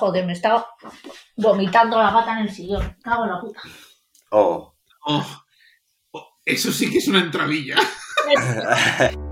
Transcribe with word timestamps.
Joder, 0.00 0.24
me 0.24 0.32
estaba 0.32 0.66
vomitando 1.36 1.98
la 1.98 2.10
gata 2.10 2.32
en 2.32 2.46
el 2.46 2.50
sillón. 2.50 2.96
Cago 3.02 3.24
en 3.24 3.30
la 3.32 3.40
puta. 3.40 3.60
Oh. 4.30 4.74
Oh, 5.04 5.26
oh, 6.12 6.28
eso 6.42 6.72
sí 6.72 6.90
que 6.90 6.98
es 6.98 7.08
una 7.08 7.20
entradilla. 7.20 7.76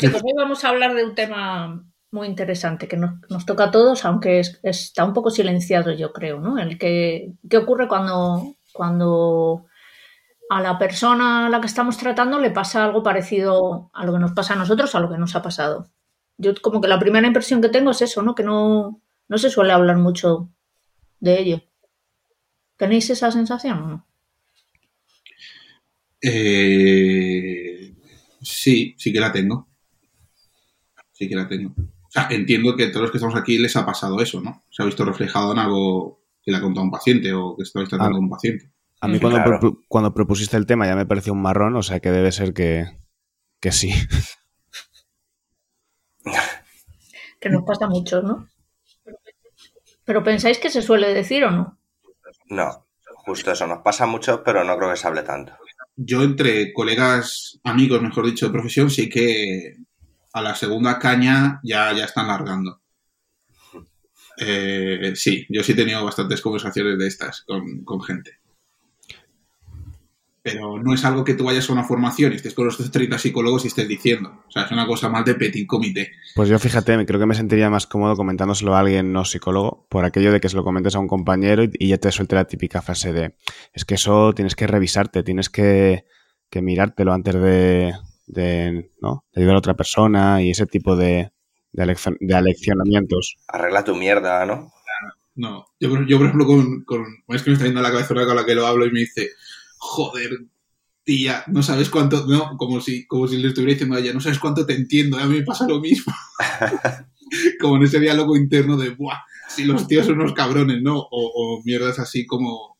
chicos, 0.00 0.22
hoy 0.24 0.32
vamos 0.36 0.64
a 0.64 0.68
hablar 0.70 0.94
de 0.94 1.04
un 1.04 1.14
tema 1.14 1.84
muy 2.10 2.26
interesante 2.26 2.88
que 2.88 2.96
nos, 2.96 3.12
nos 3.28 3.46
toca 3.46 3.64
a 3.64 3.70
todos, 3.70 4.04
aunque 4.04 4.40
es- 4.40 4.58
está 4.62 5.04
un 5.04 5.12
poco 5.12 5.30
silenciado, 5.30 5.92
yo 5.92 6.12
creo, 6.12 6.40
¿no? 6.40 6.58
El 6.58 6.78
que, 6.78 7.32
¿qué 7.48 7.56
ocurre 7.58 7.88
cuando, 7.88 8.56
cuando 8.72 9.66
a 10.50 10.60
la 10.62 10.78
persona 10.78 11.46
a 11.46 11.50
la 11.50 11.60
que 11.60 11.66
estamos 11.68 11.98
tratando 11.98 12.38
le 12.40 12.50
pasa 12.52 12.84
algo 12.84 13.02
parecido 13.02 13.90
a 13.94 14.04
lo 14.06 14.12
que 14.14 14.18
nos 14.20 14.32
pasa 14.32 14.54
a 14.54 14.58
nosotros, 14.58 14.94
a 14.94 15.00
lo 15.00 15.10
que 15.10 15.18
nos 15.18 15.36
ha 15.36 15.42
pasado? 15.42 15.90
Yo 16.38 16.54
como 16.62 16.80
que 16.82 16.88
la 16.88 17.00
primera 17.00 17.26
impresión 17.28 17.62
que 17.62 17.70
tengo 17.70 17.92
es 17.92 18.02
eso, 18.02 18.22
¿no? 18.22 18.34
Que 18.36 18.44
no, 18.44 19.02
no 19.28 19.38
se 19.38 19.50
suele 19.50 19.72
hablar 19.72 19.98
mucho 19.98 20.50
de 21.20 21.40
ello. 21.40 21.62
¿Tenéis 22.80 23.06
esa 23.14 23.30
sensación 23.38 23.76
o 23.84 23.86
no? 23.92 23.98
Eh, 26.22 27.94
sí, 28.42 28.94
sí 28.98 29.12
que 29.12 29.20
la 29.20 29.32
tengo. 29.32 29.68
Sí 31.20 31.28
que 31.28 31.36
la 31.36 31.46
tengo. 31.46 31.74
O 31.76 32.10
sea, 32.10 32.28
entiendo 32.30 32.74
que 32.74 32.84
a 32.84 32.90
todos 32.90 33.02
los 33.02 33.10
que 33.10 33.18
estamos 33.18 33.36
aquí 33.36 33.58
les 33.58 33.76
ha 33.76 33.84
pasado 33.84 34.20
eso, 34.22 34.40
¿no? 34.40 34.64
Se 34.70 34.82
ha 34.82 34.86
visto 34.86 35.04
reflejado 35.04 35.52
en 35.52 35.58
algo 35.58 36.22
que 36.42 36.50
le 36.50 36.56
ha 36.56 36.62
contado 36.62 36.84
un 36.84 36.90
paciente 36.90 37.30
o 37.34 37.54
que 37.56 37.62
estabais 37.62 37.90
tratando 37.90 38.14
con 38.14 38.24
un 38.24 38.30
paciente. 38.30 38.72
A 39.02 39.08
mí 39.08 39.20
cuando, 39.20 39.42
claro. 39.42 39.80
cuando 39.86 40.14
propusiste 40.14 40.56
el 40.56 40.64
tema 40.64 40.86
ya 40.86 40.96
me 40.96 41.04
pareció 41.04 41.34
un 41.34 41.42
marrón, 41.42 41.76
o 41.76 41.82
sea 41.82 42.00
que 42.00 42.10
debe 42.10 42.32
ser 42.32 42.54
que, 42.54 42.86
que 43.60 43.70
sí. 43.70 43.92
Que 47.38 47.48
nos 47.48 47.64
pasa 47.64 47.86
mucho, 47.86 48.22
¿no? 48.22 48.48
Pero 50.04 50.22
pensáis 50.22 50.58
que 50.58 50.70
se 50.70 50.82
suele 50.82 51.14
decir 51.14 51.44
o 51.44 51.50
no? 51.50 51.78
No, 52.48 52.86
justo 53.24 53.52
eso. 53.52 53.66
Nos 53.66 53.78
pasa 53.82 54.06
mucho, 54.06 54.42
pero 54.42 54.64
no 54.64 54.76
creo 54.76 54.90
que 54.90 54.96
se 54.96 55.06
hable 55.06 55.22
tanto. 55.22 55.52
Yo 55.96 56.22
entre 56.22 56.72
colegas, 56.72 57.60
amigos, 57.64 58.02
mejor 58.02 58.26
dicho, 58.26 58.46
de 58.46 58.52
profesión, 58.52 58.90
sí 58.90 59.08
que 59.08 59.76
a 60.32 60.42
la 60.42 60.54
segunda 60.54 60.98
caña 60.98 61.60
ya, 61.62 61.92
ya 61.92 62.04
están 62.04 62.28
largando. 62.28 62.80
Eh, 64.38 65.12
sí, 65.16 65.46
yo 65.50 65.62
sí 65.62 65.72
he 65.72 65.76
tenido 65.76 66.04
bastantes 66.04 66.40
conversaciones 66.40 66.98
de 66.98 67.06
estas 67.06 67.42
con, 67.42 67.84
con 67.84 68.00
gente. 68.02 68.38
Pero 70.42 70.82
no 70.82 70.94
es 70.94 71.04
algo 71.04 71.22
que 71.22 71.34
tú 71.34 71.44
vayas 71.44 71.68
a 71.68 71.72
una 71.74 71.84
formación 71.84 72.32
y 72.32 72.36
estés 72.36 72.54
con 72.54 72.64
los 72.64 72.90
30 72.90 73.18
psicólogos 73.18 73.64
y 73.64 73.68
estés 73.68 73.86
diciendo. 73.86 74.42
O 74.48 74.50
sea, 74.50 74.62
es 74.62 74.70
una 74.70 74.86
cosa 74.86 75.10
más 75.10 75.26
de 75.26 75.34
petit 75.34 75.66
comité. 75.66 76.12
Pues 76.34 76.48
yo 76.48 76.58
fíjate, 76.58 77.04
creo 77.04 77.20
que 77.20 77.26
me 77.26 77.34
sentiría 77.34 77.68
más 77.68 77.86
cómodo 77.86 78.16
comentándoselo 78.16 78.74
a 78.74 78.80
alguien 78.80 79.12
no 79.12 79.26
psicólogo, 79.26 79.86
por 79.90 80.06
aquello 80.06 80.32
de 80.32 80.40
que 80.40 80.48
se 80.48 80.56
lo 80.56 80.64
comentes 80.64 80.94
a 80.94 80.98
un 80.98 81.08
compañero 81.08 81.64
y, 81.64 81.70
y 81.78 81.88
ya 81.88 81.98
te 81.98 82.10
suelte 82.10 82.36
la 82.36 82.46
típica 82.46 82.80
frase 82.80 83.12
de 83.12 83.34
es 83.74 83.84
que 83.84 83.96
eso 83.96 84.32
tienes 84.32 84.56
que 84.56 84.66
revisarte, 84.66 85.22
tienes 85.22 85.50
que, 85.50 86.06
que 86.48 86.62
mirártelo 86.62 87.12
antes 87.12 87.34
de, 87.34 87.92
de, 88.32 88.90
¿no? 89.00 89.24
de 89.32 89.40
ayudar 89.42 89.56
a 89.56 89.58
otra 89.58 89.74
persona 89.74 90.42
y 90.42 90.50
ese 90.50 90.66
tipo 90.66 90.96
de, 90.96 91.30
de, 91.72 91.96
de 92.20 92.34
aleccionamientos. 92.34 93.36
Arregla 93.48 93.84
tu 93.84 93.94
mierda, 93.94 94.44
¿no? 94.46 94.72
No, 95.34 95.66
yo, 95.78 95.88
por- 95.88 96.06
yo 96.06 96.18
por 96.18 96.26
ejemplo, 96.26 96.46
con, 96.46 96.84
con. 96.84 97.04
Es 97.28 97.42
que 97.42 97.50
me 97.50 97.54
está 97.54 97.64
viendo 97.64 97.80
la 97.80 97.90
cabeza 97.90 98.12
una 98.14 98.26
con 98.26 98.36
la 98.36 98.44
que 98.44 98.54
lo 98.54 98.66
hablo 98.66 98.86
y 98.86 98.90
me 98.90 99.00
dice, 99.00 99.30
joder, 99.78 100.30
tía, 101.04 101.44
no 101.48 101.62
sabes 101.62 101.88
cuánto. 101.90 102.26
No, 102.26 102.56
como 102.58 102.80
si, 102.80 103.06
como 103.06 103.28
si 103.28 103.38
le 103.38 103.48
estuviera 103.48 103.72
diciendo 103.72 103.96
a 103.96 104.00
ella, 104.00 104.12
no 104.12 104.20
sabes 104.20 104.38
cuánto 104.38 104.66
te 104.66 104.74
entiendo, 104.74 105.18
a 105.18 105.26
mí 105.26 105.38
me 105.38 105.44
pasa 105.44 105.66
lo 105.68 105.80
mismo. 105.80 106.12
como 107.60 107.76
en 107.76 107.84
ese 107.84 108.00
diálogo 108.00 108.36
interno 108.36 108.76
de, 108.76 108.90
buah, 108.90 109.18
si 109.48 109.64
los 109.64 109.86
tíos 109.86 110.06
son 110.06 110.20
unos 110.20 110.32
cabrones, 110.34 110.82
¿no? 110.82 110.98
O, 110.98 111.08
o 111.10 111.62
mierdas 111.64 111.98
así 111.98 112.26
como 112.26 112.78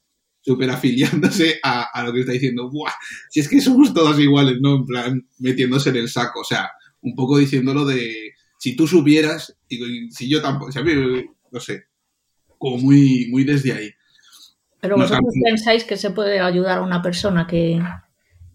súper 0.51 0.71
afiliándose 0.71 1.61
a, 1.63 1.83
a 1.93 2.03
lo 2.05 2.13
que 2.13 2.21
está 2.21 2.33
diciendo, 2.33 2.71
buah, 2.71 2.93
si 3.29 3.41
es 3.41 3.49
que 3.49 3.61
somos 3.61 3.95
todos 3.95 4.19
iguales, 4.19 4.57
¿no? 4.61 4.77
En 4.77 4.85
plan, 4.87 5.29
metiéndose 5.39 5.91
en 5.91 5.97
el 5.97 6.09
saco, 6.09 6.41
o 6.41 6.45
sea, 6.45 6.71
un 7.03 7.15
poco 7.15 7.39
diciéndolo 7.39 7.85
de, 7.85 8.33
si 8.59 8.75
tú 8.77 8.87
supieras, 8.87 9.57
y 9.69 10.11
si 10.11 10.29
yo 10.29 10.43
tampoco, 10.43 10.73
si 10.73 10.79
a 10.79 10.83
mí, 10.83 10.93
no 11.53 11.61
sé, 11.61 11.85
como 12.59 12.79
muy, 12.79 13.29
muy 13.31 13.45
desde 13.45 13.73
ahí. 13.73 13.91
Pero 14.81 14.97
No, 14.97 15.05
vosotros 15.05 15.35
tampoco. 15.35 15.45
pensáis 15.45 15.85
que 15.85 15.97
se 15.97 16.11
puede 16.11 16.41
ayudar 16.41 16.79
a 16.79 16.83
una 16.83 17.01
persona 17.03 17.47
que, 17.47 17.81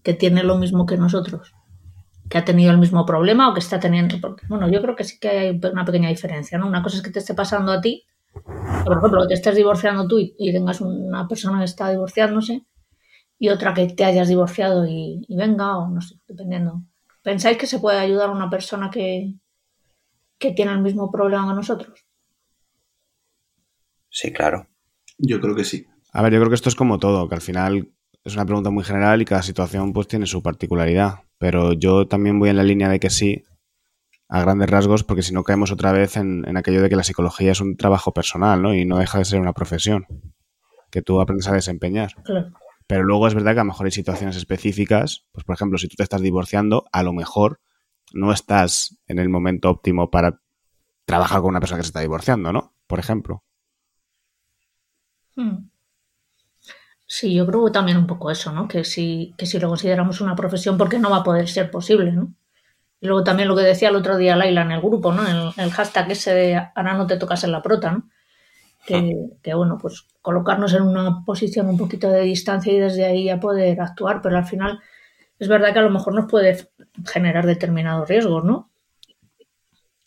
que 0.02 0.14
tiene 0.14 0.42
lo 0.42 0.58
mismo 0.58 0.84
que 0.86 0.96
nosotros, 0.96 1.52
que 2.28 2.38
ha 2.38 2.44
tenido 2.44 2.70
el 2.72 2.78
mismo 2.78 3.04
problema 3.06 3.48
o 3.48 3.54
que 3.54 3.60
está 3.60 3.80
teniendo. 3.80 4.20
Porque, 4.20 4.44
bueno, 4.48 4.70
yo 4.70 4.80
creo 4.82 4.96
que 4.96 5.04
sí 5.04 5.18
que 5.20 5.28
hay 5.28 5.60
una 5.72 5.84
pequeña 5.84 6.08
diferencia, 6.08 6.58
¿no? 6.58 6.66
Una 6.66 6.82
cosa 6.82 6.96
es 6.98 7.02
que 7.02 7.10
te 7.10 7.20
esté 7.20 7.34
pasando 7.34 7.72
a 7.72 7.80
ti, 7.80 8.04
por 8.84 8.96
ejemplo, 8.96 9.22
que 9.22 9.28
te 9.28 9.34
estés 9.34 9.56
divorciando 9.56 10.06
tú 10.06 10.18
y, 10.18 10.34
y 10.38 10.52
tengas 10.52 10.80
una 10.80 11.26
persona 11.28 11.58
que 11.58 11.64
está 11.64 11.90
divorciándose, 11.90 12.64
y 13.38 13.48
otra 13.48 13.74
que 13.74 13.86
te 13.86 14.04
hayas 14.04 14.28
divorciado 14.28 14.86
y, 14.86 15.24
y 15.28 15.36
venga, 15.36 15.76
o 15.78 15.88
no 15.88 16.00
sé, 16.00 16.16
dependiendo. 16.26 16.82
¿Pensáis 17.22 17.58
que 17.58 17.66
se 17.66 17.78
puede 17.78 17.98
ayudar 17.98 18.30
a 18.30 18.32
una 18.32 18.48
persona 18.48 18.90
que, 18.90 19.34
que 20.38 20.52
tiene 20.52 20.72
el 20.72 20.80
mismo 20.80 21.10
problema 21.10 21.48
que 21.48 21.54
nosotros? 21.54 22.06
Sí, 24.08 24.32
claro. 24.32 24.66
Yo 25.18 25.40
creo 25.40 25.54
que 25.54 25.64
sí. 25.64 25.86
A 26.12 26.22
ver, 26.22 26.32
yo 26.32 26.38
creo 26.38 26.48
que 26.48 26.54
esto 26.54 26.68
es 26.68 26.74
como 26.74 26.98
todo, 26.98 27.28
que 27.28 27.34
al 27.34 27.40
final 27.42 27.90
es 28.24 28.34
una 28.34 28.46
pregunta 28.46 28.70
muy 28.70 28.84
general 28.84 29.20
y 29.20 29.26
cada 29.26 29.42
situación 29.42 29.92
pues 29.92 30.08
tiene 30.08 30.26
su 30.26 30.42
particularidad. 30.42 31.20
Pero 31.38 31.74
yo 31.74 32.06
también 32.06 32.38
voy 32.38 32.48
en 32.48 32.56
la 32.56 32.62
línea 32.62 32.88
de 32.88 32.98
que 32.98 33.10
sí, 33.10 33.44
a 34.28 34.40
grandes 34.40 34.68
rasgos, 34.68 35.04
porque 35.04 35.22
si 35.22 35.32
no 35.32 35.44
caemos 35.44 35.70
otra 35.70 35.92
vez 35.92 36.16
en, 36.16 36.44
en 36.48 36.56
aquello 36.56 36.82
de 36.82 36.88
que 36.88 36.96
la 36.96 37.04
psicología 37.04 37.52
es 37.52 37.60
un 37.60 37.76
trabajo 37.76 38.12
personal, 38.12 38.60
¿no? 38.60 38.74
Y 38.74 38.84
no 38.84 38.98
deja 38.98 39.18
de 39.18 39.24
ser 39.24 39.40
una 39.40 39.52
profesión 39.52 40.06
que 40.90 41.02
tú 41.02 41.20
aprendes 41.20 41.48
a 41.48 41.52
desempeñar. 41.52 42.14
Claro. 42.24 42.52
Pero 42.86 43.02
luego 43.02 43.26
es 43.26 43.34
verdad 43.34 43.54
que 43.54 43.60
a 43.60 43.64
lo 43.64 43.68
mejor 43.68 43.86
hay 43.86 43.92
situaciones 43.92 44.36
específicas, 44.36 45.26
pues 45.32 45.44
por 45.44 45.54
ejemplo, 45.54 45.78
si 45.78 45.88
tú 45.88 45.96
te 45.96 46.02
estás 46.02 46.20
divorciando, 46.20 46.84
a 46.92 47.02
lo 47.02 47.12
mejor 47.12 47.60
no 48.12 48.32
estás 48.32 48.98
en 49.06 49.18
el 49.18 49.28
momento 49.28 49.70
óptimo 49.70 50.10
para 50.10 50.40
trabajar 51.04 51.40
con 51.40 51.50
una 51.50 51.60
persona 51.60 51.78
que 51.78 51.84
se 51.84 51.88
está 51.88 52.00
divorciando, 52.00 52.52
¿no? 52.52 52.74
Por 52.86 52.98
ejemplo. 52.98 53.42
Hmm. 55.34 55.68
Sí, 57.06 57.34
yo 57.34 57.46
creo 57.46 57.70
también 57.70 57.98
un 57.98 58.06
poco 58.06 58.30
eso, 58.30 58.52
¿no? 58.52 58.66
Que 58.66 58.84
si, 58.84 59.34
que 59.38 59.46
si 59.46 59.58
lo 59.58 59.68
consideramos 59.68 60.20
una 60.20 60.34
profesión, 60.34 60.76
porque 60.76 60.98
no 60.98 61.10
va 61.10 61.18
a 61.18 61.24
poder 61.24 61.48
ser 61.48 61.70
posible, 61.70 62.12
¿no? 62.12 62.34
Y 63.00 63.06
luego 63.06 63.24
también 63.24 63.48
lo 63.48 63.56
que 63.56 63.62
decía 63.62 63.90
el 63.90 63.96
otro 63.96 64.16
día 64.16 64.36
Laila 64.36 64.62
en 64.62 64.72
el 64.72 64.80
grupo, 64.80 65.12
¿no? 65.12 65.26
El, 65.26 65.52
el 65.62 65.70
hashtag 65.70 66.10
ese 66.10 66.34
de 66.34 66.56
ahora 66.74 66.94
no 66.94 67.06
te 67.06 67.16
tocas 67.16 67.44
en 67.44 67.52
la 67.52 67.62
prota, 67.62 67.92
¿no? 67.92 68.08
Que, 68.86 69.16
que, 69.42 69.52
bueno, 69.54 69.78
pues 69.80 70.06
colocarnos 70.22 70.72
en 70.72 70.82
una 70.82 71.24
posición 71.24 71.68
un 71.68 71.76
poquito 71.76 72.08
de 72.08 72.20
distancia 72.20 72.72
y 72.72 72.78
desde 72.78 73.04
ahí 73.04 73.24
ya 73.24 73.40
poder 73.40 73.80
actuar, 73.80 74.22
pero 74.22 74.36
al 74.36 74.44
final 74.44 74.80
es 75.38 75.48
verdad 75.48 75.72
que 75.72 75.80
a 75.80 75.82
lo 75.82 75.90
mejor 75.90 76.14
nos 76.14 76.30
puede 76.30 76.68
generar 77.04 77.46
determinados 77.46 78.08
riesgos, 78.08 78.44
¿no? 78.44 78.70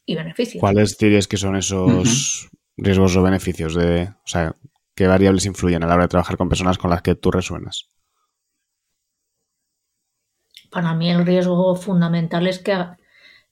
Y 0.06 0.16
beneficios. 0.16 0.62
¿Cuáles 0.62 0.98
dirías 0.98 1.28
que 1.28 1.38
son 1.38 1.58
esos 1.58 2.50
riesgos 2.78 3.16
o 3.16 3.22
beneficios 3.22 3.76
de, 3.76 4.10
o 4.10 4.28
sea, 4.28 4.56
qué 4.96 5.08
variables 5.08 5.46
influyen 5.46 5.84
a 5.84 5.88
la 5.88 5.96
hora 5.96 6.04
de 6.06 6.10
trabajar 6.10 6.38
con 6.38 6.50
personas 6.50 6.78
con 6.78 6.90
las 6.90 7.02
que 7.02 7.16
tú 7.16 7.32
resuenas? 7.32 7.90
Para 10.70 10.94
mí 10.94 11.10
el 11.10 11.26
riesgo 11.26 11.76
fundamental 11.76 12.48
es 12.48 12.60
que 12.60 12.76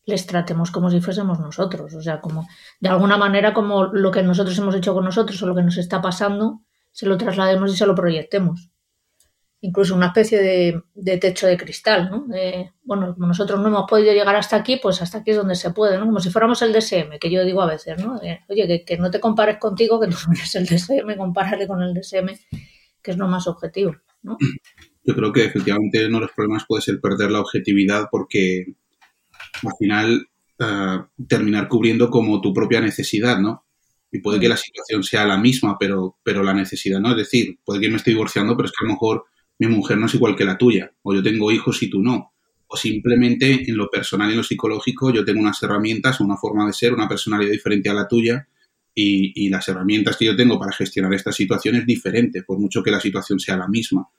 les 0.08 0.26
tratemos 0.26 0.72
como 0.72 0.90
si 0.90 1.02
fuésemos 1.02 1.40
nosotros, 1.40 1.94
o 1.94 2.02
sea, 2.02 2.22
como 2.22 2.48
de 2.80 2.90
alguna 2.90 3.18
manera 3.18 3.54
como 3.54 3.86
lo 3.86 4.10
que 4.10 4.24
nosotros 4.24 4.58
hemos 4.58 4.74
hecho 4.74 4.94
con 4.94 5.04
nosotros 5.04 5.42
o 5.44 5.48
lo 5.48 5.54
que 5.54 5.64
nos 5.64 5.78
está 5.78 6.02
pasando, 6.02 6.62
se 6.92 7.06
lo 7.06 7.18
traslademos 7.18 7.74
y 7.74 7.78
se 7.78 7.86
lo 7.86 7.94
proyectemos. 7.94 8.72
Incluso 9.60 9.96
una 9.96 10.08
especie 10.08 10.42
de, 10.96 11.18
techo 11.18 11.46
de 11.46 11.58
cristal, 11.58 12.10
¿no? 12.10 12.26
De, 12.28 12.72
bueno, 12.84 13.14
como 13.16 13.28
nosotros 13.28 13.60
no 13.60 13.68
hemos 13.68 13.90
podido 13.90 14.14
llegar 14.14 14.36
hasta 14.36 14.56
aquí, 14.56 14.78
pues 14.78 15.02
hasta 15.02 15.18
aquí 15.18 15.32
es 15.32 15.38
donde 15.38 15.56
se 15.56 15.72
puede, 15.72 15.98
¿no? 15.98 16.06
Como 16.06 16.20
si 16.20 16.30
fuéramos 16.30 16.62
el 16.62 16.72
DSM, 16.72 17.20
que 17.20 17.30
yo 17.30 17.44
digo 17.44 17.62
a 17.62 17.66
veces, 17.66 18.00
¿no? 18.00 18.16
Oye, 18.16 18.68
que, 18.68 18.86
que, 18.86 18.98
no 18.98 19.12
te 19.12 19.20
compares 19.20 19.58
contigo, 19.58 20.00
que 20.00 20.08
tú 20.08 20.16
no 20.28 20.34
eres 20.38 20.56
el 20.56 20.66
DSM, 20.66 21.18
compárate 21.18 21.68
con 21.68 21.82
el 21.82 21.94
DSM, 21.94 22.28
que 23.02 23.12
es 23.12 23.18
lo 23.18 23.28
más 23.28 23.46
objetivo, 23.48 23.94
¿no? 24.22 24.38
Yo 25.08 25.16
creo 25.16 25.32
que 25.32 25.46
efectivamente 25.46 26.06
uno 26.06 26.18
de 26.18 26.26
los 26.26 26.34
problemas 26.34 26.66
puede 26.68 26.82
ser 26.82 27.00
perder 27.00 27.32
la 27.32 27.40
objetividad 27.40 28.10
porque 28.12 28.66
al 29.64 29.72
final 29.80 30.28
uh, 30.60 31.26
terminar 31.26 31.70
cubriendo 31.70 32.10
como 32.10 32.42
tu 32.42 32.54
propia 32.54 32.82
necesidad, 32.82 33.40
¿no? 33.40 33.64
Y 34.12 34.20
puede 34.20 34.38
que 34.42 34.50
la 34.50 34.58
situación 34.58 35.04
sea 35.04 35.26
la 35.26 35.38
misma, 35.38 35.78
pero, 35.80 36.18
pero 36.24 36.44
la 36.44 36.54
necesidad 36.54 37.00
no. 37.00 37.12
Es 37.12 37.18
decir, 37.18 37.58
puede 37.64 37.80
que 37.80 37.90
me 37.90 37.96
esté 37.96 38.12
divorciando, 38.12 38.58
pero 38.58 38.66
es 38.66 38.74
que 38.74 38.84
a 38.84 38.88
lo 38.88 38.94
mejor 38.96 39.24
mi 39.60 39.68
mujer 39.68 39.98
no 39.98 40.08
es 40.08 40.14
igual 40.14 40.36
que 40.36 40.44
la 40.44 40.58
tuya, 40.58 40.92
o 41.04 41.14
yo 41.14 41.24
tengo 41.24 41.54
hijos 41.54 41.82
y 41.84 41.90
tú 41.90 42.02
no. 42.02 42.34
O 42.68 42.76
simplemente 42.76 43.64
en 43.66 43.78
lo 43.78 43.90
personal 43.90 44.28
y 44.28 44.32
en 44.32 44.38
lo 44.38 44.44
psicológico 44.44 45.14
yo 45.14 45.24
tengo 45.24 45.40
unas 45.40 45.64
herramientas, 45.64 46.20
una 46.20 46.36
forma 46.36 46.68
de 46.68 46.74
ser, 46.74 46.94
una 46.94 47.08
personalidad 47.08 47.52
diferente 47.52 47.88
a 47.88 47.94
la 47.94 48.10
tuya 48.10 48.46
y, 48.94 49.46
y 49.46 49.50
las 49.50 49.70
herramientas 49.70 50.18
que 50.18 50.26
yo 50.26 50.36
tengo 50.36 50.60
para 50.60 50.74
gestionar 50.74 51.14
esta 51.14 51.32
situación 51.32 51.76
es 51.76 51.86
diferente, 51.86 52.44
por 52.44 52.60
mucho 52.60 52.84
que 52.84 52.92
la 52.92 53.00
situación 53.00 53.40
sea 53.40 53.56
la 53.56 53.70
misma. 53.70 54.10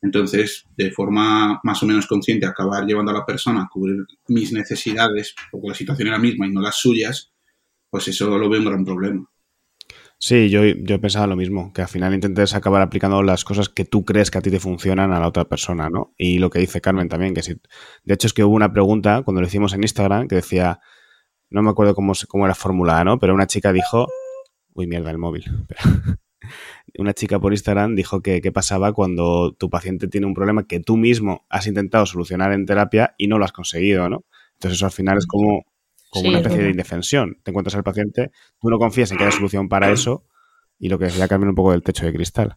Entonces, 0.00 0.64
de 0.76 0.90
forma 0.92 1.60
más 1.64 1.82
o 1.82 1.86
menos 1.86 2.06
consciente, 2.06 2.46
acabar 2.46 2.86
llevando 2.86 3.10
a 3.10 3.14
la 3.14 3.26
persona 3.26 3.62
a 3.62 3.68
cubrir 3.68 4.04
mis 4.28 4.52
necesidades, 4.52 5.34
porque 5.50 5.68
la 5.68 5.74
situación 5.74 6.08
era 6.08 6.16
la 6.16 6.22
misma 6.22 6.46
y 6.46 6.52
no 6.52 6.60
las 6.60 6.76
suyas, 6.76 7.32
pues 7.90 8.06
eso 8.08 8.38
lo 8.38 8.48
veo 8.48 8.60
un 8.60 8.66
gran 8.66 8.84
problema. 8.84 9.28
Sí, 10.20 10.50
yo, 10.50 10.64
yo 10.64 10.96
he 10.96 10.98
pensado 10.98 11.28
lo 11.28 11.36
mismo, 11.36 11.72
que 11.72 11.82
al 11.82 11.88
final 11.88 12.12
intentes 12.12 12.54
acabar 12.54 12.82
aplicando 12.82 13.22
las 13.22 13.44
cosas 13.44 13.68
que 13.68 13.84
tú 13.84 14.04
crees 14.04 14.32
que 14.32 14.38
a 14.38 14.40
ti 14.42 14.50
te 14.50 14.58
funcionan 14.58 15.12
a 15.12 15.20
la 15.20 15.28
otra 15.28 15.44
persona, 15.48 15.88
¿no? 15.90 16.12
Y 16.16 16.38
lo 16.38 16.50
que 16.50 16.58
dice 16.58 16.80
Carmen 16.80 17.08
también, 17.08 17.34
que 17.34 17.42
si... 17.42 17.54
De 18.02 18.14
hecho, 18.14 18.26
es 18.26 18.32
que 18.32 18.42
hubo 18.42 18.54
una 18.54 18.72
pregunta 18.72 19.22
cuando 19.22 19.40
lo 19.40 19.46
hicimos 19.46 19.74
en 19.74 19.82
Instagram 19.82 20.26
que 20.26 20.36
decía, 20.36 20.80
no 21.50 21.62
me 21.62 21.70
acuerdo 21.70 21.94
cómo, 21.94 22.14
cómo 22.26 22.46
era 22.46 22.56
formulada, 22.56 23.04
¿no? 23.04 23.18
Pero 23.18 23.34
una 23.34 23.46
chica 23.46 23.72
dijo... 23.72 24.08
Uy, 24.74 24.86
mierda, 24.88 25.10
el 25.10 25.18
móvil. 25.18 25.44
una 26.98 27.12
chica 27.14 27.38
por 27.38 27.52
Instagram 27.52 27.94
dijo 27.94 28.22
que 28.22 28.40
qué 28.40 28.52
pasaba 28.52 28.92
cuando 28.92 29.52
tu 29.52 29.70
paciente 29.70 30.08
tiene 30.08 30.26
un 30.26 30.34
problema 30.34 30.66
que 30.66 30.80
tú 30.80 30.96
mismo 30.96 31.46
has 31.48 31.66
intentado 31.66 32.06
solucionar 32.06 32.52
en 32.52 32.66
terapia 32.66 33.14
y 33.18 33.26
no 33.28 33.38
lo 33.38 33.44
has 33.44 33.52
conseguido, 33.52 34.08
¿no? 34.08 34.24
Entonces 34.54 34.78
eso 34.78 34.86
al 34.86 34.92
final 34.92 35.18
es 35.18 35.26
como, 35.26 35.64
como 36.10 36.22
Sí, 36.22 36.28
una 36.28 36.38
es 36.38 36.42
especie 36.46 36.64
de 36.64 36.70
indefensión. 36.70 37.38
Te 37.42 37.50
encuentras 37.50 37.74
al 37.76 37.84
paciente, 37.84 38.30
tú 38.60 38.68
no 38.70 38.78
confías 38.78 39.10
en 39.12 39.18
que 39.18 39.24
haya 39.24 39.32
solución 39.32 39.68
para 39.68 39.90
eso 39.92 40.24
y 40.78 40.88
lo 40.88 40.98
que 40.98 41.06
decía 41.06 41.28
Carmen 41.28 41.50
un 41.50 41.54
poco 41.54 41.72
del 41.72 41.82
techo 41.82 42.06
de 42.06 42.12
cristal. 42.12 42.56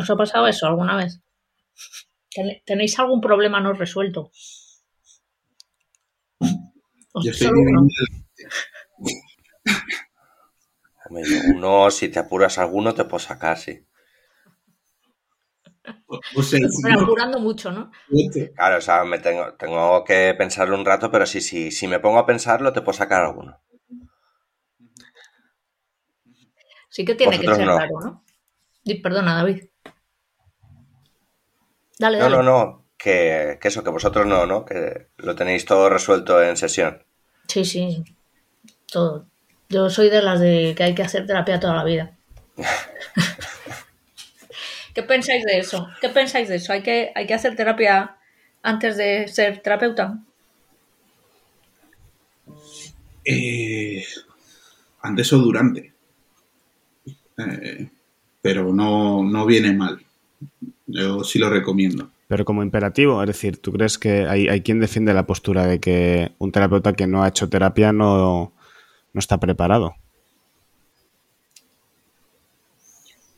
¿Os 0.00 0.08
ha 0.10 0.16
pasado 0.16 0.46
eso 0.46 0.66
alguna 0.66 0.96
vez? 0.96 1.20
¿Ten- 2.34 2.60
¿Tenéis 2.64 2.98
algún 2.98 3.20
problema 3.20 3.60
no 3.60 3.72
resuelto? 3.72 4.30
¿O 7.12 7.22
Yo 7.24 7.30
estoy 7.32 7.48
uno? 11.10 11.90
Si 11.90 12.08
te 12.08 12.18
apuras 12.20 12.58
alguno, 12.58 12.94
te 12.94 13.04
puedo 13.04 13.18
sacar, 13.18 13.58
sí. 13.58 13.86
O 16.36 16.42
sea, 16.42 16.60
Pero 16.82 17.00
apurando 17.00 17.38
mucho, 17.38 17.70
¿no? 17.70 17.90
Claro, 18.56 18.76
o 18.78 18.80
sea, 18.80 19.04
me 19.04 19.18
tengo, 19.18 19.54
tengo 19.54 20.04
que 20.04 20.34
pensarlo 20.36 20.76
un 20.76 20.84
rato, 20.84 21.10
pero 21.10 21.26
sí, 21.26 21.40
sí, 21.40 21.70
si 21.70 21.86
me 21.88 22.00
pongo 22.00 22.18
a 22.18 22.26
pensarlo, 22.26 22.72
te 22.72 22.82
puedo 22.82 22.96
sacar 22.98 23.24
alguno. 23.24 23.58
Sí 26.88 27.04
que 27.04 27.14
tiene 27.14 27.38
que 27.40 27.54
ser 27.54 27.66
no. 27.66 27.78
raro, 27.78 28.00
¿no? 28.04 28.24
Perdona, 29.02 29.36
David. 29.36 29.64
Dale, 31.98 32.18
No, 32.18 32.24
dale. 32.24 32.36
no, 32.36 32.42
no, 32.44 32.86
que, 32.96 33.58
que 33.60 33.66
eso, 33.68 33.82
que 33.82 33.90
vosotros 33.90 34.24
no, 34.26 34.46
¿no? 34.46 34.64
Que 34.64 35.08
lo 35.16 35.34
tenéis 35.34 35.64
todo 35.64 35.88
resuelto 35.88 36.40
en 36.42 36.56
sesión. 36.56 37.04
Sí, 37.48 37.64
sí. 37.66 38.04
Todo. 38.92 39.26
Yo 39.70 39.88
soy 39.88 40.10
de 40.10 40.20
las 40.20 40.40
de 40.40 40.74
que 40.76 40.82
hay 40.82 40.94
que 40.96 41.04
hacer 41.04 41.26
terapia 41.26 41.60
toda 41.60 41.76
la 41.76 41.84
vida. 41.84 42.10
¿Qué 44.94 45.04
pensáis 45.04 45.44
de 45.44 45.60
eso? 45.60 45.86
¿Qué 46.00 46.08
pensáis 46.08 46.48
de 46.48 46.56
eso? 46.56 46.72
¿Hay 46.72 46.82
que, 46.82 47.12
hay 47.14 47.28
que 47.28 47.34
hacer 47.34 47.54
terapia 47.54 48.16
antes 48.62 48.96
de 48.96 49.28
ser 49.28 49.62
terapeuta? 49.62 50.18
Eh, 53.24 54.04
antes 55.02 55.32
o 55.32 55.38
durante. 55.38 55.92
Eh, 57.38 57.88
pero 58.42 58.72
no, 58.72 59.22
no 59.22 59.46
viene 59.46 59.72
mal. 59.72 60.04
Yo 60.88 61.22
sí 61.22 61.38
lo 61.38 61.48
recomiendo. 61.48 62.10
Pero 62.26 62.44
como 62.44 62.64
imperativo, 62.64 63.22
es 63.22 63.28
decir, 63.28 63.58
¿tú 63.58 63.72
crees 63.72 63.98
que 63.98 64.26
hay, 64.26 64.48
hay 64.48 64.62
quien 64.62 64.80
defiende 64.80 65.14
la 65.14 65.26
postura 65.26 65.66
de 65.66 65.78
que 65.78 66.32
un 66.38 66.50
terapeuta 66.50 66.94
que 66.94 67.06
no 67.06 67.22
ha 67.22 67.28
hecho 67.28 67.48
terapia 67.48 67.92
no, 67.92 68.52
no 69.12 69.18
está 69.18 69.38
preparado? 69.38 69.94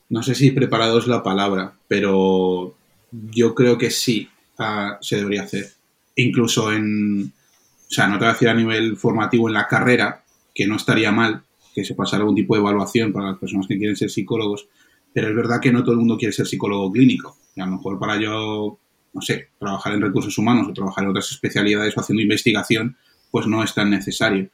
No 0.09 0.23
sé 0.23 0.35
si 0.35 0.51
preparado 0.51 0.99
es 0.99 1.07
la 1.07 1.23
palabra, 1.23 1.73
pero 1.89 2.75
yo 3.11 3.55
creo 3.55 3.79
que 3.79 3.91
sí 3.91 4.29
ah, 4.59 4.99
se 5.01 5.17
debería 5.17 5.45
hacer. 5.45 5.73
Incluso 6.17 6.73
en, 6.73 7.27
o 7.27 7.91
sea, 7.91 8.07
no 8.09 8.15
te 8.15 8.25
voy 8.25 8.29
a 8.29 8.33
decir 8.33 8.49
a 8.49 8.55
nivel 8.55 8.97
formativo 8.97 9.49
en 9.49 9.55
la 9.55 9.67
carrera, 9.67 10.23
que 10.55 10.67
no 10.67 10.77
estaría 10.77 11.13
mal 11.13 11.43
que 11.75 11.85
se 11.85 11.95
pasara 11.95 12.21
algún 12.21 12.37
tipo 12.37 12.55
de 12.55 12.61
evaluación 12.61 13.13
para 13.13 13.29
las 13.29 13.39
personas 13.39 13.67
que 13.67 13.79
quieren 13.79 13.97
ser 13.97 14.11
psicólogos, 14.11 14.69
pero 15.13 15.29
es 15.29 15.35
verdad 15.35 15.61
que 15.61 15.73
no 15.73 15.83
todo 15.83 15.93
el 15.93 15.99
mundo 15.99 16.19
quiere 16.19 16.33
ser 16.33 16.47
psicólogo 16.47 16.93
clínico. 16.93 17.37
Y 17.55 17.61
a 17.61 17.67
lo 17.67 17.73
mejor 17.73 17.99
para 17.99 18.21
yo, 18.21 18.79
no 19.13 19.21
sé, 19.21 19.49
trabajar 19.59 19.95
en 19.95 20.03
recursos 20.03 20.37
humanos 20.39 20.69
o 20.69 20.73
trabajar 20.73 21.05
en 21.05 21.11
otras 21.11 21.31
especialidades 21.31 21.97
o 21.97 22.01
haciendo 22.01 22.23
investigación, 22.23 22.97
pues 23.31 23.47
no 23.47 23.63
es 23.63 23.75
tan 23.75 23.91
necesario. 23.91 24.51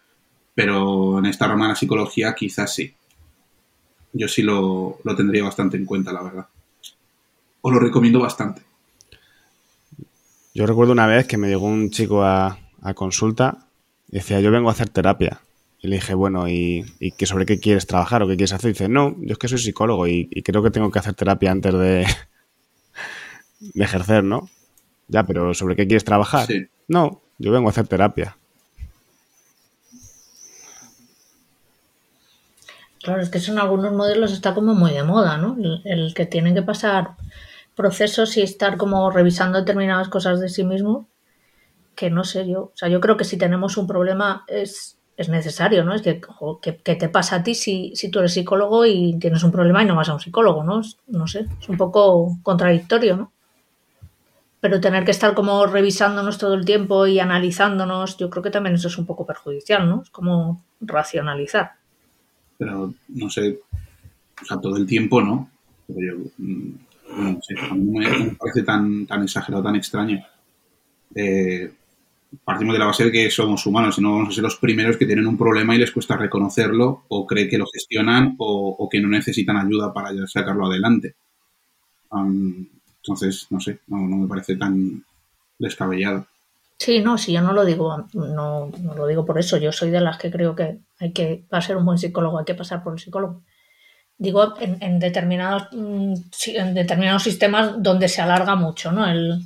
Pero 0.58 1.20
en 1.20 1.26
esta 1.26 1.46
rama 1.46 1.66
de 1.66 1.68
la 1.68 1.76
psicología 1.76 2.34
quizás 2.34 2.74
sí. 2.74 2.92
Yo 4.12 4.26
sí 4.26 4.42
lo, 4.42 4.98
lo 5.04 5.14
tendría 5.14 5.44
bastante 5.44 5.76
en 5.76 5.84
cuenta, 5.84 6.12
la 6.12 6.20
verdad. 6.20 6.46
Os 7.60 7.72
lo 7.72 7.78
recomiendo 7.78 8.18
bastante. 8.18 8.62
Yo 10.52 10.66
recuerdo 10.66 10.90
una 10.90 11.06
vez 11.06 11.28
que 11.28 11.36
me 11.36 11.46
llegó 11.46 11.64
un 11.66 11.90
chico 11.90 12.24
a, 12.24 12.58
a 12.82 12.94
consulta 12.94 13.68
y 14.08 14.16
decía, 14.16 14.40
yo 14.40 14.50
vengo 14.50 14.68
a 14.68 14.72
hacer 14.72 14.88
terapia. 14.88 15.42
Y 15.80 15.86
le 15.86 15.94
dije, 15.94 16.14
bueno, 16.14 16.48
¿y, 16.48 16.84
y 16.98 17.12
qué, 17.12 17.24
sobre 17.24 17.46
qué 17.46 17.60
quieres 17.60 17.86
trabajar 17.86 18.24
o 18.24 18.26
qué 18.26 18.34
quieres 18.34 18.52
hacer? 18.52 18.70
Y 18.70 18.72
dice, 18.72 18.88
no, 18.88 19.14
yo 19.20 19.34
es 19.34 19.38
que 19.38 19.46
soy 19.46 19.58
psicólogo 19.58 20.08
y, 20.08 20.26
y 20.28 20.42
creo 20.42 20.64
que 20.64 20.72
tengo 20.72 20.90
que 20.90 20.98
hacer 20.98 21.14
terapia 21.14 21.52
antes 21.52 21.72
de, 21.72 22.04
de 23.60 23.84
ejercer, 23.84 24.24
¿no? 24.24 24.50
Ya, 25.06 25.24
pero 25.24 25.54
¿sobre 25.54 25.76
qué 25.76 25.86
quieres 25.86 26.02
trabajar? 26.02 26.48
Sí. 26.48 26.66
No, 26.88 27.22
yo 27.38 27.52
vengo 27.52 27.68
a 27.68 27.70
hacer 27.70 27.86
terapia. 27.86 28.36
Claro, 33.02 33.22
es 33.22 33.30
que 33.30 33.38
son 33.38 33.58
algunos 33.58 33.92
modelos 33.92 34.32
está 34.32 34.54
como 34.54 34.74
muy 34.74 34.92
de 34.92 35.04
moda, 35.04 35.38
¿no? 35.38 35.56
El, 35.84 36.12
que 36.14 36.26
tienen 36.26 36.54
que 36.54 36.62
pasar 36.62 37.10
procesos 37.74 38.36
y 38.36 38.42
estar 38.42 38.76
como 38.76 39.10
revisando 39.10 39.58
determinadas 39.58 40.08
cosas 40.08 40.40
de 40.40 40.48
sí 40.48 40.64
mismo, 40.64 41.08
que 41.94 42.10
no 42.10 42.24
sé 42.24 42.48
yo. 42.48 42.62
O 42.64 42.72
sea, 42.74 42.88
yo 42.88 43.00
creo 43.00 43.16
que 43.16 43.24
si 43.24 43.38
tenemos 43.38 43.76
un 43.76 43.86
problema 43.86 44.44
es, 44.48 44.98
es 45.16 45.28
necesario, 45.28 45.84
¿no? 45.84 45.94
Es 45.94 46.02
que, 46.02 46.20
¿qué, 46.60 46.72
te 46.96 47.08
pasa 47.08 47.36
a 47.36 47.42
ti 47.42 47.54
si, 47.54 47.92
si 47.94 48.10
tú 48.10 48.18
eres 48.18 48.32
psicólogo 48.32 48.84
y 48.84 49.16
tienes 49.20 49.44
un 49.44 49.52
problema 49.52 49.82
y 49.82 49.86
no 49.86 49.94
vas 49.94 50.08
a 50.08 50.14
un 50.14 50.20
psicólogo, 50.20 50.64
¿no? 50.64 50.82
No 51.06 51.26
sé, 51.28 51.46
es 51.60 51.68
un 51.68 51.76
poco 51.76 52.38
contradictorio, 52.42 53.16
¿no? 53.16 53.32
Pero 54.60 54.80
tener 54.80 55.04
que 55.04 55.12
estar 55.12 55.34
como 55.34 55.66
revisándonos 55.66 56.36
todo 56.36 56.54
el 56.54 56.64
tiempo 56.64 57.06
y 57.06 57.20
analizándonos, 57.20 58.16
yo 58.16 58.28
creo 58.28 58.42
que 58.42 58.50
también 58.50 58.74
eso 58.74 58.88
es 58.88 58.98
un 58.98 59.06
poco 59.06 59.24
perjudicial, 59.24 59.88
¿no? 59.88 60.02
Es 60.02 60.10
como 60.10 60.64
racionalizar. 60.80 61.77
Pero 62.58 62.92
no 63.08 63.30
sé, 63.30 63.60
o 64.42 64.44
sea, 64.44 64.60
todo 64.60 64.76
el 64.76 64.86
tiempo 64.86 65.22
no. 65.22 65.50
Pero 65.86 66.00
yo, 66.00 66.30
mm, 66.38 66.72
no 67.16 67.40
sé, 67.42 67.54
a 67.58 67.74
mí 67.74 67.98
me, 67.98 68.08
me 68.08 68.30
parece 68.32 68.62
tan, 68.62 69.06
tan 69.06 69.22
exagerado, 69.22 69.62
tan 69.62 69.76
extraño. 69.76 70.22
Eh, 71.14 71.72
partimos 72.44 72.74
de 72.74 72.78
la 72.78 72.86
base 72.86 73.04
de 73.04 73.12
que 73.12 73.30
somos 73.30 73.64
humanos 73.64 73.98
y 73.98 74.02
no 74.02 74.12
vamos 74.12 74.28
a 74.28 74.32
ser 74.32 74.44
los 74.44 74.56
primeros 74.56 74.96
que 74.96 75.06
tienen 75.06 75.26
un 75.26 75.38
problema 75.38 75.74
y 75.74 75.78
les 75.78 75.92
cuesta 75.92 76.16
reconocerlo 76.16 77.04
o 77.08 77.26
creen 77.26 77.48
que 77.48 77.58
lo 77.58 77.66
gestionan 77.72 78.34
o, 78.38 78.88
que 78.90 79.00
no 79.00 79.08
necesitan 79.08 79.56
ayuda 79.56 79.92
para 79.92 80.10
sacarlo 80.26 80.66
adelante. 80.66 81.14
Am, 82.10 82.68
entonces, 83.02 83.46
no 83.50 83.60
sé, 83.60 83.80
no, 83.86 84.06
no 84.06 84.16
me 84.16 84.28
parece 84.28 84.56
tan 84.56 85.02
descabellado. 85.58 86.26
Sí, 86.78 87.00
no, 87.00 87.18
si 87.18 87.32
yo 87.32 87.40
no 87.42 87.52
lo 87.52 87.64
digo, 87.64 88.06
no, 88.14 88.70
no 88.80 88.94
lo 88.94 89.06
digo 89.06 89.24
por 89.24 89.38
eso. 89.38 89.56
Yo 89.56 89.72
soy 89.72 89.90
de 89.90 90.00
las 90.00 90.16
que 90.16 90.30
creo 90.30 90.54
que 90.54 90.78
hay 91.00 91.12
que, 91.12 91.44
para 91.48 91.60
ser 91.60 91.76
un 91.76 91.84
buen 91.84 91.98
psicólogo, 91.98 92.38
hay 92.38 92.44
que 92.44 92.54
pasar 92.54 92.82
por 92.82 92.92
el 92.92 93.00
psicólogo. 93.00 93.42
Digo, 94.16 94.54
en, 94.60 94.80
en 94.80 94.98
determinados, 94.98 95.68
mm, 95.72 96.14
en 96.54 96.74
determinados 96.74 97.24
sistemas 97.24 97.74
donde 97.78 98.08
se 98.08 98.22
alarga 98.22 98.54
mucho, 98.54 98.92
¿no? 98.92 99.06
El, 99.08 99.40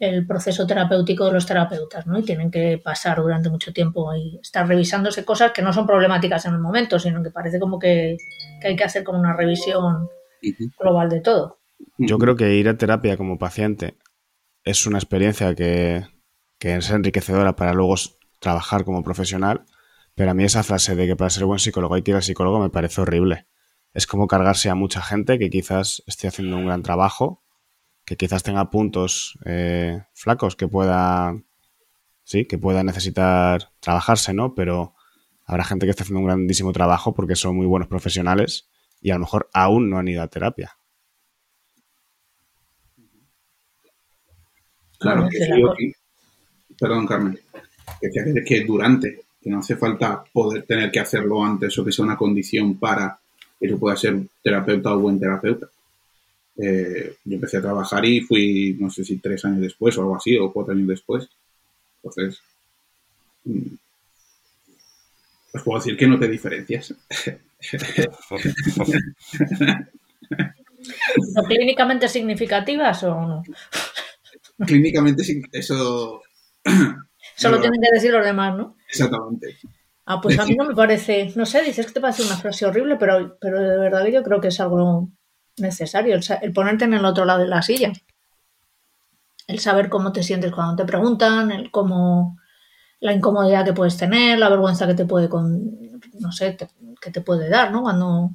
el 0.00 0.26
proceso 0.26 0.66
terapéutico 0.66 1.26
de 1.26 1.32
los 1.32 1.46
terapeutas, 1.46 2.06
¿no? 2.06 2.18
Y 2.18 2.24
tienen 2.24 2.50
que 2.50 2.80
pasar 2.82 3.18
durante 3.18 3.50
mucho 3.50 3.72
tiempo 3.72 4.12
y 4.14 4.38
estar 4.42 4.66
revisándose 4.66 5.24
cosas 5.24 5.52
que 5.52 5.62
no 5.62 5.72
son 5.72 5.86
problemáticas 5.86 6.44
en 6.46 6.54
el 6.54 6.60
momento, 6.60 6.98
sino 6.98 7.22
que 7.22 7.30
parece 7.30 7.60
como 7.60 7.78
que, 7.78 8.16
que 8.60 8.68
hay 8.68 8.76
que 8.76 8.84
hacer 8.84 9.04
como 9.04 9.20
una 9.20 9.36
revisión 9.36 10.08
global 10.78 11.08
de 11.08 11.20
todo. 11.20 11.60
Yo 11.98 12.18
creo 12.18 12.34
que 12.34 12.54
ir 12.54 12.68
a 12.68 12.76
terapia 12.76 13.16
como 13.16 13.38
paciente 13.38 13.96
es 14.64 14.86
una 14.86 14.98
experiencia 14.98 15.54
que, 15.54 16.04
que 16.64 16.74
es 16.76 16.88
enriquecedora 16.88 17.56
para 17.56 17.74
luego 17.74 17.94
trabajar 18.38 18.86
como 18.86 19.02
profesional, 19.02 19.66
pero 20.14 20.30
a 20.30 20.34
mí 20.34 20.44
esa 20.44 20.62
frase 20.62 20.94
de 20.96 21.06
que 21.06 21.14
para 21.14 21.28
ser 21.28 21.44
buen 21.44 21.58
psicólogo 21.58 21.94
hay 21.94 22.00
que 22.00 22.12
ir 22.12 22.16
al 22.16 22.22
psicólogo 22.22 22.58
me 22.58 22.70
parece 22.70 23.02
horrible. 23.02 23.46
Es 23.92 24.06
como 24.06 24.26
cargarse 24.28 24.70
a 24.70 24.74
mucha 24.74 25.02
gente 25.02 25.38
que 25.38 25.50
quizás 25.50 26.02
esté 26.06 26.26
haciendo 26.26 26.56
un 26.56 26.64
gran 26.64 26.82
trabajo, 26.82 27.44
que 28.06 28.16
quizás 28.16 28.42
tenga 28.44 28.70
puntos 28.70 29.38
eh, 29.44 30.04
flacos 30.14 30.56
que 30.56 30.66
pueda, 30.66 31.34
sí, 32.22 32.46
que 32.46 32.56
pueda 32.56 32.82
necesitar 32.82 33.72
trabajarse, 33.80 34.32
¿no? 34.32 34.54
Pero 34.54 34.94
Habrá 35.46 35.64
gente 35.64 35.84
que 35.84 35.90
está 35.90 36.04
haciendo 36.04 36.20
un 36.20 36.26
grandísimo 36.26 36.72
trabajo 36.72 37.12
porque 37.12 37.36
son 37.36 37.54
muy 37.54 37.66
buenos 37.66 37.86
profesionales 37.86 38.70
y 39.02 39.10
a 39.10 39.14
lo 39.16 39.20
mejor 39.20 39.50
aún 39.52 39.90
no 39.90 39.98
han 39.98 40.08
ido 40.08 40.22
a 40.22 40.28
terapia. 40.28 40.78
Claro, 44.98 45.28
que, 45.28 45.36
perdón, 46.78 47.06
Carmen, 47.06 47.38
que 48.00 48.08
decía 48.08 48.44
que 48.44 48.64
durante, 48.64 49.24
que 49.40 49.50
no 49.50 49.58
hace 49.58 49.76
falta 49.76 50.24
poder 50.32 50.64
tener 50.64 50.90
que 50.90 51.00
hacerlo 51.00 51.44
antes 51.44 51.78
o 51.78 51.84
que 51.84 51.92
sea 51.92 52.04
una 52.04 52.16
condición 52.16 52.78
para 52.78 53.18
que 53.60 53.68
tú 53.68 53.78
puedas 53.78 54.00
ser 54.00 54.18
terapeuta 54.42 54.94
o 54.94 55.00
buen 55.00 55.18
terapeuta. 55.18 55.68
Eh, 56.56 57.16
yo 57.24 57.34
empecé 57.34 57.56
a 57.58 57.62
trabajar 57.62 58.04
y 58.04 58.20
fui, 58.20 58.76
no 58.78 58.90
sé 58.90 59.04
si 59.04 59.18
tres 59.18 59.44
años 59.44 59.60
después 59.60 59.96
o 59.98 60.02
algo 60.02 60.16
así, 60.16 60.36
o 60.36 60.52
cuatro 60.52 60.72
años 60.72 60.88
después. 60.88 61.28
Entonces, 62.02 62.40
mm, 63.44 63.74
os 65.54 65.62
puedo 65.62 65.78
decir 65.78 65.96
que 65.96 66.06
no 66.06 66.18
te 66.18 66.28
diferencias. 66.28 66.94
¿Clínicamente 71.48 72.08
significativas 72.08 73.02
o 73.04 73.14
no? 73.14 73.42
Clínicamente 74.66 75.22
eso... 75.52 76.23
Solo 77.36 77.60
tienen 77.60 77.80
que 77.80 77.88
decir 77.92 78.12
los 78.12 78.24
demás, 78.24 78.56
¿no? 78.56 78.76
Exactamente. 78.88 79.58
Ah, 80.06 80.20
pues 80.20 80.38
a 80.38 80.44
mí 80.44 80.54
no 80.58 80.64
me 80.64 80.74
parece, 80.74 81.32
no 81.36 81.46
sé, 81.46 81.62
dices 81.62 81.86
que 81.86 81.92
te 81.92 82.00
parece 82.00 82.22
una 82.22 82.36
frase 82.36 82.66
horrible, 82.66 82.96
pero, 82.96 83.36
pero 83.40 83.60
de 83.60 83.78
verdad 83.78 84.06
yo 84.06 84.22
creo 84.22 84.40
que 84.40 84.48
es 84.48 84.60
algo 84.60 85.08
necesario, 85.56 86.18
el, 86.42 86.52
ponerte 86.52 86.84
en 86.84 86.94
el 86.94 87.04
otro 87.04 87.24
lado 87.24 87.40
de 87.40 87.48
la 87.48 87.62
silla. 87.62 87.92
El 89.46 89.58
saber 89.58 89.88
cómo 89.88 90.12
te 90.12 90.22
sientes 90.22 90.52
cuando 90.52 90.76
te 90.76 90.84
preguntan, 90.84 91.52
el 91.52 91.70
cómo 91.70 92.38
la 93.00 93.12
incomodidad 93.12 93.64
que 93.64 93.74
puedes 93.74 93.96
tener, 93.98 94.38
la 94.38 94.48
vergüenza 94.48 94.86
que 94.86 94.94
te 94.94 95.04
puede 95.04 95.28
con, 95.28 96.00
no 96.18 96.32
sé, 96.32 96.56
que 97.00 97.10
te 97.10 97.20
puede 97.20 97.50
dar, 97.50 97.70
¿no? 97.70 97.82
Cuando 97.82 98.30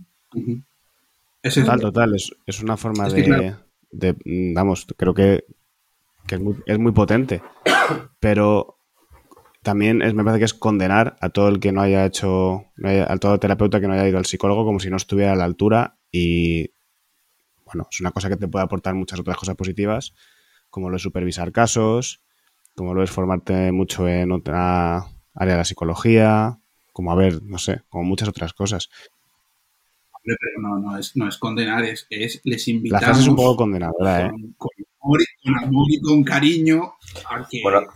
es 1.42 1.56
total, 1.56 1.80
total, 1.80 2.16
es, 2.16 2.62
una 2.62 2.78
forma 2.78 3.10
de, 3.10 4.16
vamos, 4.54 4.86
creo 4.96 5.14
que, 5.14 5.46
es, 6.36 6.80
muy, 6.80 6.92
potente, 6.92 7.42
pero 8.20 8.78
también 9.62 10.02
es, 10.02 10.14
me 10.14 10.24
parece 10.24 10.40
que 10.40 10.46
es 10.46 10.54
condenar 10.54 11.18
a 11.22 11.30
todo 11.30 11.50
el 11.50 11.60
que 11.60 11.72
no 11.72 11.82
haya 11.82 12.06
hecho, 12.06 12.66
a 12.84 13.18
todo 13.18 13.40
terapeuta 13.40 13.80
que 13.80 13.88
no 13.88 13.94
haya 13.94 14.08
ido 14.08 14.18
al 14.18 14.26
psicólogo 14.26 14.66
como 14.66 14.80
si 14.80 14.90
no 14.90 14.98
estuviera 14.98 15.34
a 15.34 15.36
la 15.36 15.46
altura 15.46 15.98
y 16.12 16.72
bueno, 17.66 17.88
es 17.92 18.00
una 18.00 18.12
cosa 18.12 18.30
que 18.30 18.38
te 18.38 18.48
puede 18.48 18.66
aportar 18.66 18.96
muchas 18.96 19.20
otras 19.20 19.38
cosas 19.38 19.56
positivas, 19.56 20.14
como 20.70 20.90
lo 20.90 20.96
es 20.96 21.02
supervisar 21.04 21.52
casos, 21.52 22.22
como 22.76 22.94
lo 22.94 23.04
es 23.04 23.12
formarte 23.12 23.72
mucho 23.72 24.08
en 24.08 24.32
otra 24.32 25.06
área 25.36 25.54
de 25.54 25.58
la 25.58 25.66
psicología, 25.66 26.60
como 26.94 27.12
a 27.12 27.16
ver, 27.16 27.44
no 27.44 27.58
sé, 27.58 27.84
como 27.90 28.04
muchas 28.04 28.30
otras 28.30 28.54
cosas. 28.54 28.90
Pero 30.24 30.38
no, 30.62 30.80
no 30.80 30.98
es, 30.98 31.16
no 31.16 31.28
es 31.28 31.38
condenar, 31.38 31.84
es, 31.86 32.08
les 32.10 32.68
invitamos. 32.68 33.02
La 33.02 33.08
frase 33.08 33.22
es 33.22 33.28
un 33.28 33.36
poco 33.36 33.58
condenadora, 33.58 34.28
¿eh? 34.28 34.32
Con, 34.58 34.70
amor, 35.64 35.88
y 35.90 36.02
con 36.02 36.24
cariño 36.24 36.94
a 37.30 37.48
que... 37.48 37.62
Bueno, 37.64 37.88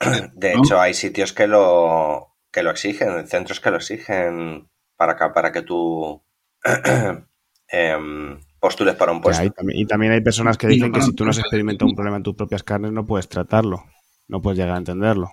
de 0.34 0.52
hecho, 0.54 0.80
hay 0.80 0.94
sitios 0.94 1.32
que 1.32 1.46
lo, 1.46 2.28
que 2.50 2.62
lo 2.62 2.70
exigen, 2.70 3.26
centros 3.26 3.60
que 3.60 3.70
lo 3.70 3.76
exigen 3.76 4.68
para, 4.96 5.32
para 5.32 5.52
que 5.52 5.62
tú 5.62 6.22
em, 7.68 8.40
postules 8.60 8.94
para 8.94 9.12
un 9.12 9.20
puesto. 9.20 9.42
y, 9.72 9.86
también, 9.86 10.12
hay 10.12 10.20
personas 10.20 10.56
que 10.56 10.68
dicen 10.68 10.92
que 10.92 11.02
si 11.02 11.14
tú 11.14 11.24
no 11.24 11.30
has 11.30 11.38
experimentado 11.38 11.88
un 11.88 11.96
problema 11.96 12.18
en 12.18 12.22
tus 12.22 12.34
propias 12.34 12.62
carnes 12.62 12.92
no 12.92 13.04
puedes 13.04 13.28
tratarlo, 13.28 13.84
no 14.28 14.40
puedes 14.40 14.58
llegar 14.58 14.74
a 14.76 14.78
entenderlo. 14.78 15.30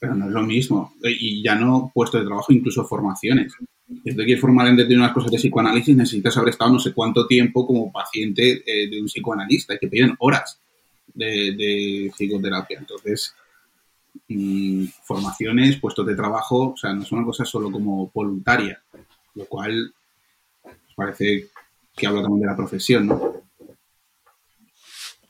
Pero 0.00 0.14
no 0.14 0.26
es 0.26 0.32
lo 0.32 0.42
mismo. 0.42 0.92
Y 1.02 1.42
ya 1.42 1.54
no 1.54 1.90
puesto 1.92 2.18
de 2.18 2.24
trabajo, 2.24 2.52
incluso 2.52 2.84
formaciones. 2.84 3.52
Si 3.88 4.14
te 4.14 4.24
quieres 4.24 4.40
formar 4.40 4.68
en 4.68 4.76
determinadas 4.76 5.14
cosas 5.14 5.30
de 5.30 5.38
psicoanálisis, 5.38 5.96
necesitas 5.96 6.36
haber 6.36 6.50
estado 6.50 6.72
no 6.72 6.78
sé 6.78 6.92
cuánto 6.92 7.26
tiempo 7.26 7.66
como 7.66 7.90
paciente 7.90 8.62
eh, 8.66 8.88
de 8.88 9.00
un 9.00 9.06
psicoanalista 9.06 9.74
y 9.74 9.78
que 9.78 9.88
piden 9.88 10.14
horas 10.18 10.60
de, 11.14 12.12
psicoterapia. 12.14 12.78
Entonces, 12.78 13.34
mm, 14.28 14.84
formaciones, 15.04 15.78
puestos 15.78 16.06
de 16.06 16.14
trabajo, 16.14 16.72
o 16.72 16.76
sea, 16.76 16.92
no 16.92 17.02
es 17.02 17.12
una 17.12 17.24
cosa 17.24 17.46
solo 17.46 17.70
como 17.72 18.10
voluntaria, 18.12 18.82
lo 19.34 19.46
cual 19.46 19.94
parece 20.94 21.48
que 21.96 22.06
habla 22.06 22.22
también 22.22 22.42
de 22.42 22.46
la 22.46 22.56
profesión. 22.56 23.08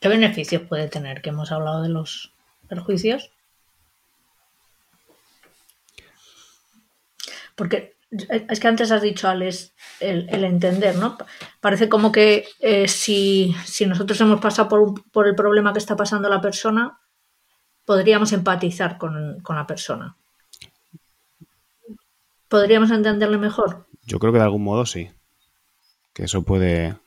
¿Qué 0.01 0.07
beneficios 0.09 0.63
puede 0.63 0.89
tener? 0.89 1.21
Que 1.21 1.29
hemos 1.29 1.51
hablado 1.51 1.81
de 1.81 1.89
los 1.89 2.33
perjuicios. 2.67 3.31
Porque 7.55 7.98
es 8.11 8.59
que 8.59 8.67
antes 8.67 8.91
has 8.91 9.01
dicho, 9.01 9.27
Alex, 9.27 9.73
el, 9.99 10.43
entender, 10.43 10.95
¿no? 10.95 11.17
Parece 11.61 11.89
como 11.89 12.11
que 12.11 12.47
eh, 12.59 12.87
si, 12.87 13.55
nosotros 13.87 14.19
hemos 14.21 14.39
pasado 14.39 14.67
por, 14.67 15.09
por, 15.11 15.27
el 15.27 15.35
problema 15.35 15.73
que 15.73 15.79
está 15.79 15.95
pasando 15.95 16.27
la 16.27 16.41
persona, 16.41 16.99
podríamos 17.85 18.33
empatizar 18.33 18.97
con, 18.97 19.39
con 19.41 19.55
la 19.55 19.67
persona. 19.67 20.17
¿Podríamos 22.47 22.89
entenderle 22.89 23.37
mejor? 23.37 23.87
Yo 24.03 24.17
creo 24.17 24.33
que 24.33 24.39
de 24.39 24.45
algún 24.45 24.63
modo 24.63 24.85
sí 24.85 25.11
que 26.19 26.25
eso 26.25 26.41
puede, 26.41 26.97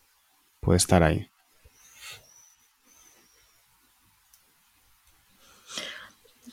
puede 0.61 0.78
estar 0.78 1.02
ahí. 1.02 1.28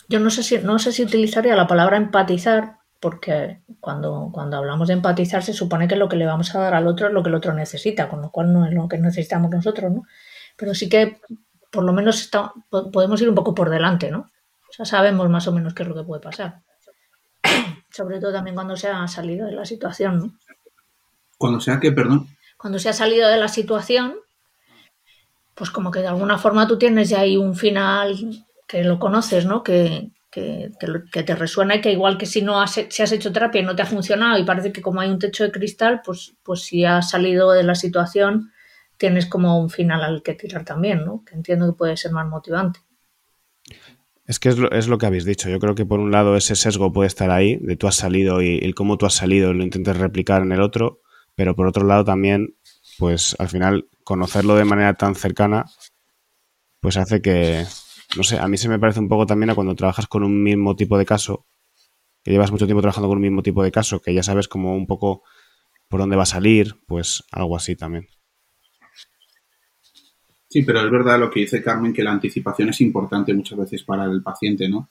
Yo 0.09 0.19
no 0.19 0.29
sé 0.29 0.43
si, 0.43 0.57
no 0.57 0.77
sé 0.77 0.91
si 0.91 1.03
utilizaría 1.03 1.55
la 1.55 1.67
palabra 1.67 1.95
empatizar, 1.95 2.78
porque 2.99 3.61
cuando, 3.79 4.29
cuando 4.31 4.57
hablamos 4.57 4.87
de 4.87 4.95
empatizar 4.95 5.43
se 5.43 5.53
supone 5.53 5.87
que 5.87 5.95
lo 5.95 6.09
que 6.09 6.17
le 6.17 6.25
vamos 6.25 6.53
a 6.53 6.59
dar 6.59 6.73
al 6.73 6.87
otro 6.87 7.07
es 7.07 7.13
lo 7.13 7.23
que 7.23 7.29
el 7.29 7.35
otro 7.35 7.53
necesita, 7.53 8.09
con 8.09 8.21
lo 8.21 8.29
cual 8.29 8.51
no 8.51 8.65
es 8.65 8.73
lo 8.73 8.87
que 8.87 8.97
necesitamos 8.97 9.51
nosotros, 9.51 9.91
¿no? 9.91 10.03
Pero 10.57 10.73
sí 10.73 10.89
que 10.89 11.19
por 11.71 11.83
lo 11.83 11.93
menos 11.93 12.19
está, 12.21 12.51
podemos 12.69 13.21
ir 13.21 13.29
un 13.29 13.35
poco 13.35 13.55
por 13.55 13.69
delante, 13.69 14.11
¿no? 14.11 14.29
O 14.69 14.73
sea, 14.73 14.85
sabemos 14.85 15.29
más 15.29 15.47
o 15.47 15.51
menos 15.51 15.73
qué 15.73 15.83
es 15.83 15.89
lo 15.89 15.95
que 15.95 16.03
puede 16.03 16.21
pasar. 16.21 16.61
Sobre 17.91 18.19
todo 18.19 18.33
también 18.33 18.55
cuando 18.55 18.75
se 18.75 18.89
ha 18.89 19.07
salido 19.07 19.47
de 19.47 19.53
la 19.53 19.65
situación, 19.65 20.17
¿no? 20.17 20.33
Cuando 21.37 21.61
sea 21.61 21.79
que, 21.79 21.91
perdón 21.91 22.27
cuando 22.59 22.77
se 22.77 22.89
ha 22.89 22.93
salido 22.93 23.29
de 23.29 23.37
la 23.37 23.47
situación, 23.47 24.15
pues 25.55 25.69
como 25.69 25.91
que 25.91 26.01
de 26.01 26.09
alguna 26.09 26.37
forma 26.37 26.67
tú 26.67 26.77
tienes 26.77 27.07
ya 27.07 27.21
ahí 27.21 27.37
un 27.37 27.55
final 27.55 28.45
que 28.67 28.83
lo 28.83 28.99
conoces, 28.99 29.45
¿no? 29.45 29.63
Que, 29.63 30.11
que, 30.29 30.71
te 30.79 31.35
resuena 31.35 31.75
y 31.75 31.81
que 31.81 31.91
igual 31.91 32.17
que 32.17 32.25
si 32.25 32.41
no 32.41 32.61
has, 32.61 32.79
si 32.89 33.03
has 33.03 33.11
hecho 33.11 33.31
terapia 33.31 33.61
y 33.61 33.65
no 33.65 33.75
te 33.75 33.81
ha 33.81 33.85
funcionado 33.85 34.37
y 34.37 34.45
parece 34.45 34.71
que 34.71 34.81
como 34.81 35.01
hay 35.01 35.09
un 35.09 35.19
techo 35.19 35.43
de 35.43 35.51
cristal, 35.51 36.01
pues, 36.03 36.35
pues 36.43 36.61
si 36.61 36.85
has 36.85 37.09
salido 37.09 37.51
de 37.51 37.63
la 37.63 37.75
situación 37.75 38.51
tienes 38.97 39.25
como 39.25 39.59
un 39.59 39.69
final 39.69 40.03
al 40.03 40.21
que 40.21 40.33
tirar 40.33 40.65
también, 40.65 41.05
¿no? 41.05 41.23
Que 41.25 41.33
entiendo 41.33 41.65
que 41.67 41.77
puede 41.77 41.97
ser 41.97 42.11
más 42.11 42.27
motivante. 42.27 42.81
Es 44.25 44.39
que 44.39 44.49
es 44.49 44.57
lo, 44.57 44.69
es 44.71 44.87
lo, 44.87 44.97
que 44.97 45.05
habéis 45.05 45.25
dicho. 45.25 45.49
Yo 45.49 45.57
creo 45.57 45.73
que 45.73 45.85
por 45.85 45.99
un 45.99 46.11
lado 46.11 46.35
ese 46.35 46.55
sesgo 46.55 46.91
puede 46.91 47.07
estar 47.07 47.31
ahí, 47.31 47.55
de 47.55 47.77
tú 47.77 47.87
has 47.87 47.95
salido 47.95 48.41
y, 48.41 48.59
y 48.61 48.73
cómo 48.73 48.97
tú 48.97 49.05
has 49.05 49.13
salido 49.13 49.53
lo 49.53 49.63
intentes 49.63 49.97
replicar 49.97 50.43
en 50.43 50.51
el 50.51 50.61
otro, 50.61 51.01
pero 51.33 51.55
por 51.55 51.65
otro 51.65 51.85
lado 51.85 52.03
también, 52.03 52.55
pues 52.99 53.35
al 53.39 53.47
final 53.47 53.87
conocerlo 54.03 54.55
de 54.55 54.65
manera 54.65 54.93
tan 54.95 55.15
cercana, 55.15 55.65
pues 56.81 56.97
hace 56.97 57.21
que, 57.21 57.65
no 58.15 58.23
sé, 58.23 58.39
a 58.39 58.47
mí 58.47 58.57
se 58.57 58.69
me 58.69 58.79
parece 58.79 58.99
un 58.99 59.09
poco 59.09 59.25
también 59.25 59.49
a 59.51 59.55
cuando 59.55 59.75
trabajas 59.75 60.07
con 60.07 60.23
un 60.23 60.41
mismo 60.43 60.75
tipo 60.75 60.97
de 60.97 61.05
caso, 61.05 61.45
que 62.23 62.31
llevas 62.31 62.51
mucho 62.51 62.65
tiempo 62.65 62.81
trabajando 62.81 63.07
con 63.07 63.17
un 63.17 63.23
mismo 63.23 63.43
tipo 63.43 63.63
de 63.63 63.71
caso, 63.71 64.01
que 64.01 64.13
ya 64.13 64.23
sabes 64.23 64.47
como 64.47 64.75
un 64.75 64.87
poco 64.87 65.23
por 65.87 65.99
dónde 65.99 66.15
va 66.15 66.23
a 66.23 66.27
salir, 66.27 66.75
pues 66.87 67.23
algo 67.31 67.55
así 67.55 67.75
también. 67.75 68.07
Sí, 70.47 70.63
pero 70.63 70.83
es 70.83 70.91
verdad 70.91 71.19
lo 71.19 71.29
que 71.29 71.41
dice 71.41 71.61
Carmen, 71.61 71.93
que 71.93 72.03
la 72.03 72.11
anticipación 72.11 72.69
es 72.69 72.81
importante 72.81 73.33
muchas 73.33 73.59
veces 73.59 73.83
para 73.83 74.05
el 74.05 74.23
paciente, 74.23 74.67
¿no? 74.67 74.89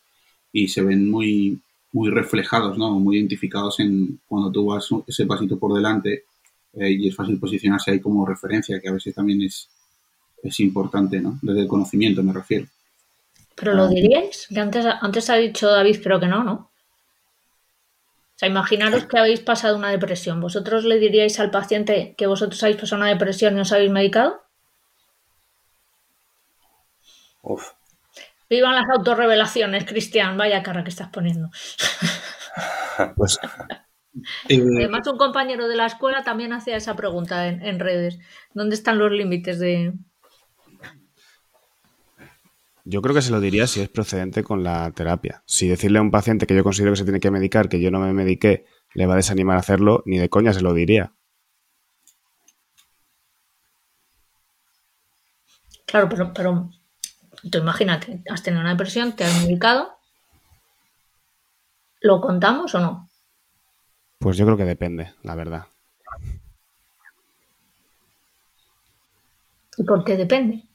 Y 0.53 0.69
se 0.69 0.83
ven 0.83 1.11
muy, 1.11 1.61
muy 1.93 2.11
reflejados, 2.11 2.79
¿no? 2.79 2.99
Muy 3.01 3.17
identificados 3.17 3.81
en 3.81 4.21
cuando 4.27 4.53
tú 4.53 4.67
vas 4.67 4.89
ese 5.07 5.27
pasito 5.27 5.59
por 5.59 5.75
delante 5.75 6.25
eh, 6.75 6.93
y 6.93 7.09
es 7.09 7.17
fácil 7.17 7.41
posicionarse 7.41 7.91
ahí 7.91 8.01
como 8.01 8.25
referencia, 8.25 8.81
que 8.81 8.89
a 8.89 8.93
veces 8.93 9.15
también 9.15 9.43
es, 9.43 9.69
es 10.45 10.61
importante, 10.61 11.21
¿no? 11.21 11.41
Desde 11.43 11.63
el 11.63 11.69
conocimiento 11.69 12.23
me 12.23 12.33
refiero. 12.33 12.69
¿Pero 13.59 13.75
lo 13.75 13.88
diríais? 13.88 14.47
Que 14.49 14.61
antes, 14.61 14.87
antes 14.87 15.31
ha 15.31 15.37
dicho 15.37 15.69
David, 15.69 16.00
creo 16.03 16.21
que 16.21 16.27
no, 16.27 16.45
¿no? 16.45 16.53
O 18.38 18.38
sea, 18.38 18.49
imaginaros 18.49 19.07
que 19.07 19.19
habéis 19.19 19.41
pasado 19.41 19.77
una 19.77 19.91
depresión. 19.91 20.41
¿Vosotros 20.41 20.85
le 20.85 20.99
diríais 21.00 21.41
al 21.41 21.50
paciente 21.50 22.15
que 22.17 22.29
vosotros 22.29 22.62
habéis 22.62 22.81
pasado 22.81 23.03
una 23.03 23.11
depresión 23.11 23.57
y 23.57 23.61
os 23.61 23.73
habéis 23.73 23.91
medicado? 23.91 24.43
Uf. 27.43 27.73
Vivan 28.49 28.77
las 28.77 28.88
autorrevelaciones, 28.97 29.85
Cristian. 29.85 30.37
Vaya 30.37 30.62
cara 30.62 30.85
que 30.85 30.91
estás 30.91 31.09
poniendo. 31.09 31.50
Pues 33.15 33.38
eh, 34.49 34.61
Además, 34.79 35.07
un 35.07 35.19
compañero 35.19 35.69
de 35.69 35.77
la 35.77 35.87
escuela 35.87 36.25
también 36.25 36.53
hacía 36.53 36.77
esa 36.77 36.97
pregunta 36.97 37.47
en, 37.47 37.79
redes. 37.79 38.19
¿Dónde 38.55 38.75
están 38.75 38.99
los 38.99 39.12
límites 39.12 39.61
de...? 39.61 39.93
Yo 42.90 43.02
creo 43.02 43.14
que 43.14 43.21
se 43.21 43.33
lo 43.33 43.38
diría 43.38 43.66
si 43.66 43.83
es 43.83 43.90
procedente 43.90 44.42
con 44.42 44.64
la 44.64 44.90
terapia. 44.92 45.42
Si 45.45 45.68
decirle 45.68 45.99
a 45.99 46.02
un 46.02 46.11
paciente 46.11 46.47
que 46.47 46.57
yo 46.57 46.64
considero 46.64 46.92
que 46.92 46.97
se 46.97 47.04
tiene 47.04 47.21
que 47.21 47.30
medicar, 47.30 47.68
que 47.68 47.83
yo 47.83 47.90
no 47.90 48.00
me 48.00 48.14
mediqué, 48.14 48.64
le 48.95 49.04
va 49.04 49.12
a 49.12 49.16
desanimar 49.16 49.59
a 49.59 49.61
hacerlo, 49.61 50.02
ni 50.07 50.16
de 50.16 50.30
coña 50.30 50.54
se 50.54 50.62
lo 50.62 50.73
diría. 50.73 51.12
Claro, 55.85 56.09
pero, 56.09 56.33
pero 56.33 56.71
tú 57.50 57.59
imagínate, 57.59 58.23
has 58.30 58.42
tenido 58.42 58.62
una 58.62 58.71
depresión, 58.71 59.14
te 59.14 59.25
has 59.25 59.42
medicado, 59.42 59.99
¿lo 62.00 62.23
contamos 62.23 62.75
o 62.75 62.80
no? 62.80 63.11
Pues 64.18 64.38
yo 64.38 64.47
creo 64.47 64.57
que 64.57 64.64
depende, 64.64 65.12
la 65.23 65.35
verdad. 65.35 65.66
¿Y 69.76 69.85
por 69.85 70.04
qué 70.04 70.16
depende? 70.16 70.68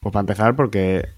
Pues 0.00 0.12
para 0.12 0.20
empezar, 0.20 0.54
porque 0.54 1.08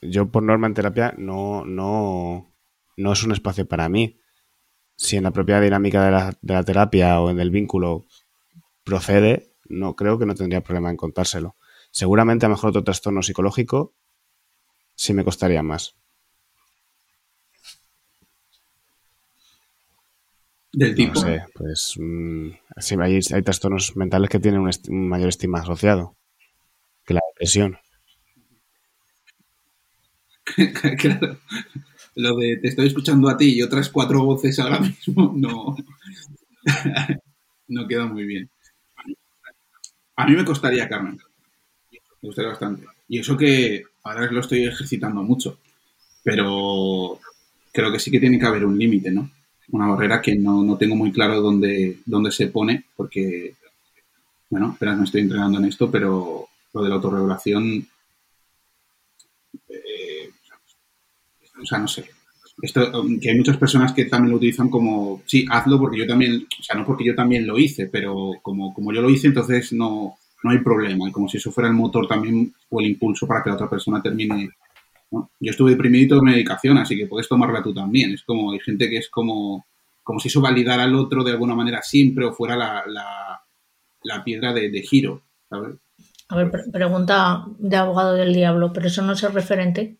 yo 0.00 0.30
por 0.30 0.42
norma 0.42 0.66
en 0.66 0.74
terapia 0.74 1.14
no, 1.18 1.64
no, 1.64 2.52
no 2.96 3.12
es 3.12 3.22
un 3.22 3.32
espacio 3.32 3.66
para 3.66 3.88
mí. 3.88 4.18
Si 4.96 5.16
en 5.16 5.24
la 5.24 5.32
propia 5.32 5.60
dinámica 5.60 6.04
de 6.04 6.10
la, 6.10 6.38
de 6.40 6.54
la 6.54 6.62
terapia 6.62 7.20
o 7.20 7.30
en 7.30 7.40
el 7.40 7.50
vínculo 7.50 8.06
procede, 8.84 9.52
no 9.68 9.96
creo 9.96 10.18
que 10.18 10.26
no 10.26 10.34
tendría 10.34 10.62
problema 10.62 10.90
en 10.90 10.96
contárselo. 10.96 11.56
Seguramente 11.90 12.46
a 12.46 12.48
lo 12.48 12.54
mejor 12.54 12.70
otro 12.70 12.84
trastorno 12.84 13.22
psicológico 13.22 13.94
sí 14.94 15.12
me 15.12 15.24
costaría 15.24 15.62
más. 15.62 15.96
Del 20.72 20.94
tipo. 20.94 21.14
No 21.14 21.20
sé, 21.20 21.44
pues 21.54 21.94
mm, 21.98 22.48
sí, 22.78 22.96
hay, 23.00 23.20
hay 23.32 23.42
trastornos 23.42 23.96
mentales 23.96 24.28
que 24.28 24.40
tienen 24.40 24.60
un, 24.60 24.70
un 24.88 25.08
mayor 25.08 25.28
estigma 25.28 25.60
asociado 25.60 26.16
que 27.04 27.14
la 27.14 27.20
depresión. 27.32 27.78
claro. 30.98 31.38
Lo 32.16 32.36
de 32.36 32.58
te 32.58 32.68
estoy 32.68 32.86
escuchando 32.86 33.28
a 33.28 33.36
ti 33.36 33.56
y 33.56 33.62
otras 33.62 33.88
cuatro 33.88 34.24
voces 34.24 34.58
ahora 34.58 34.80
mismo 34.80 35.32
no, 35.36 35.76
no 37.68 37.88
queda 37.88 38.06
muy 38.06 38.24
bien. 38.24 38.48
A 40.16 40.26
mí 40.26 40.36
me 40.36 40.44
costaría, 40.44 40.88
Carmen. 40.88 41.18
Me 41.90 42.28
gustaría 42.28 42.50
bastante. 42.50 42.86
Y 43.08 43.18
eso 43.18 43.36
que 43.36 43.82
ahora 44.04 44.30
lo 44.30 44.40
estoy 44.40 44.64
ejercitando 44.64 45.22
mucho. 45.22 45.58
Pero 46.22 47.18
creo 47.72 47.92
que 47.92 47.98
sí 47.98 48.10
que 48.10 48.20
tiene 48.20 48.38
que 48.38 48.46
haber 48.46 48.64
un 48.64 48.78
límite, 48.78 49.10
¿no? 49.10 49.30
Una 49.70 49.88
barrera 49.88 50.22
que 50.22 50.36
no, 50.36 50.62
no 50.62 50.76
tengo 50.78 50.94
muy 50.94 51.10
claro 51.10 51.40
dónde, 51.40 51.98
dónde 52.06 52.30
se 52.30 52.46
pone, 52.46 52.84
porque, 52.96 53.54
bueno, 54.48 54.74
apenas 54.76 54.98
me 54.98 55.04
estoy 55.04 55.22
entrenando 55.22 55.58
en 55.58 55.64
esto, 55.66 55.90
pero 55.90 56.46
lo 56.72 56.82
de 56.82 56.88
la 56.88 56.94
autorregulación 56.94 57.86
o 61.64 61.66
sea, 61.66 61.78
no 61.78 61.88
sé. 61.88 62.04
Esto, 62.62 63.00
um, 63.00 63.18
que 63.18 63.30
hay 63.30 63.36
muchas 63.36 63.56
personas 63.56 63.92
que 63.92 64.04
también 64.04 64.30
lo 64.30 64.36
utilizan 64.36 64.68
como, 64.70 65.22
sí, 65.26 65.44
hazlo 65.50 65.78
porque 65.80 65.98
yo 65.98 66.06
también, 66.06 66.46
o 66.60 66.62
sea, 66.62 66.76
no 66.76 66.84
porque 66.86 67.04
yo 67.04 67.14
también 67.16 67.46
lo 67.46 67.58
hice, 67.58 67.86
pero 67.88 68.32
como, 68.42 68.72
como 68.72 68.92
yo 68.92 69.02
lo 69.02 69.10
hice, 69.10 69.26
entonces 69.26 69.72
no, 69.72 70.14
no 70.44 70.50
hay 70.50 70.58
problema. 70.58 71.08
Y 71.08 71.12
como 71.12 71.28
si 71.28 71.38
eso 71.38 71.50
fuera 71.50 71.68
el 71.68 71.74
motor 71.74 72.06
también 72.06 72.54
o 72.70 72.80
el 72.80 72.86
impulso 72.86 73.26
para 73.26 73.42
que 73.42 73.50
la 73.50 73.56
otra 73.56 73.68
persona 73.68 74.00
termine. 74.00 74.50
Yo 75.10 75.50
estuve 75.50 75.72
deprimido 75.72 76.04
y 76.04 76.08
tomé 76.08 76.32
medicación, 76.32 76.78
así 76.78 76.96
que 76.96 77.06
puedes 77.06 77.28
tomarla 77.28 77.62
tú 77.62 77.74
también. 77.74 78.12
Es 78.12 78.22
como, 78.22 78.52
hay 78.52 78.60
gente 78.60 78.88
que 78.88 78.98
es 78.98 79.08
como, 79.08 79.66
como 80.04 80.20
si 80.20 80.28
eso 80.28 80.40
validara 80.40 80.84
al 80.84 80.94
otro 80.94 81.24
de 81.24 81.32
alguna 81.32 81.54
manera 81.56 81.82
siempre 81.82 82.24
o 82.24 82.32
fuera 82.32 82.56
la, 82.56 82.84
la, 82.86 84.22
piedra 84.24 84.52
de, 84.52 84.70
de 84.70 84.82
giro, 84.82 85.22
¿sabes? 85.48 85.76
A 86.28 86.36
ver, 86.36 86.50
pre- 86.50 86.70
pregunta 86.72 87.44
de 87.58 87.76
abogado 87.76 88.14
del 88.14 88.32
diablo, 88.32 88.72
pero 88.72 88.86
eso 88.86 89.02
no 89.02 89.12
es 89.12 89.22
el 89.22 89.32
referente. 89.32 89.96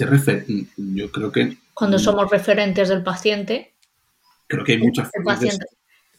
Refer 0.00 0.44
yo 0.76 1.10
creo 1.10 1.32
que, 1.32 1.56
Cuando 1.74 1.98
somos 1.98 2.30
referentes 2.30 2.88
del 2.88 3.02
paciente, 3.02 3.74
creo 4.46 4.64
que 4.64 4.72
hay 4.72 4.78
muchas 4.78 5.06
el 5.06 5.22
formas 5.22 5.42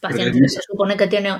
paciente 0.00 0.48
se 0.48 0.62
supone 0.62 0.96
que 0.96 1.08
tiene, 1.08 1.30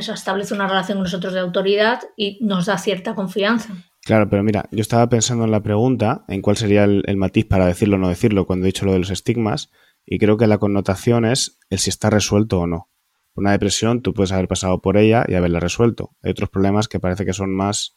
se 0.00 0.12
establece 0.12 0.54
una 0.54 0.66
relación 0.66 0.98
con 0.98 1.04
nosotros 1.04 1.32
de 1.32 1.40
autoridad 1.40 2.00
y 2.16 2.38
nos 2.40 2.66
da 2.66 2.76
cierta 2.78 3.14
confianza. 3.14 3.74
Claro, 4.02 4.28
pero 4.28 4.42
mira, 4.42 4.66
yo 4.72 4.80
estaba 4.80 5.08
pensando 5.08 5.44
en 5.44 5.52
la 5.52 5.62
pregunta, 5.62 6.24
en 6.26 6.42
cuál 6.42 6.56
sería 6.56 6.84
el, 6.84 7.04
el 7.06 7.16
matiz 7.16 7.44
para 7.46 7.66
decirlo 7.66 7.96
o 7.96 7.98
no 8.00 8.08
decirlo 8.08 8.46
cuando 8.46 8.64
he 8.64 8.68
dicho 8.68 8.86
lo 8.86 8.92
de 8.92 8.98
los 8.98 9.10
estigmas, 9.10 9.70
y 10.04 10.18
creo 10.18 10.36
que 10.36 10.46
la 10.46 10.58
connotación 10.58 11.24
es 11.24 11.58
el 11.68 11.78
si 11.78 11.90
está 11.90 12.10
resuelto 12.10 12.58
o 12.58 12.66
no. 12.66 12.88
Una 13.34 13.52
depresión, 13.52 14.02
tú 14.02 14.12
puedes 14.12 14.32
haber 14.32 14.48
pasado 14.48 14.80
por 14.80 14.96
ella 14.96 15.24
y 15.28 15.34
haberla 15.34 15.60
resuelto. 15.60 16.16
Hay 16.22 16.32
otros 16.32 16.50
problemas 16.50 16.88
que 16.88 16.98
parece 16.98 17.24
que 17.24 17.32
son 17.32 17.54
más 17.54 17.96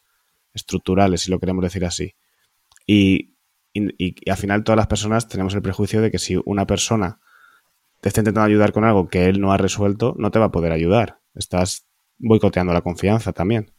estructurales, 0.52 1.22
si 1.22 1.30
lo 1.30 1.40
queremos 1.40 1.64
decir 1.64 1.84
así. 1.84 2.14
Y, 2.86 3.33
y- 3.74 3.94
y 3.98 4.30
al 4.30 4.36
final 4.36 4.64
todas 4.64 4.78
las 4.78 4.86
personas 4.86 5.28
tenemos 5.28 5.54
el 5.54 5.62
prejuicio 5.62 6.00
de 6.00 6.10
que 6.10 6.18
si 6.18 6.40
una 6.44 6.66
persona 6.66 7.20
te 8.00 8.08
está 8.08 8.20
intentando 8.20 8.46
ayudar 8.46 8.72
con 8.72 8.84
algo 8.84 9.08
que 9.08 9.26
él 9.26 9.40
no 9.40 9.52
ha 9.52 9.56
resuelto, 9.56 10.14
no 10.18 10.30
te 10.30 10.38
va 10.38 10.46
a 10.46 10.52
poder 10.52 10.72
ayudar. 10.72 11.20
Estás 11.34 11.86
boicoteando 12.18 12.72
la 12.72 12.82
confianza 12.82 13.32
también. 13.32 13.72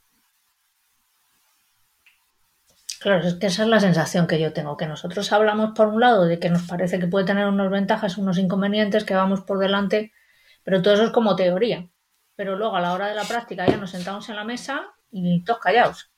Claro, 2.99 3.27
es 3.27 3.35
que 3.35 3.47
esa 3.47 3.63
es 3.63 3.69
la 3.69 3.79
sensación 3.79 4.25
que 4.25 4.39
yo 4.39 4.51
tengo, 4.51 4.77
que 4.77 4.87
nosotros 4.87 5.31
hablamos 5.31 5.71
por 5.75 5.87
un 5.87 5.99
lado 5.99 6.25
de 6.25 6.39
que 6.39 6.49
nos 6.49 6.63
parece 6.63 6.99
que 6.99 7.07
puede 7.07 7.25
tener 7.25 7.45
unas 7.47 7.69
ventajas, 7.69 8.17
unos 8.17 8.37
inconvenientes, 8.39 9.03
que 9.03 9.13
vamos 9.13 9.41
por 9.41 9.59
delante, 9.59 10.11
pero 10.63 10.81
todo 10.81 10.95
eso 10.95 11.03
es 11.05 11.11
como 11.11 11.35
teoría. 11.35 11.87
Pero 12.35 12.55
luego 12.57 12.75
a 12.75 12.81
la 12.81 12.93
hora 12.93 13.07
de 13.07 13.15
la 13.15 13.23
práctica 13.23 13.67
ya 13.67 13.77
nos 13.77 13.91
sentamos 13.91 14.27
en 14.29 14.35
la 14.35 14.43
mesa 14.43 14.87
y 15.11 15.43
todos 15.43 15.59
callados. 15.59 16.11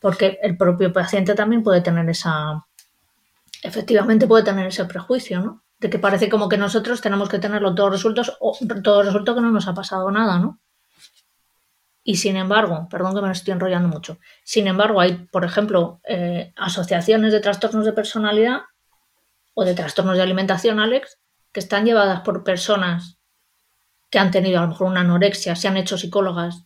Porque 0.00 0.38
el 0.42 0.56
propio 0.56 0.92
paciente 0.92 1.34
también 1.34 1.62
puede 1.62 1.82
tener 1.82 2.08
esa, 2.08 2.64
efectivamente 3.62 4.26
puede 4.26 4.44
tener 4.44 4.66
ese 4.66 4.84
prejuicio, 4.86 5.40
¿no? 5.40 5.62
De 5.78 5.88
que 5.88 5.98
parece 5.98 6.28
como 6.28 6.48
que 6.48 6.58
nosotros 6.58 7.00
tenemos 7.00 7.28
que 7.28 7.38
tenerlo 7.38 7.74
todo 7.74 7.90
resuelto 7.90 8.22
o 8.40 8.56
todo 8.82 9.02
resuelto 9.02 9.34
que 9.34 9.40
no 9.40 9.50
nos 9.50 9.68
ha 9.68 9.74
pasado 9.74 10.10
nada, 10.10 10.38
¿no? 10.38 10.60
Y 12.02 12.16
sin 12.16 12.36
embargo, 12.36 12.88
perdón 12.90 13.14
que 13.14 13.20
me 13.20 13.30
estoy 13.30 13.52
enrollando 13.52 13.88
mucho, 13.88 14.18
sin 14.42 14.66
embargo 14.66 15.00
hay, 15.00 15.26
por 15.30 15.44
ejemplo, 15.44 16.00
eh, 16.04 16.52
asociaciones 16.56 17.32
de 17.32 17.40
trastornos 17.40 17.84
de 17.84 17.92
personalidad 17.92 18.62
o 19.54 19.64
de 19.64 19.74
trastornos 19.74 20.16
de 20.16 20.22
alimentación, 20.22 20.80
Alex, 20.80 21.18
que 21.52 21.60
están 21.60 21.84
llevadas 21.84 22.20
por 22.20 22.42
personas 22.42 23.18
que 24.10 24.18
han 24.18 24.30
tenido 24.30 24.58
a 24.58 24.62
lo 24.62 24.68
mejor 24.68 24.88
una 24.88 25.00
anorexia, 25.00 25.54
se 25.56 25.68
han 25.68 25.76
hecho 25.76 25.98
psicólogas 25.98 26.64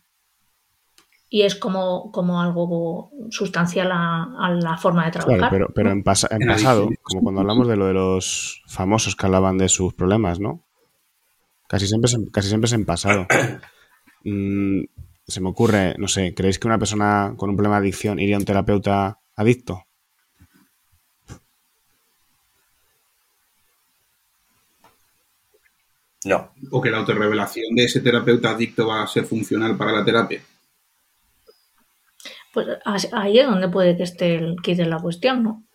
y 1.29 1.41
es 1.41 1.55
como, 1.55 2.11
como 2.11 2.41
algo 2.41 3.11
sustancial 3.29 3.91
a, 3.91 4.23
a 4.39 4.51
la 4.51 4.77
forma 4.77 5.05
de 5.05 5.11
trabajar. 5.11 5.37
Claro, 5.39 5.51
pero, 5.51 5.73
pero 5.73 5.91
en, 5.91 6.03
pasa- 6.03 6.27
en 6.31 6.43
En 6.43 6.47
pasado, 6.47 6.89
como 7.03 7.21
cuando 7.23 7.41
hablamos 7.41 7.67
de 7.67 7.75
lo 7.75 7.87
de 7.87 7.93
los 7.93 8.61
famosos 8.67 9.15
que 9.15 9.25
hablaban 9.25 9.57
de 9.57 9.69
sus 9.69 9.93
problemas, 9.93 10.39
¿no? 10.39 10.63
Casi 11.67 11.87
siempre 11.87 12.07
es 12.07 12.13
en, 12.15 12.25
casi 12.27 12.47
siempre 12.49 12.67
es 12.67 12.73
en 12.73 12.85
pasado. 12.85 13.27
Mm, 14.27 14.83
se 15.27 15.39
me 15.41 15.49
ocurre, 15.49 15.95
no 15.99 16.07
sé, 16.07 16.33
¿creéis 16.35 16.59
que 16.59 16.67
una 16.67 16.79
persona 16.79 17.35
con 17.37 17.49
un 17.51 17.55
problema 17.55 17.75
de 17.75 17.81
adicción 17.87 18.19
iría 18.19 18.37
a 18.37 18.39
un 18.39 18.45
terapeuta 18.45 19.19
adicto? 19.35 19.83
No, 26.31 26.37
o 26.75 26.81
que 26.81 26.91
la 26.91 26.97
autorrevelación 27.01 27.69
de 27.77 27.85
ese 27.85 28.01
terapeuta 28.01 28.49
adicto 28.51 28.87
va 28.91 28.97
a 29.03 29.07
ser 29.13 29.25
funcional 29.31 29.77
para 29.77 29.93
la 29.93 30.03
terapia. 30.03 30.41
Pues 32.55 32.69
ahí 33.11 33.37
es 33.37 33.47
donde 33.47 33.67
puede 33.67 33.97
que 33.97 34.03
esté 34.03 34.35
el 34.35 34.55
kit 34.63 34.77
de 34.77 34.85
la 34.85 34.97
cuestión, 34.97 35.43
¿no? 35.43 35.65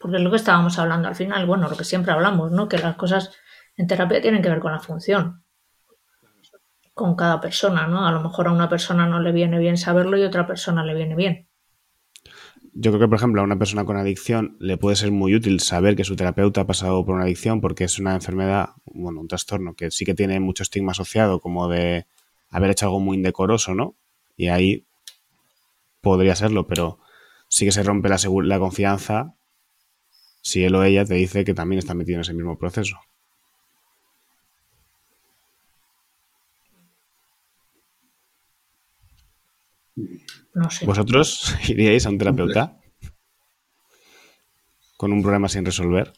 Porque 0.00 0.16
es 0.16 0.22
lo 0.24 0.30
que 0.30 0.36
estábamos 0.36 0.80
hablando 0.80 1.06
al 1.06 1.14
final, 1.14 1.46
bueno, 1.46 1.68
lo 1.68 1.76
que 1.76 1.84
siempre 1.84 2.10
hablamos, 2.10 2.50
¿no? 2.50 2.68
Que 2.68 2.76
las 2.76 2.96
cosas 2.96 3.30
en 3.76 3.86
terapia 3.86 4.20
tienen 4.20 4.42
que 4.42 4.48
ver 4.48 4.58
con 4.58 4.72
la 4.72 4.80
función, 4.80 5.44
con 6.92 7.14
cada 7.14 7.40
persona, 7.40 7.86
¿no? 7.86 8.04
A 8.04 8.10
lo 8.10 8.20
mejor 8.20 8.48
a 8.48 8.52
una 8.52 8.68
persona 8.68 9.06
no 9.06 9.20
le 9.20 9.30
viene 9.30 9.60
bien 9.60 9.76
saberlo 9.76 10.18
y 10.18 10.24
a 10.24 10.26
otra 10.26 10.44
persona 10.44 10.84
le 10.84 10.94
viene 10.94 11.14
bien. 11.14 11.48
Yo 12.72 12.90
creo 12.90 13.02
que, 13.02 13.08
por 13.08 13.18
ejemplo, 13.18 13.42
a 13.42 13.44
una 13.44 13.60
persona 13.60 13.84
con 13.84 13.96
adicción 13.96 14.56
le 14.58 14.76
puede 14.76 14.96
ser 14.96 15.12
muy 15.12 15.36
útil 15.36 15.60
saber 15.60 15.94
que 15.94 16.02
su 16.02 16.16
terapeuta 16.16 16.62
ha 16.62 16.66
pasado 16.66 17.06
por 17.06 17.14
una 17.14 17.26
adicción 17.26 17.60
porque 17.60 17.84
es 17.84 18.00
una 18.00 18.16
enfermedad, 18.16 18.70
bueno, 18.86 19.20
un 19.20 19.28
trastorno 19.28 19.74
que 19.74 19.92
sí 19.92 20.04
que 20.04 20.14
tiene 20.14 20.40
mucho 20.40 20.64
estigma 20.64 20.90
asociado, 20.90 21.38
como 21.38 21.68
de 21.68 22.08
haber 22.50 22.70
hecho 22.72 22.86
algo 22.86 22.98
muy 22.98 23.18
indecoroso, 23.18 23.72
¿no? 23.76 23.94
Y 24.36 24.48
ahí 24.48 24.86
podría 26.00 26.36
serlo, 26.36 26.66
pero 26.66 27.00
sí 27.48 27.64
que 27.64 27.72
se 27.72 27.82
rompe 27.82 28.08
la, 28.08 28.58
confianza 28.58 29.34
si 30.42 30.64
él 30.64 30.74
o 30.74 30.84
ella 30.84 31.04
te 31.04 31.14
dice 31.14 31.44
que 31.44 31.54
también 31.54 31.78
está 31.78 31.94
metido 31.94 32.16
en 32.16 32.20
ese 32.20 32.34
mismo 32.34 32.58
proceso. 32.58 32.96
No 40.54 40.70
sé. 40.70 40.86
¿Vosotros 40.86 41.56
iríais 41.68 42.06
a 42.06 42.10
un 42.10 42.18
terapeuta 42.18 42.78
con 44.96 45.12
un 45.12 45.22
problema 45.22 45.48
sin 45.48 45.64
resolver? 45.64 46.12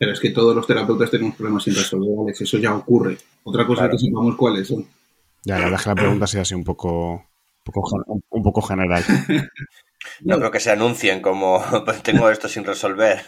Pero 0.00 0.12
es 0.14 0.20
que 0.20 0.30
todos 0.30 0.56
los 0.56 0.66
terapeutas 0.66 1.10
tenemos 1.10 1.36
problemas 1.36 1.62
sin 1.62 1.74
resolver, 1.74 2.32
Eso 2.32 2.56
ya 2.56 2.74
ocurre. 2.74 3.18
Otra 3.42 3.66
cosa 3.66 3.84
es 3.84 3.90
que 3.90 3.98
sepamos 3.98 4.34
cuáles 4.34 4.66
son. 4.66 4.86
Ya, 5.44 5.58
la 5.58 5.64
verdad 5.64 5.78
es 5.78 5.84
que 5.84 5.90
la 5.90 5.94
pregunta 5.94 6.26
sea 6.26 6.40
así 6.40 6.54
un 6.54 6.64
poco, 6.64 7.26
un 8.30 8.42
poco, 8.42 8.62
general. 8.62 9.04
No 10.22 10.38
creo 10.38 10.50
que 10.50 10.60
se 10.60 10.70
anuncien 10.70 11.20
como 11.20 11.62
pues 11.84 12.02
tengo 12.02 12.30
esto 12.30 12.48
sin 12.48 12.64
resolver, 12.64 13.20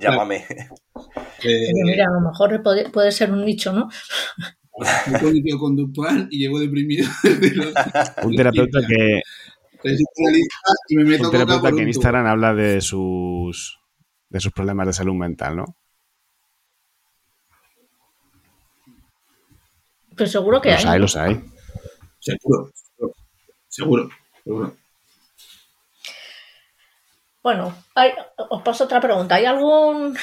llámame. 0.00 0.44
Eh, 1.44 1.70
mira, 1.72 2.06
a 2.06 2.20
lo 2.20 2.28
mejor 2.28 2.60
puede, 2.92 3.12
ser 3.12 3.30
un 3.30 3.44
nicho, 3.44 3.72
¿no? 3.72 3.88
Soy 5.20 5.40
conductual 5.56 6.26
y 6.28 6.40
llevo 6.40 6.58
deprimido. 6.58 7.08
un 8.24 8.34
terapeuta 8.34 8.80
que. 8.84 9.22
un 9.84 11.30
terapeuta 11.30 11.70
que 11.70 11.82
en 11.82 11.88
Instagram 11.88 12.26
habla 12.26 12.52
de 12.52 12.80
sus 12.80 13.78
de 14.28 14.40
sus 14.40 14.50
problemas 14.50 14.88
de 14.88 14.92
salud 14.94 15.14
mental, 15.14 15.56
¿no? 15.56 15.77
Pues 20.18 20.32
seguro 20.32 20.60
que 20.60 20.72
los 20.72 20.84
hay. 20.84 20.98
Los 20.98 21.16
hay, 21.16 21.44
Seguro, 22.18 22.72
seguro, 23.68 24.10
seguro. 24.42 24.76
Bueno, 27.40 27.72
os 28.50 28.62
paso 28.62 28.84
otra 28.84 29.00
pregunta. 29.00 29.36
¿Hay 29.36 29.44
algún, 29.44 30.18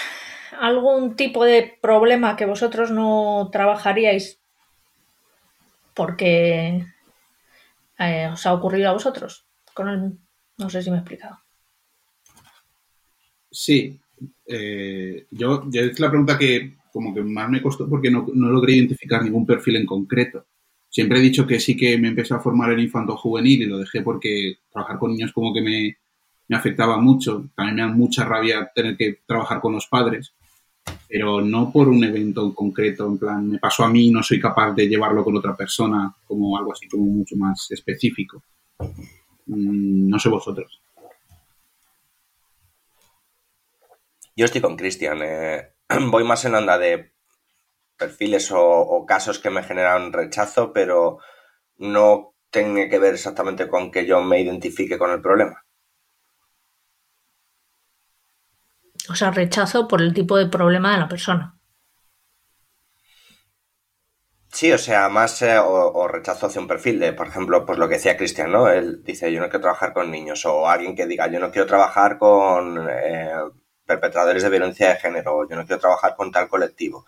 algún 0.59 1.15
tipo 1.15 1.45
de 1.45 1.77
problema 1.81 2.35
que 2.35 2.45
vosotros 2.45 2.91
no 2.91 3.49
trabajaríais 3.51 4.41
porque 5.93 6.85
eh, 7.97 8.29
os 8.31 8.45
ha 8.45 8.53
ocurrido 8.53 8.89
a 8.89 8.93
vosotros? 8.93 9.47
Con 9.73 10.19
no 10.57 10.69
sé 10.69 10.83
si 10.83 10.91
me 10.91 10.97
he 10.97 10.99
explicado. 10.99 11.39
Sí. 13.49 13.99
Eh, 14.45 15.25
yo, 15.31 15.63
es 15.71 15.99
la 15.99 16.09
pregunta 16.09 16.37
que 16.37 16.77
como 16.95 17.13
que 17.13 17.21
más 17.21 17.49
me 17.49 17.61
costó 17.61 17.89
porque 17.89 18.09
no, 18.09 18.25
no, 18.33 18.47
logré 18.47 18.75
identificar 18.75 19.21
ningún 19.21 19.45
perfil 19.45 19.75
en 19.75 19.85
concreto. 19.85 20.45
Siempre 20.87 21.19
he 21.19 21.21
dicho 21.21 21.45
que 21.45 21.59
sí 21.59 21.75
que 21.75 21.97
me 21.97 22.07
empecé 22.07 22.33
a 22.33 22.39
formar 22.39 22.71
en 22.71 22.79
infanto 22.79 23.17
juvenil 23.17 23.63
y 23.63 23.65
lo 23.65 23.79
dejé 23.79 24.01
porque 24.01 24.59
trabajar 24.71 24.97
con 24.97 25.11
niños 25.11 25.33
como 25.33 25.53
que 25.53 25.61
me, 25.61 25.97
me 26.47 26.55
afectaba 26.55 26.97
mucho. 26.97 27.49
También 27.53 27.75
me 27.75 27.81
da 27.81 27.87
mucha 27.89 28.23
rabia 28.23 28.71
tener 28.73 28.95
que 28.95 29.19
trabajar 29.27 29.59
con 29.59 29.73
los 29.73 29.87
padres, 29.87 30.33
pero 31.09 31.41
no 31.41 31.69
por 31.69 31.89
un 31.89 32.01
evento 32.01 32.45
en 32.45 32.53
concreto, 32.53 33.05
en 33.07 33.17
plan, 33.17 33.49
me 33.49 33.59
pasó 33.59 33.83
a 33.83 33.89
mí, 33.89 34.09
no 34.09 34.23
soy 34.23 34.39
capaz 34.39 34.71
de 34.71 34.87
llevarlo 34.87 35.21
con 35.21 35.35
otra 35.35 35.53
persona, 35.53 36.15
como 36.25 36.57
algo 36.57 36.71
así 36.71 36.87
como 36.87 37.03
mucho 37.07 37.35
más 37.35 37.69
específico. 37.71 38.41
Mm, 39.47 40.07
no 40.07 40.17
sé 40.17 40.29
vosotros. 40.29 40.79
Yo 44.37 44.45
estoy 44.45 44.61
con 44.61 44.77
Cristian. 44.77 45.19
Eh, 45.21 45.74
voy 46.11 46.23
más 46.23 46.45
en 46.45 46.55
onda 46.55 46.77
de 46.77 47.13
perfiles 47.97 48.51
o, 48.51 49.05
casos 49.07 49.39
que 49.39 49.49
me 49.49 49.63
generan 49.63 50.11
rechazo, 50.11 50.73
pero 50.73 51.19
no 51.77 52.33
tiene 52.49 52.89
que 52.89 52.99
ver 52.99 53.13
exactamente 53.13 53.67
con 53.67 53.91
que 53.91 54.05
yo 54.05 54.21
me 54.21 54.41
identifique 54.41 54.97
con 54.97 55.11
el 55.11 55.21
problema. 55.21 55.65
O 59.09 59.15
sea, 59.15 59.31
rechazo 59.31 59.87
por 59.87 60.01
el 60.01 60.13
tipo 60.13 60.37
de 60.37 60.47
problema 60.47 60.93
de 60.93 60.99
la 60.99 61.07
persona. 61.07 61.57
Sí, 64.51 64.71
o 64.71 64.77
sea, 64.77 65.09
más 65.09 65.41
eh, 65.41 65.59
o, 65.59 66.07
rechazo 66.07 66.47
hacia 66.47 66.61
un 66.61 66.67
perfil 66.67 66.97
de, 66.99 67.11
por 67.11 67.27
ejemplo, 67.27 67.65
pues 67.65 67.77
lo 67.77 67.89
que 67.89 67.95
decía 67.95 68.15
Cristian, 68.15 68.51
¿no? 68.51 68.69
Él 68.69 69.03
dice, 69.03 69.31
yo 69.31 69.41
no 69.41 69.49
quiero 69.49 69.61
trabajar 69.61 69.93
con 69.93 70.09
niños, 70.09 70.45
o 70.45 70.67
alguien 70.69 70.95
que 70.95 71.05
diga, 71.05 71.27
yo 71.27 71.39
no 71.41 71.51
quiero 71.51 71.67
trabajar 71.67 72.17
con 72.17 72.87
eh, 72.89 73.33
perpetradores 73.85 74.43
de 74.43 74.49
violencia 74.49 74.89
de 74.89 74.95
género, 74.95 75.47
yo 75.47 75.55
no 75.55 75.65
quiero 75.65 75.79
trabajar 75.79 76.15
con 76.15 76.31
tal 76.31 76.49
colectivo. 76.49 77.05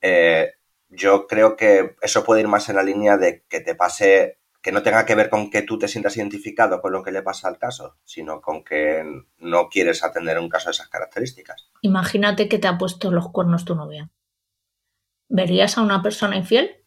Eh, 0.00 0.54
yo 0.88 1.26
creo 1.26 1.56
que 1.56 1.96
eso 2.00 2.24
puede 2.24 2.42
ir 2.42 2.48
más 2.48 2.68
en 2.68 2.76
la 2.76 2.82
línea 2.82 3.16
de 3.16 3.44
que 3.48 3.60
te 3.60 3.74
pase, 3.74 4.38
que 4.62 4.72
no 4.72 4.82
tenga 4.82 5.04
que 5.04 5.14
ver 5.14 5.28
con 5.28 5.50
que 5.50 5.62
tú 5.62 5.78
te 5.78 5.88
sientas 5.88 6.16
identificado 6.16 6.80
con 6.80 6.92
lo 6.92 7.02
que 7.02 7.10
le 7.10 7.22
pasa 7.22 7.48
al 7.48 7.58
caso, 7.58 7.96
sino 8.04 8.40
con 8.40 8.64
que 8.64 9.04
no 9.38 9.68
quieres 9.68 10.04
atender 10.04 10.38
un 10.38 10.48
caso 10.48 10.66
de 10.66 10.72
esas 10.72 10.88
características. 10.88 11.68
Imagínate 11.82 12.48
que 12.48 12.58
te 12.58 12.68
ha 12.68 12.78
puesto 12.78 13.10
los 13.10 13.30
cuernos 13.30 13.64
tu 13.64 13.74
novia. 13.74 14.10
¿Verías 15.28 15.78
a 15.78 15.82
una 15.82 16.02
persona 16.02 16.36
infiel? 16.36 16.84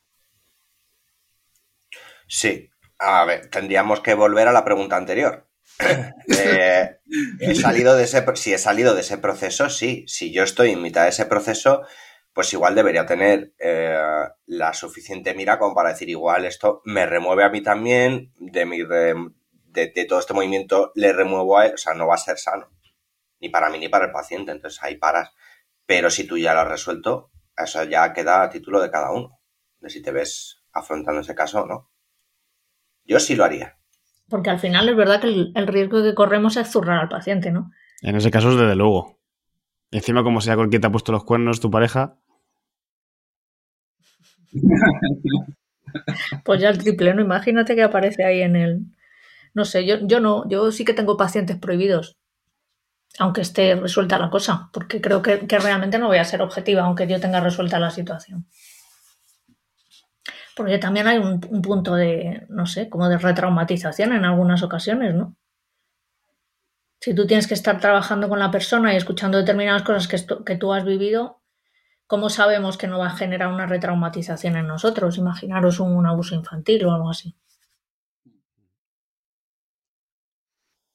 Sí. 2.28 2.70
A 3.00 3.26
ver, 3.26 3.50
tendríamos 3.50 4.00
que 4.00 4.14
volver 4.14 4.48
a 4.48 4.52
la 4.52 4.66
pregunta 4.66 4.96
anterior. 4.98 5.47
Eh, 5.80 6.98
he 7.40 7.56
salido 7.56 7.96
de 7.96 8.04
ese, 8.04 8.24
si 8.36 8.54
he 8.54 8.58
salido 8.58 8.96
de 8.96 9.02
ese 9.02 9.18
proceso, 9.18 9.70
sí. 9.70 10.04
Si 10.08 10.32
yo 10.32 10.44
estoy 10.44 10.72
en 10.72 10.82
mitad 10.82 11.04
de 11.04 11.10
ese 11.10 11.26
proceso, 11.26 11.84
pues 12.34 12.54
igual 12.54 12.76
debería 12.76 13.06
tener 13.06 13.54
eh, 13.58 13.98
la 14.46 14.74
suficiente 14.74 15.34
mira 15.34 15.58
como 15.58 15.74
para 15.74 15.90
decir, 15.90 16.08
igual 16.10 16.46
esto 16.46 16.82
me 16.86 17.08
remueve 17.08 17.44
a 17.44 17.50
mí 17.50 17.64
también, 17.64 18.32
de, 18.38 18.66
mi, 18.66 18.84
de, 18.84 20.06
todo 20.08 20.20
este 20.20 20.36
movimiento 20.36 20.92
le 20.94 21.14
remuevo 21.14 21.58
a 21.58 21.66
él, 21.66 21.74
o 21.74 21.78
sea, 21.78 21.96
no 21.96 22.06
va 22.06 22.14
a 22.14 22.20
ser 22.20 22.38
sano, 22.38 22.70
ni 23.40 23.50
para 23.50 23.70
mí 23.72 23.80
ni 23.80 23.90
para 23.90 24.06
el 24.06 24.12
paciente, 24.12 24.52
entonces 24.52 24.84
ahí 24.84 24.98
paras. 24.98 25.32
Pero 25.88 26.12
si 26.12 26.28
tú 26.28 26.38
ya 26.38 26.54
lo 26.54 26.60
has 26.60 26.68
resuelto, 26.68 27.32
eso 27.58 27.84
ya 27.86 28.14
queda 28.14 28.44
a 28.44 28.50
título 28.52 28.82
de 28.82 28.92
cada 28.92 29.12
uno, 29.12 29.40
de 29.80 29.90
si 29.90 30.02
te 30.04 30.12
ves 30.12 30.62
afrontando 30.74 31.22
ese 31.22 31.34
caso 31.34 31.62
o 31.62 31.66
no. 31.66 31.90
Yo 33.04 33.20
sí 33.20 33.36
lo 33.36 33.46
haría. 33.46 33.77
Porque 34.30 34.50
al 34.50 34.60
final 34.60 34.90
es 34.90 34.96
verdad 34.96 35.22
que 35.22 35.28
el, 35.28 35.68
riesgo 35.68 36.04
que 36.04 36.14
corremos 36.14 36.58
es 36.58 36.70
zurrar 36.70 37.00
al 37.00 37.10
paciente, 37.10 37.52
¿no? 37.52 37.72
En 38.02 38.16
ese 38.16 38.32
caso 38.32 38.52
es 38.52 38.58
desde 38.58 38.76
luego. 38.76 39.20
encima, 39.92 40.24
como 40.24 40.42
sea 40.42 40.56
con 40.56 40.70
quien 40.70 40.82
te 40.82 40.88
ha 40.88 40.92
puesto 40.92 41.12
los 41.12 41.24
cuernos 41.24 41.60
tu 41.60 41.72
pareja. 41.72 42.18
pues 46.44 46.62
ya 46.62 46.70
el 46.70 46.78
triple, 46.78 47.14
¿no? 47.14 47.22
Imagínate 47.22 47.76
que 47.76 47.84
aparece 47.84 48.26
ahí 48.26 48.42
en 48.42 48.56
el. 48.56 48.86
No 49.54 49.66
sé, 49.66 49.86
yo, 49.86 49.96
yo 50.06 50.20
no, 50.20 50.48
yo 50.50 50.72
sí 50.72 50.84
que 50.86 50.94
tengo 50.94 51.18
pacientes 51.18 51.58
prohibidos. 51.58 52.18
Aunque 53.20 53.42
esté 53.42 53.76
resuelta 53.76 54.20
la 54.20 54.30
cosa, 54.30 54.70
porque 54.74 55.02
creo 55.02 55.22
que 55.24 55.40
realmente 55.60 55.98
no 55.98 56.08
voy 56.08 56.18
a 56.18 56.26
ser 56.26 56.42
objetiva, 56.42 56.84
aunque 56.84 57.08
yo 57.08 57.20
tenga 57.20 57.40
resuelta 57.40 57.80
la 57.80 57.90
situación. 57.90 58.46
Porque 60.58 60.80
también 60.80 61.06
hay 61.06 61.20
un, 61.20 61.40
punto 61.40 61.94
de, 61.94 62.48
no 62.50 62.66
sé, 62.66 62.90
como 62.90 63.08
de 63.08 63.20
retraumatización 63.20 64.12
en 64.14 64.26
algunas 64.26 64.64
ocasiones, 64.64 65.14
¿no? 65.14 65.36
Si 67.00 67.14
tú 67.14 67.28
tienes 67.28 67.46
que 67.46 67.54
estar 67.54 67.80
trabajando 67.80 68.28
con 68.28 68.40
la 68.40 68.50
persona 68.50 68.92
y 68.92 68.98
escuchando 68.98 69.38
determinadas 69.38 69.84
cosas 69.84 70.08
que, 70.08 70.18
que 70.44 70.56
tú 70.56 70.74
has 70.74 70.84
vivido, 70.84 71.44
¿cómo 72.08 72.32
sabemos 72.32 72.76
que 72.76 72.88
no 72.88 72.98
va 72.98 73.08
a 73.08 73.16
generar 73.16 73.54
una 73.54 73.68
retraumatización 73.68 74.58
en 74.58 74.66
nosotros? 74.66 75.20
Imaginaros 75.20 75.80
un, 75.80 76.04
abuso 76.08 76.34
infantil 76.34 76.86
o 76.86 76.92
algo 76.92 77.12
así. 77.12 77.36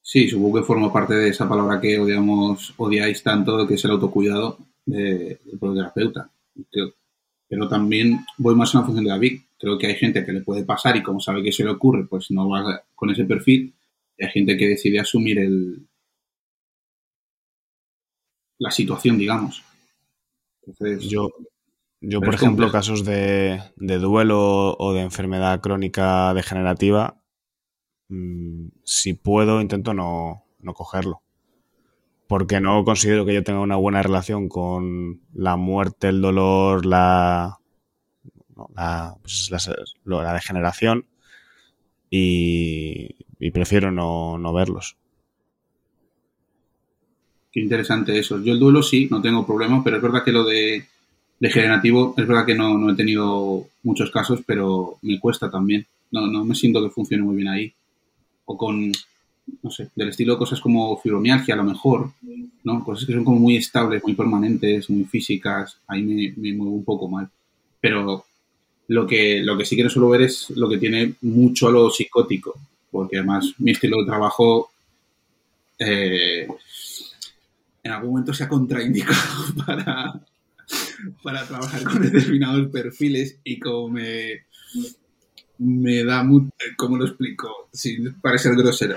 Sí, 0.00 0.28
supongo 0.28 0.58
que 0.58 0.66
forma 0.66 0.92
parte 0.92 1.14
de 1.14 1.28
esa 1.28 1.48
palabra 1.48 1.80
que 1.80 2.00
odiamos, 2.00 2.74
odiáis 2.78 3.22
tanto, 3.22 3.64
que 3.68 3.74
es 3.74 3.84
el 3.84 3.92
autocuidado 3.92 4.58
del 4.84 5.38
terapeuta. 5.60 6.28
Pero 7.48 7.68
también 7.68 8.26
voy 8.38 8.56
más 8.56 8.74
en 8.74 8.80
la 8.80 8.86
función 8.86 9.04
de 9.04 9.10
David 9.10 9.42
creo 9.62 9.78
que 9.78 9.86
hay 9.86 9.94
gente 9.94 10.24
que 10.24 10.32
le 10.32 10.40
puede 10.40 10.64
pasar 10.64 10.96
y 10.96 11.04
como 11.04 11.20
sabe 11.20 11.40
que 11.40 11.52
se 11.52 11.62
le 11.62 11.70
ocurre, 11.70 12.04
pues 12.08 12.32
no 12.32 12.48
va 12.48 12.82
con 12.96 13.10
ese 13.10 13.24
perfil. 13.24 13.72
Y 14.18 14.24
hay 14.24 14.30
gente 14.32 14.56
que 14.56 14.66
decide 14.66 14.98
asumir 14.98 15.38
el, 15.38 15.86
la 18.58 18.72
situación, 18.72 19.18
digamos. 19.18 19.62
Entonces, 20.66 21.08
yo, 21.08 21.28
yo 22.00 22.20
por 22.20 22.34
ejemplo, 22.34 22.72
casos 22.72 23.04
de, 23.04 23.62
duelo 23.76 24.74
o 24.76 24.92
de 24.94 25.02
enfermedad 25.02 25.60
crónica 25.60 26.34
degenerativa, 26.34 27.22
mm, 28.08 28.66
si 28.82 29.14
puedo, 29.14 29.60
intento 29.60 29.94
no, 29.94 30.42
no 30.58 30.74
cogerlo. 30.74 31.22
Porque 32.26 32.60
no 32.60 32.84
considero 32.84 33.24
que 33.24 33.34
yo 33.34 33.44
tenga 33.44 33.60
una 33.60 33.76
buena 33.76 34.02
relación 34.02 34.48
con 34.48 35.20
la 35.32 35.54
muerte, 35.54 36.08
el 36.08 36.20
dolor, 36.20 36.84
la, 36.84 37.61
la, 38.74 39.14
pues, 39.20 39.50
la, 40.04 40.32
degeneración 40.32 41.06
y, 42.10 43.08
prefiero 43.52 43.90
no, 43.90 44.52
verlos. 44.52 44.96
Qué 47.50 47.60
interesante 47.60 48.18
eso. 48.18 48.42
Yo 48.42 48.52
el 48.52 48.58
duelo 48.58 48.82
sí, 48.82 49.08
no 49.10 49.20
tengo 49.20 49.46
problema, 49.46 49.82
pero 49.84 49.96
es 49.96 50.02
verdad 50.02 50.24
que 50.24 50.32
lo 50.32 50.44
de 50.44 50.86
degenerativo, 51.38 52.14
es 52.16 52.26
verdad 52.26 52.46
que 52.46 52.54
no, 52.54 52.90
he 52.90 52.94
tenido 52.94 53.66
muchos 53.82 54.10
casos, 54.10 54.40
pero 54.46 54.98
me 55.02 55.18
cuesta 55.18 55.50
también. 55.50 55.86
No, 56.10 56.26
no 56.26 56.44
me 56.44 56.54
siento 56.54 56.82
que 56.82 56.90
funcione 56.90 57.22
muy 57.22 57.36
bien 57.36 57.48
ahí. 57.48 57.72
O 58.44 58.56
con, 58.56 58.92
no 59.62 59.70
sé, 59.70 59.90
del 59.94 60.10
estilo 60.10 60.34
de 60.34 60.38
cosas 60.38 60.60
como 60.60 60.96
fibromialgia 60.98 61.54
a 61.54 61.58
lo 61.58 61.64
mejor, 61.64 62.12
¿no? 62.64 62.84
Cosas 62.84 63.06
que 63.06 63.12
son 63.12 63.24
como 63.24 63.38
muy 63.38 63.56
estables, 63.56 64.02
muy 64.02 64.14
permanentes, 64.14 64.88
muy 64.88 65.04
físicas, 65.04 65.78
ahí 65.86 66.02
me, 66.02 66.32
me 66.36 66.54
muevo 66.54 66.72
un 66.74 66.84
poco 66.84 67.08
mal. 67.08 67.28
Pero 67.80 68.24
lo 68.88 69.06
que, 69.06 69.40
lo 69.42 69.56
que 69.56 69.64
sí 69.64 69.76
que 69.76 69.84
no 69.84 69.90
suelo 69.90 70.08
ver 70.08 70.22
es 70.22 70.50
lo 70.50 70.68
que 70.68 70.78
tiene 70.78 71.14
mucho 71.22 71.68
a 71.68 71.72
lo 71.72 71.90
psicótico, 71.90 72.58
porque 72.90 73.18
además 73.18 73.54
mi 73.58 73.72
estilo 73.72 73.98
de 74.00 74.06
trabajo 74.06 74.70
eh, 75.78 76.46
en 77.82 77.92
algún 77.92 78.10
momento 78.10 78.34
se 78.34 78.44
ha 78.44 78.48
contraindicado 78.48 79.54
para, 79.66 80.20
para 81.22 81.46
trabajar 81.46 81.82
con 81.84 82.02
determinados 82.02 82.70
perfiles 82.70 83.38
y 83.44 83.58
como 83.58 83.90
me, 83.90 84.44
me 85.58 86.04
da 86.04 86.22
mucho, 86.22 86.50
¿cómo 86.76 86.96
lo 86.96 87.06
explico? 87.06 87.68
Sin 87.72 88.14
parecer 88.20 88.54
grosero. 88.56 88.96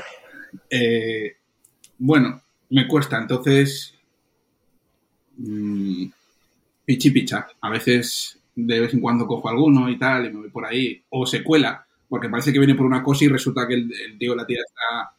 Eh, 0.69 1.35
bueno, 1.97 2.41
me 2.69 2.87
cuesta, 2.87 3.17
entonces 3.17 3.93
mmm, 5.37 6.05
pichi 6.85 7.11
picha. 7.11 7.47
A 7.61 7.69
veces 7.69 8.37
de 8.55 8.79
vez 8.79 8.93
en 8.93 9.01
cuando 9.01 9.27
cojo 9.27 9.49
alguno 9.49 9.89
y 9.89 9.99
tal, 9.99 10.25
y 10.25 10.29
me 10.31 10.39
voy 10.39 10.49
por 10.49 10.65
ahí, 10.65 11.03
o 11.09 11.25
se 11.25 11.43
cuela, 11.43 11.85
porque 12.07 12.29
parece 12.29 12.53
que 12.53 12.59
viene 12.59 12.75
por 12.75 12.85
una 12.85 13.03
cosa 13.03 13.25
y 13.25 13.27
resulta 13.27 13.67
que 13.67 13.73
el, 13.75 13.91
el 13.93 14.17
tío 14.17 14.35
la 14.35 14.45
tía 14.45 14.59
está 14.65 15.11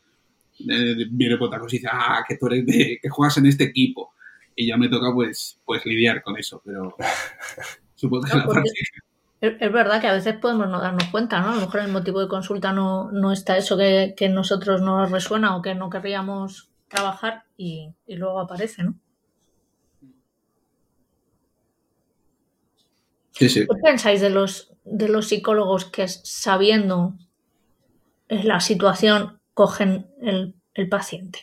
eh, 0.70 1.06
viene 1.10 1.36
por 1.36 1.48
otra 1.48 1.58
cosa 1.60 1.76
y 1.76 1.78
dice, 1.80 1.90
ah, 1.92 2.24
que 2.26 2.36
tú 2.36 2.46
eres 2.46 2.64
de, 2.66 2.98
que 3.02 3.08
juegas 3.10 3.36
en 3.38 3.46
este 3.46 3.64
equipo. 3.64 4.12
Y 4.54 4.66
ya 4.66 4.78
me 4.78 4.88
toca 4.88 5.12
pues, 5.12 5.60
pues 5.66 5.84
lidiar 5.84 6.22
con 6.22 6.38
eso, 6.38 6.62
pero 6.64 6.96
supongo 7.94 8.24
que 8.24 8.30
No, 8.32 8.38
la 8.38 8.44
porque- 8.46 8.60
parte- 8.60 8.80
Es, 9.38 9.52
es 9.60 9.70
verdad 9.72 10.00
que 10.00 10.06
a 10.06 10.14
veces 10.14 10.34
podemos 10.36 10.66
no 10.70 10.80
darnos 10.80 11.04
cuenta, 11.08 11.40
¿no? 11.42 11.50
A 11.50 11.54
lo 11.56 11.60
mejor 11.60 11.80
el 11.80 11.92
motivo 11.92 12.20
de 12.20 12.28
consulta 12.28 12.72
no, 12.72 13.12
no 13.12 13.32
está 13.32 13.58
eso 13.58 13.76
que, 13.76 14.14
que 14.16 14.30
nosotros 14.30 14.80
nos 14.80 15.10
resuena 15.10 15.54
o 15.56 15.60
que 15.62 15.74
no 15.74 15.90
querríamos 15.90 16.70
trabajar 16.88 17.44
y, 17.58 17.90
y 18.06 18.16
luego 18.16 18.40
aparece, 18.40 18.82
¿no? 18.82 18.94
Sí, 23.38 23.48
sí. 23.48 23.66
¿Qué 23.66 23.74
pensáis 23.82 24.20
de 24.20 24.30
los, 24.30 24.72
de 24.84 25.08
los 25.08 25.28
psicólogos 25.28 25.84
que 25.84 26.08
sabiendo 26.08 27.14
la 28.28 28.60
situación 28.60 29.40
cogen 29.54 30.06
el, 30.20 30.54
el 30.74 30.88
paciente? 30.88 31.40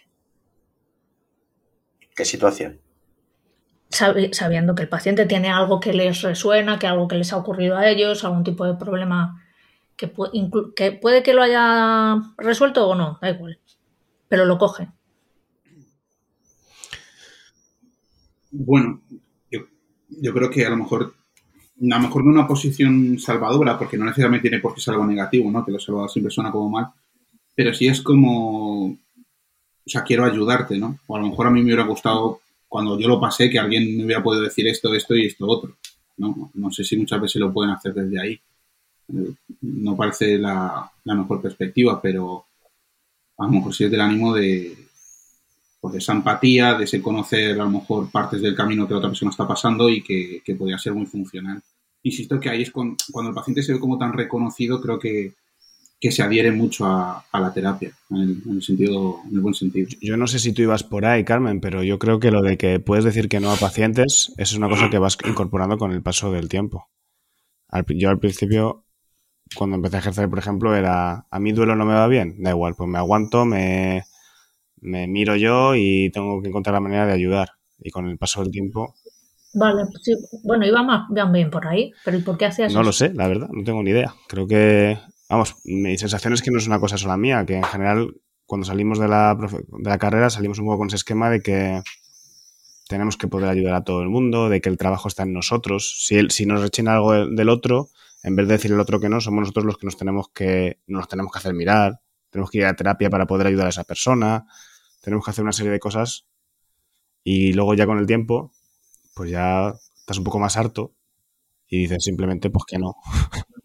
¿Qué 2.15 2.25
situación? 2.25 2.71
Sabi- 3.89 4.33
sabiendo 4.33 4.75
que 4.75 4.81
el 4.83 4.89
paciente 4.89 5.25
tiene 5.25 5.49
algo 5.49 5.79
que 5.79 5.93
les 5.93 6.21
resuena, 6.21 6.79
que 6.79 6.87
algo 6.87 7.07
que 7.07 7.15
les 7.15 7.31
ha 7.31 7.37
ocurrido 7.37 7.77
a 7.77 7.87
ellos, 7.89 8.23
algún 8.25 8.43
tipo 8.43 8.65
de 8.65 8.73
problema 8.83 9.41
que, 9.97 10.13
pu- 10.13 10.73
que 10.75 10.91
puede 10.93 11.23
que 11.23 11.33
lo 11.33 11.43
haya 11.43 12.17
resuelto 12.37 12.87
o 12.87 12.95
no, 12.95 13.19
da 13.21 13.29
igual, 13.31 13.59
pero 14.29 14.45
lo 14.45 14.57
coge. 14.57 14.89
Bueno, 18.51 19.01
yo, 19.51 19.61
yo 20.09 20.33
creo 20.33 20.49
que 20.49 20.65
a 20.65 20.69
lo 20.69 20.77
mejor, 20.77 21.13
a 21.91 21.95
lo 21.97 21.99
mejor 21.99 22.23
no 22.23 22.31
una 22.31 22.47
posición 22.47 23.19
salvadora, 23.19 23.77
porque 23.77 23.97
no 23.97 24.05
necesariamente 24.05 24.49
tiene 24.49 24.61
por 24.61 24.73
qué 24.73 24.81
ser 24.81 24.93
algo 24.93 25.05
negativo, 25.05 25.51
¿no? 25.51 25.65
Que 25.65 25.71
lo 25.71 25.79
salvador 25.79 26.09
siempre 26.09 26.31
suena 26.31 26.51
como 26.51 26.69
mal, 26.69 26.87
pero 27.55 27.73
sí 27.73 27.87
es 27.87 28.01
como, 28.01 28.85
o 28.85 28.97
sea, 29.85 30.03
quiero 30.03 30.25
ayudarte, 30.25 30.77
¿no? 30.77 30.99
O 31.07 31.15
a 31.15 31.19
lo 31.19 31.27
mejor 31.27 31.47
a 31.47 31.49
mí 31.49 31.59
me 31.59 31.65
hubiera 31.65 31.83
gustado, 31.83 32.41
cuando 32.67 32.97
yo 32.99 33.07
lo 33.07 33.19
pasé, 33.19 33.49
que 33.49 33.59
alguien 33.59 33.97
me 33.97 34.05
hubiera 34.05 34.23
podido 34.23 34.43
decir 34.43 34.67
esto, 34.67 34.93
esto 34.93 35.15
y 35.15 35.25
esto 35.25 35.47
otro, 35.47 35.75
¿no? 36.17 36.51
No 36.53 36.71
sé 36.71 36.83
si 36.83 36.97
muchas 36.97 37.21
veces 37.21 37.39
lo 37.39 37.51
pueden 37.53 37.73
hacer 37.73 37.93
desde 37.93 38.19
ahí. 38.19 38.39
No 39.61 39.95
parece 39.97 40.37
la, 40.37 40.89
la 41.03 41.15
mejor 41.15 41.41
perspectiva, 41.41 42.01
pero 42.01 42.45
a 43.37 43.45
lo 43.45 43.51
mejor 43.51 43.75
sí 43.75 43.83
es 43.83 43.91
del 43.91 44.01
ánimo 44.01 44.33
de, 44.33 44.75
pues 45.81 45.91
de 45.91 45.99
esa 45.99 46.13
empatía, 46.13 46.75
de 46.75 46.85
ese 46.85 47.01
conocer 47.01 47.59
a 47.59 47.65
lo 47.65 47.69
mejor 47.69 48.09
partes 48.09 48.41
del 48.41 48.55
camino 48.55 48.87
que 48.87 48.93
la 48.93 48.99
otra 48.99 49.09
persona 49.09 49.31
está 49.31 49.45
pasando 49.45 49.89
y 49.89 50.01
que, 50.01 50.41
que 50.43 50.55
podría 50.55 50.77
ser 50.77 50.93
muy 50.93 51.05
funcional. 51.05 51.61
Insisto 52.03 52.39
que 52.39 52.49
ahí 52.49 52.61
es 52.61 52.71
con- 52.71 52.97
cuando 53.11 53.29
el 53.29 53.35
paciente 53.35 53.63
se 53.63 53.73
ve 53.73 53.79
como 53.79 53.97
tan 53.97 54.13
reconocido, 54.13 54.81
creo 54.81 54.99
que, 54.99 55.33
que 55.99 56.11
se 56.11 56.21
adhiere 56.23 56.51
mucho 56.51 56.85
a, 56.85 57.25
la 57.33 57.53
terapia, 57.53 57.91
en 58.09 58.17
el, 58.17 58.43
en 58.45 58.55
el 58.57 58.61
sentido, 58.63 59.19
en 59.29 59.35
el 59.35 59.41
buen 59.41 59.53
sentido. 59.53 59.89
Yo 60.01 60.17
no 60.17 60.27
sé 60.27 60.39
si 60.39 60.53
tú 60.53 60.61
ibas 60.61 60.83
por 60.83 61.05
ahí, 61.05 61.23
Carmen, 61.23 61.61
pero 61.61 61.83
yo 61.83 61.99
creo 61.99 62.19
que 62.19 62.31
lo 62.31 62.41
de 62.41 62.57
que 62.57 62.79
puedes 62.79 63.05
decir 63.05 63.29
que 63.29 63.39
no 63.39 63.51
a 63.51 63.55
pacientes, 63.55 64.33
eso 64.37 64.55
es 64.55 64.57
una 64.57 64.69
cosa 64.69 64.89
que 64.89 64.97
vas 64.99 65.17
incorporando 65.25 65.77
con 65.77 65.91
el 65.91 66.03
paso 66.03 66.31
del 66.31 66.49
tiempo. 66.49 66.89
Yo 67.95 68.09
al 68.09 68.19
principio, 68.19 68.85
cuando 69.55 69.77
empecé 69.77 69.97
a 69.97 69.99
ejercer, 69.99 70.29
por 70.29 70.39
ejemplo, 70.39 70.75
era, 70.75 71.27
a 71.29 71.39
mí 71.39 71.51
duelo 71.53 71.75
no 71.75 71.85
me 71.85 71.93
va 71.93 72.07
bien, 72.07 72.35
da 72.43 72.51
igual, 72.51 72.75
pues 72.75 72.89
me 72.89 72.99
aguanto, 72.99 73.45
me, 73.45 74.03
me 74.81 75.07
miro 75.07 75.35
yo 75.35 75.75
y 75.75 76.11
tengo 76.11 76.41
que 76.41 76.49
encontrar 76.49 76.73
la 76.75 76.81
manera 76.81 77.07
de 77.07 77.13
ayudar. 77.13 77.49
Y 77.79 77.91
con 77.91 78.07
el 78.09 78.17
paso 78.17 78.41
del 78.43 78.51
tiempo, 78.51 78.95
Vale, 79.53 79.83
sí, 80.01 80.13
bueno, 80.43 80.65
iba 80.65 80.81
más 80.83 81.07
bien 81.09 81.49
por 81.49 81.67
ahí, 81.67 81.91
pero 82.03 82.17
¿y 82.17 82.21
por 82.21 82.37
qué 82.37 82.45
hacías 82.45 82.73
no 82.73 82.79
eso? 82.79 82.85
lo 82.87 82.91
sé, 82.91 83.13
la 83.13 83.27
verdad, 83.27 83.49
no 83.51 83.63
tengo 83.63 83.83
ni 83.83 83.91
idea. 83.91 84.13
Creo 84.27 84.47
que, 84.47 84.97
vamos, 85.29 85.55
mi 85.63 85.97
sensación 85.97 86.33
es 86.33 86.41
que 86.41 86.51
no 86.51 86.57
es 86.57 86.67
una 86.67 86.79
cosa 86.79 86.97
sola 86.97 87.17
mía, 87.17 87.45
que 87.45 87.57
en 87.57 87.63
general, 87.63 88.15
cuando 88.45 88.65
salimos 88.65 88.99
de 88.99 89.07
la, 89.07 89.35
de 89.35 89.89
la 89.89 89.97
carrera, 89.97 90.29
salimos 90.29 90.59
un 90.59 90.65
poco 90.65 90.79
con 90.79 90.87
ese 90.87 90.95
esquema 90.97 91.29
de 91.29 91.41
que 91.41 91.81
tenemos 92.87 93.17
que 93.17 93.27
poder 93.27 93.49
ayudar 93.49 93.75
a 93.75 93.83
todo 93.83 94.01
el 94.01 94.09
mundo, 94.09 94.49
de 94.49 94.61
que 94.61 94.69
el 94.69 94.77
trabajo 94.77 95.07
está 95.07 95.23
en 95.23 95.33
nosotros. 95.33 96.03
Si, 96.05 96.15
él- 96.15 96.31
si 96.31 96.45
nos 96.45 96.61
rechina 96.61 96.93
algo 96.95 97.13
del, 97.27 97.49
otro, 97.49 97.89
en 98.23 98.35
vez 98.35 98.47
de 98.47 98.53
decirle 98.55 98.75
al 98.75 98.81
otro 98.81 98.99
que 98.99 99.09
no, 99.09 99.21
somos 99.21 99.41
nosotros 99.41 99.65
los 99.65 99.77
que 99.77 99.85
nos 99.85 99.97
tenemos 99.97 100.29
que, 100.29 100.79
nos 100.87 101.07
tenemos 101.07 101.31
que 101.31 101.39
hacer 101.39 101.53
mirar, 101.53 101.99
tenemos 102.29 102.49
que 102.51 102.59
ir 102.59 102.65
a 102.65 102.75
terapia 102.75 103.09
para 103.09 103.25
poder 103.25 103.47
ayudar 103.47 103.67
a 103.67 103.69
esa 103.69 103.83
persona, 103.83 104.45
tenemos 105.01 105.23
que 105.25 105.31
hacer 105.31 105.43
una 105.43 105.53
serie 105.53 105.71
de 105.71 105.79
cosas 105.79 106.25
y 107.23 107.53
luego 107.53 107.73
ya 107.73 107.85
con 107.85 107.99
el 107.99 108.05
tiempo, 108.05 108.51
pues 109.15 109.31
ya 109.31 109.73
estás 109.95 110.17
un 110.17 110.23
poco 110.23 110.39
más 110.39 110.57
harto 110.57 110.93
y 111.67 111.79
dices 111.79 112.03
simplemente 112.03 112.49
pues 112.49 112.63
que 112.67 112.77
no. 112.77 112.95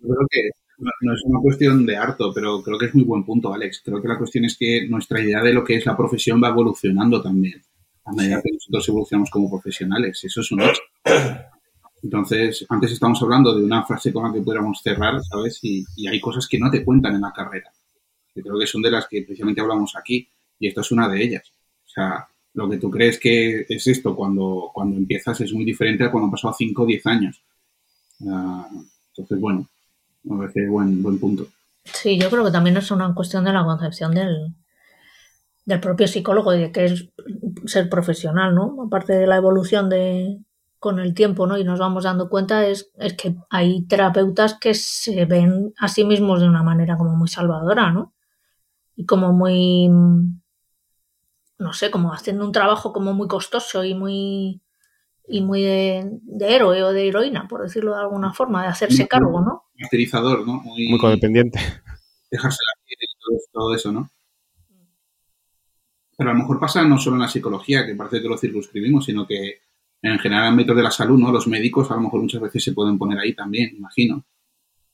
Yo 0.01 0.15
creo 0.15 0.27
que 0.31 0.51
no, 0.79 1.13
es 1.13 1.21
una 1.25 1.41
cuestión 1.41 1.85
de 1.85 1.97
harto, 1.97 2.33
pero 2.33 2.63
creo 2.63 2.79
que 2.79 2.87
es 2.87 2.95
muy 2.95 3.05
buen 3.05 3.25
punto, 3.25 3.53
Alex. 3.53 3.83
Creo 3.85 4.01
que 4.01 4.09
la 4.09 4.19
cuestión 4.19 4.45
es 4.45 4.57
que 4.57 4.87
nuestra 4.89 5.21
idea 5.21 5.43
de 5.43 5.53
lo 5.53 5.65
que 5.65 5.77
es 5.77 5.87
la 5.87 5.97
profesión 5.97 6.41
va 6.43 6.49
evolucionando 6.49 7.21
también, 7.21 7.61
a 8.05 8.13
medida 8.13 8.41
que 8.43 8.53
nosotros 8.53 8.89
evolucionamos 8.89 9.31
como 9.31 9.51
profesionales. 9.51 10.23
Eso 10.23 10.41
es 10.41 10.53
un 10.53 10.63
hecho. 10.63 10.83
Entonces, 12.01 12.65
antes 12.69 12.93
estamos 12.93 13.21
hablando 13.23 13.57
de 13.57 13.65
una 13.65 13.85
frase 13.85 14.13
con 14.13 14.23
la 14.25 14.33
que 14.33 14.41
pudiéramos 14.41 14.81
cerrar, 14.81 15.21
¿sabes? 15.25 15.59
Y, 15.63 15.85
y 15.97 16.07
hay 16.07 16.21
cosas 16.21 16.47
que 16.47 16.59
no 16.59 16.71
te 16.71 16.85
cuentan 16.85 17.17
en 17.17 17.23
la 17.23 17.33
carrera. 17.33 17.73
Que 18.33 18.41
creo 18.41 18.57
que 18.57 18.67
son 18.69 18.83
de 18.83 18.93
las 18.93 19.09
que 19.09 19.23
precisamente 19.23 19.61
hablamos 19.61 19.97
aquí. 19.97 20.29
Y 20.61 20.69
esto 20.69 20.83
es 20.83 20.93
una 20.93 21.09
de 21.09 21.25
ellas. 21.25 21.53
O 21.85 21.89
sea, 21.89 22.29
lo 22.59 22.68
que 22.68 22.79
tú 22.79 22.90
crees 22.90 23.21
que 23.21 23.64
es 23.68 23.87
esto 23.87 24.16
cuando, 24.16 24.71
cuando 24.75 24.97
empiezas 24.97 25.40
es 25.40 25.53
muy 25.53 25.64
diferente 25.64 26.03
a 26.03 26.11
cuando 26.11 26.27
han 26.27 26.33
pasado 26.33 26.55
5 26.59 26.83
o 26.83 26.87
10 26.87 27.07
años. 27.07 27.40
Ah, 28.29 28.68
entonces, 29.11 29.40
bueno, 29.40 29.68
me 30.25 30.38
parece 30.38 30.68
buen, 30.68 31.01
buen 31.01 31.21
punto. 31.21 31.47
Sí, 31.85 32.18
yo 32.18 32.29
creo 32.29 32.44
que 32.44 32.51
también 32.51 32.77
es 32.77 32.90
una 32.90 33.14
cuestión 33.14 33.44
de 33.44 33.53
la 33.53 33.64
concepción 33.64 34.12
del, 34.12 34.57
del 35.64 35.81
propio 35.81 36.09
psicólogo 36.09 36.51
de 36.51 36.73
qué 36.73 36.87
es 36.87 37.09
ser 37.66 37.88
profesional, 37.88 38.57
¿no? 38.57 38.83
Aparte 38.85 39.12
de 39.12 39.29
la 39.29 39.37
evolución 39.37 39.88
de 39.88 40.40
con 40.81 40.99
el 40.99 41.14
tiempo, 41.14 41.47
¿no? 41.47 41.59
Y 41.59 41.64
nos 41.64 41.79
vamos 41.79 42.05
dando 42.05 42.29
cuenta 42.29 42.66
es, 42.66 42.90
es 42.99 43.14
que 43.14 43.37
hay 43.51 43.83
terapeutas 43.87 44.55
que 44.55 44.75
se 44.75 45.27
ven 45.27 45.73
a 45.79 45.87
sí 45.87 46.05
mismos 46.05 46.40
de 46.40 46.49
una 46.49 46.64
manera 46.64 46.97
como 46.97 47.14
muy 47.14 47.29
salvadora, 47.29 47.92
¿no? 47.92 48.14
Y 48.97 49.07
como 49.07 49.33
muy, 49.33 49.88
no 51.59 51.73
sé, 51.73 51.90
como 51.90 52.12
haciendo 52.12 52.44
un 52.44 52.53
trabajo 52.53 52.92
como 52.92 53.12
muy 53.14 53.29
costoso 53.29 53.85
y 53.85 53.94
muy 53.94 54.62
y 55.31 55.42
muy 55.42 55.62
de, 55.62 56.18
de 56.23 56.55
héroe 56.55 56.83
o 56.83 56.92
de 56.92 57.09
heroína, 57.09 57.47
por 57.49 57.62
decirlo 57.62 57.94
de 57.94 58.01
alguna 58.01 58.33
forma, 58.33 58.62
de 58.62 58.68
hacerse 58.68 59.07
cargo, 59.07 59.42
¿no? 59.42 59.64
Masterizador, 59.79 60.47
¿no? 60.47 60.55
Muy, 60.62 60.88
Muy 60.88 60.99
codependiente. 60.99 61.59
dejarse 62.31 62.59
la 62.64 62.85
piel 62.85 62.99
y 63.01 63.18
todo, 63.21 63.38
todo 63.53 63.75
eso, 63.75 63.92
¿no? 63.92 64.11
Pero 66.16 66.31
a 66.31 66.33
lo 66.33 66.38
mejor 66.38 66.59
pasa 66.59 66.83
no 66.85 66.99
solo 66.99 67.16
en 67.16 67.23
la 67.23 67.29
psicología, 67.29 67.85
que 67.87 67.94
parece 67.94 68.23
que 68.23 68.29
lo 68.29 68.38
circunscribimos, 68.38 69.05
sino 69.05 69.27
que 69.27 69.61
en 70.01 70.18
general 70.18 70.47
en 70.47 70.53
ámbitos 70.53 70.77
de 70.77 70.83
la 70.83 70.90
salud, 70.90 71.18
¿no? 71.18 71.31
Los 71.31 71.47
médicos 71.47 71.90
a 71.90 71.94
lo 71.94 72.01
mejor 72.01 72.23
muchas 72.23 72.40
veces 72.40 72.64
se 72.64 72.73
pueden 72.73 72.97
poner 72.99 73.18
ahí 73.18 73.35
también, 73.35 73.77
imagino. 73.77 74.25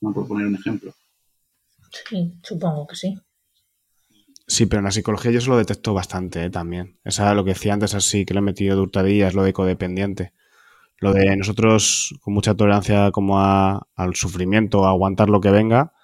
¿no? 0.01 0.13
Por 0.13 0.27
poner 0.29 0.47
un 0.47 0.57
ejemplo. 0.57 0.93
Sí, 2.09 2.35
supongo 2.43 2.87
que 2.87 2.97
sí. 2.97 3.19
Sí, 4.47 4.67
pero 4.67 4.81
en 4.81 4.85
la 4.85 4.91
psicología 4.91 5.31
yo 5.31 5.39
eso 5.39 5.51
lo 5.51 5.57
detecto 5.57 5.95
bastante 5.95 6.45
¿eh? 6.45 6.51
también. 6.51 6.99
Esa, 7.05 7.35
lo 7.35 7.45
que 7.45 7.51
decía 7.55 7.73
antes, 7.75 7.95
así 7.95 8.25
que 8.27 8.35
lo 8.35 8.41
he 8.41 8.43
metido 8.43 8.77
de 8.77 8.83
hurtadilla, 8.83 9.29
es 9.29 9.35
lo 9.35 9.43
de 9.43 9.53
codependiente. 9.55 10.33
Lo 10.99 11.13
de 11.15 11.37
nosotros 11.37 12.15
con 12.23 12.35
mucha 12.35 12.55
tolerancia 12.57 13.11
como 13.13 13.41
a- 13.41 13.89
al 13.97 14.15
sufrimiento, 14.17 14.87
a 14.87 14.91
aguantar 14.91 15.31
lo 15.31 15.41
que 15.41 15.51
venga, 15.51 15.95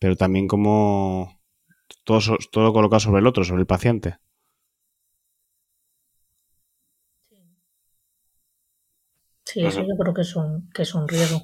pero 0.00 0.16
también 0.16 0.48
como 0.48 1.40
todo, 2.04 2.20
todo 2.52 2.72
colocado 2.72 3.00
sobre 3.00 3.20
el 3.20 3.26
otro, 3.28 3.44
sobre 3.44 3.62
el 3.62 3.66
paciente. 3.68 4.18
Sí, 9.46 9.64
eso 9.64 9.80
yo 9.82 9.96
creo 9.96 10.12
que 10.12 10.20
es 10.20 10.36
un, 10.36 10.68
que 10.74 10.82
es 10.82 10.94
un 10.94 11.08
riesgo. 11.08 11.40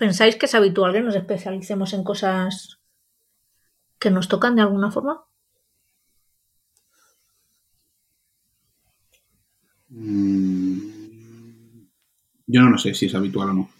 ¿Pensáis 0.00 0.36
que 0.36 0.46
es 0.46 0.54
habitual 0.54 0.92
que 0.92 1.00
nos 1.06 1.14
especialicemos 1.22 1.92
en 1.92 2.02
cosas 2.04 2.77
que 4.00 4.10
nos 4.10 4.28
tocan 4.28 4.56
de 4.56 4.62
alguna 4.62 4.90
forma? 4.90 5.24
Mm, 9.92 11.88
Yo 12.48 12.62
no 12.62 12.70
lo 12.70 12.78
sé 12.78 12.94
si 12.94 13.06
es 13.06 13.14
habitual 13.14 13.50
o 13.50 13.52
no. 13.54 13.70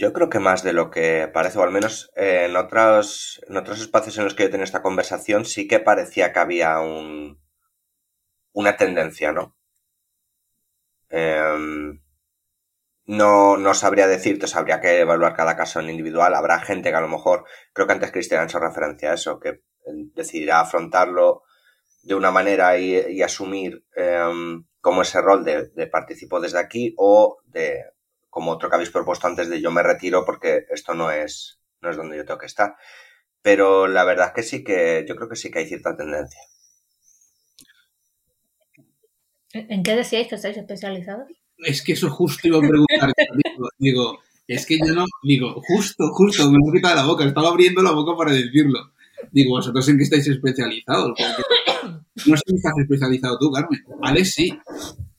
Yo 0.00 0.12
creo 0.12 0.28
que 0.28 0.38
más 0.38 0.62
de 0.62 0.74
lo 0.74 0.90
que 0.90 1.30
parece, 1.32 1.58
o 1.58 1.62
al 1.62 1.70
menos 1.70 2.10
eh, 2.14 2.44
en 2.46 2.56
otros, 2.56 3.40
en 3.48 3.56
otros 3.56 3.80
espacios 3.80 4.18
en 4.18 4.24
los 4.24 4.34
que 4.34 4.42
yo 4.42 4.50
tenía 4.50 4.64
esta 4.64 4.82
conversación, 4.82 5.46
sí 5.46 5.66
que 5.66 5.80
parecía 5.80 6.30
que 6.34 6.38
había 6.40 6.78
un, 6.80 7.38
una 8.54 8.76
tendencia, 8.76 9.30
¿no? 9.32 9.54
Em, 11.20 12.00
no, 13.06 13.56
no 13.56 13.74
sabría 13.74 14.08
decirte, 14.08 14.48
sabría 14.48 14.80
que 14.80 15.00
evaluar 15.00 15.34
cada 15.34 15.56
caso 15.56 15.80
en 15.80 15.90
individual. 15.90 16.34
Habrá 16.34 16.60
gente 16.60 16.90
que 16.90 16.96
a 16.96 17.00
lo 17.00 17.08
mejor, 17.08 17.44
creo 17.72 17.86
que 17.86 17.92
antes 17.92 18.12
Cristian 18.12 18.40
ha 18.40 18.44
hecho 18.44 18.58
referencia 18.58 19.10
a 19.12 19.14
eso, 19.14 19.38
que 19.38 19.62
decidirá 20.14 20.60
afrontarlo 20.60 21.42
de 22.02 22.14
una 22.14 22.30
manera 22.30 22.78
y, 22.78 23.22
asumir 23.22 23.84
em, 23.94 24.64
como 24.80 25.02
ese 25.02 25.20
rol 25.20 25.44
de, 25.44 25.68
de, 25.68 25.86
participo 25.86 26.40
desde 26.40 26.58
aquí 26.58 26.94
o 26.98 27.38
de 27.44 27.84
como 28.30 28.52
otro 28.52 28.68
que 28.68 28.76
habéis 28.76 28.90
propuesto 28.90 29.26
antes 29.26 29.48
de 29.48 29.60
yo 29.60 29.70
me 29.70 29.82
retiro 29.82 30.24
porque 30.24 30.66
esto 30.70 30.94
no 30.94 31.10
es, 31.10 31.60
no 31.80 31.90
es 31.90 31.96
donde 31.96 32.16
yo 32.16 32.24
tengo 32.24 32.38
que 32.38 32.46
estar. 32.46 32.74
Pero 33.42 33.86
la 33.86 34.04
verdad 34.04 34.28
es 34.28 34.32
que 34.34 34.42
sí 34.42 34.64
que, 34.64 35.04
yo 35.08 35.14
creo 35.16 35.28
que 35.28 35.36
sí 35.36 35.50
que 35.50 35.60
hay 35.60 35.66
cierta 35.66 35.96
tendencia. 35.96 36.40
¿En 39.52 39.82
qué 39.82 39.94
decíais 39.94 40.28
que 40.28 40.34
estáis 40.34 40.56
especializados? 40.56 41.28
Es 41.58 41.82
que 41.82 41.92
eso 41.92 42.10
justo 42.10 42.48
iba 42.48 42.58
a 42.58 42.60
preguntar. 42.60 43.12
digo, 43.78 44.20
es 44.46 44.66
que 44.66 44.78
yo 44.78 44.94
no, 44.94 45.04
digo, 45.22 45.60
justo, 45.66 46.08
justo, 46.12 46.50
me 46.50 46.58
lo 46.58 46.72
he 46.72 46.76
quitado 46.76 46.94
de 46.94 47.00
la 47.00 47.06
boca, 47.06 47.24
estaba 47.24 47.48
abriendo 47.48 47.82
la 47.82 47.92
boca 47.92 48.16
para 48.16 48.32
decirlo. 48.32 48.92
Digo, 49.32 49.56
¿vosotros 49.56 49.88
en 49.88 49.96
qué 49.98 50.04
estáis 50.04 50.28
especializados? 50.28 51.18
no 52.26 52.36
sé 52.36 52.42
si 52.46 52.54
estás 52.56 52.74
especializado 52.78 53.38
tú, 53.38 53.50
Carmen. 53.50 53.82
Ale 54.02 54.24
sí, 54.24 54.56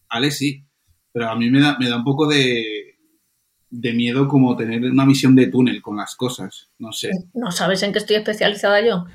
Ale 0.10 0.32
sí. 0.32 0.63
Pero 1.12 1.30
a 1.30 1.36
mí 1.36 1.50
me 1.50 1.60
da, 1.60 1.78
me 1.80 1.89
da 1.89 1.97
un 1.97 2.04
poco 2.04 2.28
de, 2.28 2.97
de 3.69 3.93
miedo 3.93 4.28
como 4.28 4.56
tener 4.56 4.84
una 4.84 5.06
visión 5.06 5.36
de 5.36 5.47
túnel 5.47 5.82
con 5.82 5.97
las 5.97 6.15
cosas. 6.15 6.69
No 6.80 6.91
sé. 6.91 7.12
¿No 7.34 7.52
sabes 7.52 7.84
en 7.84 7.91
qué 7.91 8.00
estoy 8.00 8.17
especializada 8.17 8.86
yo? 8.86 9.06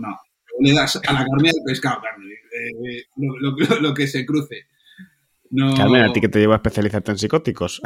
no. 0.00 0.16
Le 0.58 0.72
das 0.72 0.96
a 0.96 1.12
la 1.12 1.18
carne 1.18 1.50
del 1.52 1.62
pescado, 1.66 2.00
Carmen. 2.00 2.28
Eh, 2.30 3.02
lo, 3.80 3.94
que 3.94 4.06
se 4.06 4.24
cruce. 4.24 4.66
Carmen, 5.76 6.02
¿a 6.02 6.12
ti 6.12 6.20
que 6.20 6.28
te 6.28 6.38
lleva 6.38 6.54
a 6.54 6.56
especializarte 6.56 7.12
en 7.12 7.18
psicóticos? 7.18 7.80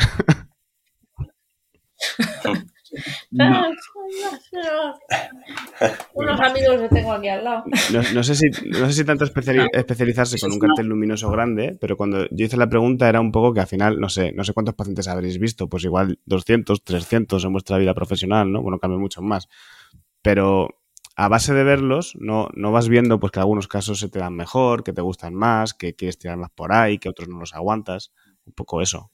Unos 6.14 6.40
amigos 6.40 6.80
que 6.80 6.88
tengo 6.88 7.12
aquí 7.12 7.28
al 7.28 7.44
lado. 7.44 7.64
No, 8.14 8.22
sé, 8.22 8.34
si, 8.34 8.50
no 8.68 8.86
sé 8.86 8.92
si 8.92 9.04
tanto 9.04 9.24
especializarse 9.24 10.38
con 10.40 10.52
un 10.52 10.58
cartel 10.58 10.86
luminoso 10.86 11.30
grande, 11.30 11.76
pero 11.80 11.96
cuando 11.96 12.26
yo 12.30 12.46
hice 12.46 12.56
la 12.56 12.68
pregunta 12.68 13.08
era 13.08 13.20
un 13.20 13.30
poco 13.32 13.54
que 13.54 13.60
al 13.60 13.66
final, 13.66 14.00
no 14.00 14.08
sé, 14.08 14.32
no 14.32 14.44
sé 14.44 14.52
cuántos 14.52 14.74
pacientes 14.74 15.06
habréis 15.08 15.38
visto, 15.38 15.68
pues 15.68 15.84
igual 15.84 16.18
200, 16.26 16.82
300 16.82 17.44
en 17.44 17.52
vuestra 17.52 17.78
vida 17.78 17.94
profesional, 17.94 18.50
¿no? 18.50 18.62
Bueno, 18.62 18.78
cambia 18.78 18.98
mucho 18.98 19.22
más. 19.22 19.48
Pero 20.22 20.79
a 21.24 21.28
base 21.28 21.52
de 21.52 21.64
verlos, 21.64 22.16
no, 22.18 22.48
no 22.54 22.72
vas 22.72 22.88
viendo 22.88 23.20
pues 23.20 23.32
que 23.32 23.40
algunos 23.40 23.68
casos 23.68 23.98
se 23.98 24.08
te 24.08 24.18
dan 24.18 24.34
mejor, 24.34 24.84
que 24.84 24.92
te 24.92 25.02
gustan 25.02 25.34
más, 25.34 25.74
que 25.74 25.94
quieres 25.94 26.18
tirar 26.18 26.36
más 26.36 26.50
por 26.50 26.72
ahí, 26.72 26.98
que 26.98 27.08
otros 27.08 27.28
no 27.28 27.38
los 27.38 27.54
aguantas. 27.54 28.12
Un 28.46 28.54
poco 28.54 28.80
eso. 28.80 29.10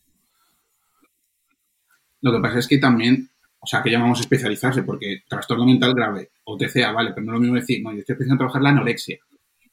Lo 2.20 2.32
que 2.32 2.40
pasa 2.40 2.60
es 2.60 2.68
que 2.68 2.78
también 2.78 3.30
o 3.66 3.68
sea, 3.68 3.82
que 3.82 3.90
llamamos 3.90 4.20
especializarse, 4.20 4.84
porque 4.84 5.24
trastorno 5.28 5.66
mental 5.66 5.92
grave 5.92 6.30
o 6.44 6.56
TCA, 6.56 6.92
vale, 6.92 7.10
pero 7.12 7.26
no 7.26 7.32
es 7.32 7.34
lo 7.34 7.40
mismo 7.40 7.56
decir, 7.56 7.82
no, 7.82 7.92
yo 7.92 7.98
estoy 7.98 8.12
empezando 8.12 8.34
a 8.36 8.38
trabajar 8.38 8.62
la 8.62 8.68
anorexia, 8.68 9.18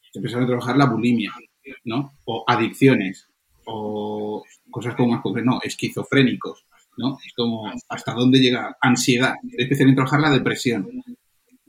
estoy 0.04 0.20
empezando 0.20 0.46
a 0.46 0.48
trabajar 0.48 0.78
la 0.78 0.86
bulimia, 0.88 1.32
¿no? 1.84 2.14
O 2.26 2.44
adicciones, 2.48 3.28
o 3.66 4.44
cosas 4.72 4.96
como 4.96 5.14
más 5.14 5.22
concretas, 5.22 5.46
no, 5.46 5.60
esquizofrénicos, 5.62 6.66
¿no? 6.98 7.20
Es 7.24 7.34
como, 7.34 7.72
¿hasta 7.88 8.14
dónde 8.14 8.40
llega? 8.40 8.76
Ansiedad, 8.82 9.36
estoy 9.44 9.66
empezando 9.66 9.92
a 9.92 9.96
trabajar 9.96 10.22
la 10.22 10.32
depresión. 10.32 10.90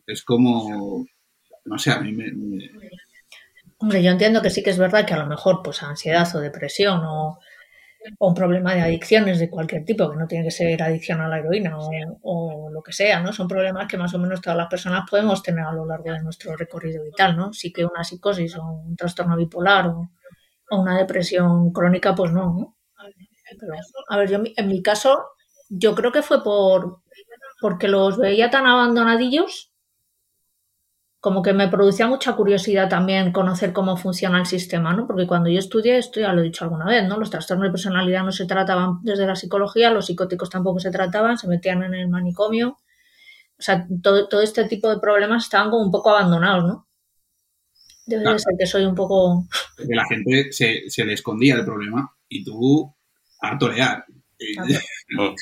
Es 0.07 0.23
como, 0.23 1.05
no 1.65 1.79
sé, 1.79 1.91
a 1.91 2.01
mí 2.01 2.13
me. 2.13 2.27
Hombre, 3.79 4.03
yo 4.03 4.11
entiendo 4.11 4.41
que 4.43 4.51
sí 4.51 4.63
que 4.63 4.71
es 4.71 4.79
verdad 4.79 5.07
que 5.07 5.15
a 5.15 5.19
lo 5.19 5.27
mejor, 5.27 5.61
pues, 5.63 5.83
ansiedad 5.83 6.29
o 6.37 6.41
depresión 6.41 7.01
o 7.05 7.39
un 8.19 8.35
problema 8.35 8.75
de 8.75 8.83
adicciones 8.83 9.39
de 9.39 9.49
cualquier 9.49 9.85
tipo, 9.85 10.11
que 10.11 10.17
no 10.17 10.27
tiene 10.27 10.45
que 10.45 10.51
ser 10.51 10.83
adicción 10.83 11.21
a 11.21 11.29
la 11.29 11.39
heroína 11.39 11.77
o, 11.79 12.69
lo 12.71 12.83
que 12.83 12.93
sea, 12.93 13.21
¿no? 13.21 13.33
Son 13.33 13.49
problemas 13.49 13.87
que 13.89 13.97
más 13.97 14.13
o 14.15 14.19
menos 14.19 14.41
todas 14.41 14.59
las 14.59 14.69
personas 14.69 15.09
podemos 15.09 15.43
tener 15.43 15.65
a 15.65 15.73
lo 15.73 15.87
largo 15.87 16.13
de 16.13 16.23
nuestro 16.23 16.57
recorrido 16.57 17.03
vital, 17.03 17.37
¿no? 17.37 17.53
Sí 17.53 17.73
que 17.73 17.85
una 17.85 18.05
psicosis 18.05 18.57
o 18.57 18.65
un 18.65 18.97
trastorno 18.97 19.37
bipolar 19.37 19.87
o, 19.89 20.11
una 20.71 20.99
depresión 20.99 21.73
crónica, 21.73 22.15
pues 22.15 22.33
no, 22.33 22.77
a 24.09 24.17
ver, 24.17 24.31
yo 24.31 24.43
en 24.57 24.69
mi 24.69 24.83
caso, 24.83 25.25
yo 25.69 25.95
creo 25.95 26.11
que 26.11 26.23
fue 26.23 26.43
por 26.43 27.03
porque 27.61 27.87
los 27.87 28.19
veía 28.19 28.51
tan 28.51 28.67
abandonadillos 28.67 29.74
como 31.25 31.41
que 31.41 31.55
me 31.55 31.69
producía 31.69 32.07
mucha 32.07 32.37
curiosidad 32.37 32.91
también 32.91 33.33
conocer 33.33 33.73
cómo 33.73 33.97
funciona 33.97 34.39
el 34.41 34.45
sistema, 34.45 34.93
¿no? 34.93 35.07
Porque 35.07 35.27
cuando 35.27 35.49
yo 35.49 35.59
estudié, 35.59 35.97
esto 35.97 36.21
ya 36.21 36.35
lo 36.35 36.43
he 36.43 36.45
dicho 36.45 36.65
alguna 36.65 36.85
vez, 36.85 37.09
¿no? 37.09 37.19
Los 37.19 37.31
trastornos 37.31 37.67
de 37.67 37.71
personalidad 37.71 38.23
no 38.25 38.31
se 38.31 38.45
trataban 38.45 38.99
desde 39.03 39.27
la 39.27 39.35
psicología, 39.35 39.91
los 39.91 40.05
psicóticos 40.05 40.51
tampoco 40.51 40.81
se 40.81 40.91
trataban, 40.91 41.39
se 41.39 41.49
metían 41.49 41.83
en 41.83 41.95
el 41.95 42.09
manicomio. 42.09 42.77
O 43.59 43.63
sea, 43.63 43.87
todo, 44.03 44.29
todo 44.29 44.43
este 44.43 44.67
tipo 44.67 44.91
de 44.91 45.01
problemas 45.01 45.45
estaban 45.45 45.71
como 45.71 45.83
un 45.83 45.91
poco 45.91 46.11
abandonados, 46.11 46.65
¿no? 46.67 46.89
Debe 48.05 48.31
de 48.31 48.39
ser 48.39 48.53
que 48.59 48.67
soy 48.67 48.85
un 48.85 48.95
poco... 48.95 49.49
Porque 49.79 49.95
la 49.95 50.05
gente 50.05 50.53
se, 50.53 50.91
se 50.91 51.07
le 51.07 51.15
escondía 51.15 51.55
el 51.55 51.65
problema 51.65 52.15
y 52.29 52.45
tú 52.45 52.95
a 53.41 53.57
torear. 53.57 54.05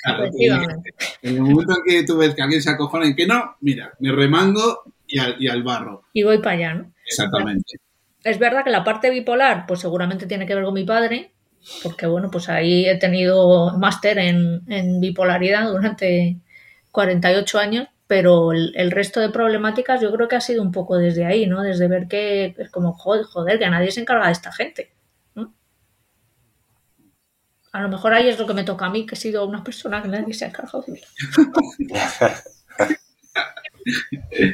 Claro, 0.05 0.31
en 1.23 1.35
el 1.35 1.42
momento 1.42 1.73
en 1.73 1.83
que 1.85 2.05
tú 2.05 2.18
ves 2.18 2.37
que 2.37 2.42
alguien 2.42 2.62
se 2.62 2.71
acojona 2.71 3.09
y 3.09 3.16
que 3.16 3.27
no, 3.27 3.57
mira, 3.62 3.92
me 3.99 4.12
remango 4.12 4.91
y 5.12 5.48
al, 5.48 5.62
barro. 5.62 6.05
Y 6.12 6.22
voy 6.22 6.38
para 6.38 6.57
allá, 6.57 6.75
¿no? 6.75 6.92
Exactamente. 7.07 7.79
Es 8.25 8.38
verdad 8.38 8.64
que 8.64 8.70
la 8.70 8.85
parte 8.85 9.11
bipolar, 9.11 9.66
pues 9.66 9.81
seguramente 9.81 10.27
tiene 10.27 10.46
que 10.46 10.55
ver 10.55 10.64
con 10.64 10.75
mi 10.75 10.85
padre, 10.85 11.33
porque 11.83 12.07
bueno, 12.07 12.31
pues 12.31 12.48
ahí 12.48 12.87
he 12.87 12.96
tenido 12.96 13.77
máster 13.79 14.18
en, 14.18 15.01
bipolaridad 15.01 15.70
durante 15.70 16.38
48 16.92 17.59
años, 17.59 17.88
pero 18.07 18.53
el, 18.53 18.90
resto 18.90 19.20
de 19.20 19.31
problemáticas 19.31 20.01
yo 20.01 20.12
creo 20.12 20.29
que 20.29 20.37
ha 20.37 20.40
sido 20.40 20.62
un 20.62 20.72
poco 20.72 20.96
desde 20.96 21.25
ahí, 21.25 21.46
¿no? 21.46 21.62
Desde 21.62 21.88
ver 21.88 22.09
que 22.09 22.55
es 22.57 22.70
como, 22.70 22.92
joder, 22.92 23.25
joder, 23.25 23.59
que 23.59 23.68
nadie 23.68 23.90
se 23.90 24.01
encarga 24.01 24.27
de 24.27 24.33
esta 24.33 24.53
gente. 24.53 24.92
A 27.72 27.81
lo 27.81 27.88
mejor 27.88 28.12
ahí 28.12 28.29
es 28.29 28.38
lo 28.38 28.46
que 28.46 28.53
me 28.53 28.64
toca 28.64 28.85
a 28.85 28.90
mí, 28.90 29.07
que 29.07 29.14
he 29.14 29.18
sido 29.18 29.46
una 29.46 29.64
persona 29.64 30.03
que 30.03 30.09
nadie 30.09 30.35
se 30.35 30.44
ha 30.44 30.48
encargado 30.48 30.85
de 30.87 30.92
mí. 30.92 31.01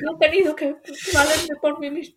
no 0.03 0.17
he 0.17 0.29
tenido 0.29 0.55
que 0.57 0.77
valerme 1.13 1.57
por 1.61 1.81
mí 1.81 1.91
mismo. 1.91 2.17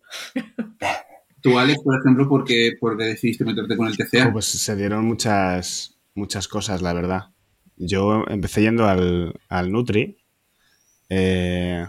Tú, 1.42 1.58
Alex, 1.58 1.82
por 1.82 1.98
ejemplo, 1.98 2.28
¿por 2.28 2.44
qué, 2.44 2.72
decidiste 2.98 3.44
meterte 3.44 3.76
con 3.76 3.88
el 3.88 3.96
TCA? 3.96 4.32
Pues 4.32 4.46
se 4.46 4.76
dieron 4.76 5.04
muchas, 5.04 5.98
muchas 6.14 6.46
cosas, 6.46 6.82
la 6.82 6.92
verdad. 6.92 7.30
Yo 7.76 8.24
empecé 8.28 8.62
yendo 8.62 8.86
al, 8.86 9.72
Nutri. 9.72 10.18
Eh, 11.08 11.84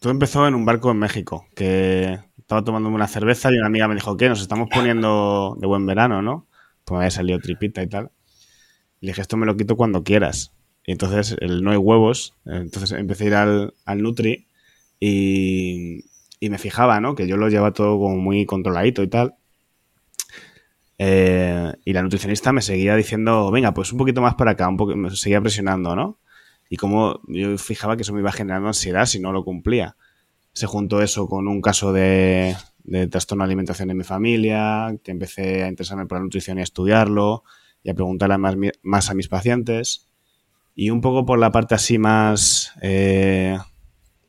todo 0.00 0.12
empezó 0.12 0.46
en 0.46 0.54
un 0.54 0.66
barco 0.66 0.90
en 0.90 0.98
México, 0.98 1.46
que 1.56 2.18
estaba 2.36 2.62
tomándome 2.62 2.94
una 2.94 3.08
cerveza 3.08 3.50
y 3.50 3.56
una 3.56 3.68
amiga 3.68 3.88
me 3.88 3.94
dijo, 3.94 4.16
¿qué? 4.18 4.28
Nos 4.28 4.42
estamos 4.42 4.68
poniendo 4.68 5.56
de 5.58 5.66
buen 5.66 5.86
verano, 5.86 6.20
¿no? 6.20 6.46
Pues 6.84 6.92
me 6.92 6.98
había 6.98 7.10
salido 7.10 7.38
tripita 7.38 7.82
y 7.82 7.88
tal. 7.88 8.10
Le 9.00 9.12
dije, 9.12 9.22
esto 9.22 9.38
me 9.38 9.46
lo 9.46 9.56
quito 9.56 9.76
cuando 9.76 10.04
quieras. 10.04 10.52
Y 10.84 10.92
entonces 10.92 11.36
el 11.40 11.62
no 11.62 11.70
hay 11.70 11.76
huevos. 11.76 12.34
Entonces 12.44 12.92
empecé 12.92 13.24
a 13.24 13.26
ir 13.26 13.34
al, 13.34 13.74
al 13.84 14.02
Nutri 14.02 14.46
y, 15.00 16.04
y, 16.40 16.50
me 16.50 16.58
fijaba, 16.58 17.00
¿no? 17.00 17.14
Que 17.14 17.26
yo 17.26 17.36
lo 17.36 17.48
llevaba 17.48 17.72
todo 17.72 17.98
como 17.98 18.16
muy 18.16 18.46
controladito 18.46 19.02
y 19.02 19.08
tal. 19.08 19.36
Eh, 20.98 21.72
y 21.84 21.92
la 21.92 22.02
nutricionista 22.02 22.52
me 22.52 22.62
seguía 22.62 22.94
diciendo, 22.94 23.50
venga, 23.50 23.74
pues 23.74 23.90
un 23.92 23.98
poquito 23.98 24.20
más 24.22 24.36
para 24.36 24.52
acá, 24.52 24.68
un 24.68 24.76
poco, 24.76 24.94
me 24.94 25.10
seguía 25.10 25.40
presionando, 25.40 25.96
¿no? 25.96 26.20
Y 26.70 26.76
como 26.76 27.20
yo 27.26 27.58
fijaba 27.58 27.96
que 27.96 28.02
eso 28.02 28.12
me 28.12 28.20
iba 28.20 28.32
generando 28.32 28.68
ansiedad 28.68 29.06
si 29.06 29.18
no 29.18 29.32
lo 29.32 29.44
cumplía. 29.44 29.96
Se 30.52 30.66
juntó 30.66 31.02
eso 31.02 31.26
con 31.26 31.48
un 31.48 31.60
caso 31.60 31.92
de, 31.92 32.56
de 32.84 33.08
trastorno 33.08 33.42
de 33.42 33.46
alimentación 33.46 33.90
en 33.90 33.96
mi 33.96 34.04
familia, 34.04 34.96
que 35.02 35.10
empecé 35.10 35.64
a 35.64 35.68
interesarme 35.68 36.06
por 36.06 36.18
la 36.18 36.24
nutrición 36.24 36.58
y 36.58 36.60
a 36.60 36.64
estudiarlo 36.64 37.44
y 37.82 37.90
a 37.90 37.94
preguntarle 37.94 38.38
más, 38.38 38.56
más 38.82 39.10
a 39.10 39.14
mis 39.14 39.28
pacientes. 39.28 40.08
Y 40.74 40.90
un 40.90 41.00
poco 41.00 41.26
por 41.26 41.38
la 41.38 41.52
parte 41.52 41.74
así 41.74 41.98
más, 41.98 42.72
eh, 42.80 43.58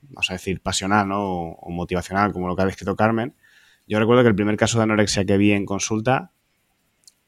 vamos 0.01 0.29
a 0.29 0.33
decir, 0.33 0.61
pasional 0.61 1.09
o, 1.13 1.57
motivacional, 1.69 2.33
como 2.33 2.47
lo 2.47 2.55
que 2.55 2.63
ha 2.63 2.65
descrito 2.65 2.95
Carmen, 2.95 3.35
yo 3.87 3.99
recuerdo 3.99 4.23
que 4.23 4.29
el 4.29 4.35
primer 4.35 4.57
caso 4.57 4.77
de 4.77 4.83
anorexia 4.83 5.25
que 5.25 5.37
vi 5.37 5.51
en 5.51 5.65
consulta 5.65 6.31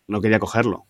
no 0.07 0.21
quería 0.21 0.39
cogerlo. 0.39 0.85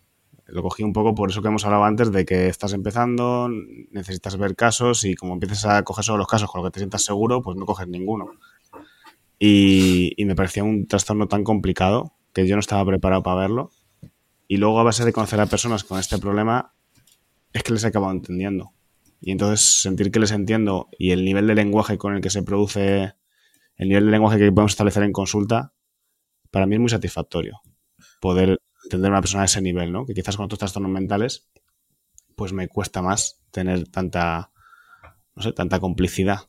Lo 0.48 0.62
cogí 0.62 0.84
un 0.84 0.94
poco 0.94 1.16
por 1.16 1.30
eso 1.30 1.42
que 1.42 1.48
hemos 1.48 1.66
hablado 1.66 1.86
antes 1.86 2.12
de 2.12 2.26
que 2.26 2.48
estás 2.48 2.74
empezando, 2.74 3.50
necesitas 3.92 4.38
ver 4.38 4.56
casos 4.56 5.04
y 5.04 5.16
como 5.16 5.34
empiezas 5.34 5.66
a 5.66 5.84
coger 5.84 6.04
solo 6.04 6.20
los 6.20 6.28
casos 6.28 6.52
con 6.52 6.62
los 6.62 6.70
que 6.70 6.74
te 6.74 6.80
sientas 6.82 7.04
seguro, 7.04 7.42
pues 7.42 7.58
no 7.58 7.66
coges 7.66 7.88
ninguno. 7.88 8.32
Y, 9.40 10.14
y 10.18 10.26
me 10.26 10.36
parecía 10.36 10.64
un 10.64 10.88
trastorno 10.88 11.28
tan 11.28 11.44
complicado 11.44 12.14
que 12.32 12.48
yo 12.48 12.56
no 12.56 12.60
estaba 12.60 12.86
preparado 12.86 13.24
para 13.24 13.42
verlo. 13.42 13.72
Y 14.48 14.58
luego 14.58 14.80
a 14.80 14.84
base 14.84 15.04
de 15.04 15.14
conocer 15.14 15.40
a 15.40 15.48
personas 15.48 15.84
con 15.84 16.00
este 16.00 16.20
problema, 16.20 16.74
es 17.56 17.64
que 17.64 17.72
les 17.72 17.86
he 17.86 17.88
acabado 17.88 18.12
entendiendo. 18.12 18.74
Y 19.22 19.32
entonces 19.32 19.62
sentir 19.62 20.12
que 20.12 20.20
les 20.20 20.32
entiendo 20.32 20.90
y 21.00 21.12
el 21.12 21.24
nivel 21.24 21.48
de 21.48 21.56
lenguaje 21.56 21.98
con 21.98 22.14
el 22.14 22.22
que 22.22 22.30
se 22.30 22.44
produce, 22.44 23.14
el 23.78 23.88
nivel 23.88 24.06
de 24.06 24.12
lenguaje 24.12 24.38
que 24.38 24.52
podemos 24.52 24.74
establecer 24.74 25.04
en 25.04 25.14
consulta, 25.14 25.74
para 26.52 26.66
mí 26.66 26.76
es 26.76 26.82
muy 26.82 26.90
satisfactorio. 26.90 27.62
Poder 28.20 28.60
entender 28.84 29.10
a 29.10 29.14
una 29.14 29.22
persona 29.22 29.44
a 29.44 29.46
ese 29.46 29.62
nivel, 29.62 29.94
¿no? 29.94 30.06
Que 30.06 30.14
quizás 30.14 30.36
con 30.36 30.46
otros 30.46 30.60
trastornos 30.60 30.92
mentales, 30.92 31.48
pues 32.36 32.52
me 32.52 32.68
cuesta 32.68 33.02
más 33.02 33.42
tener 33.52 33.88
tanta, 33.88 34.52
no 35.34 35.42
sé, 35.42 35.54
tanta 35.54 35.80
complicidad. 35.80 36.40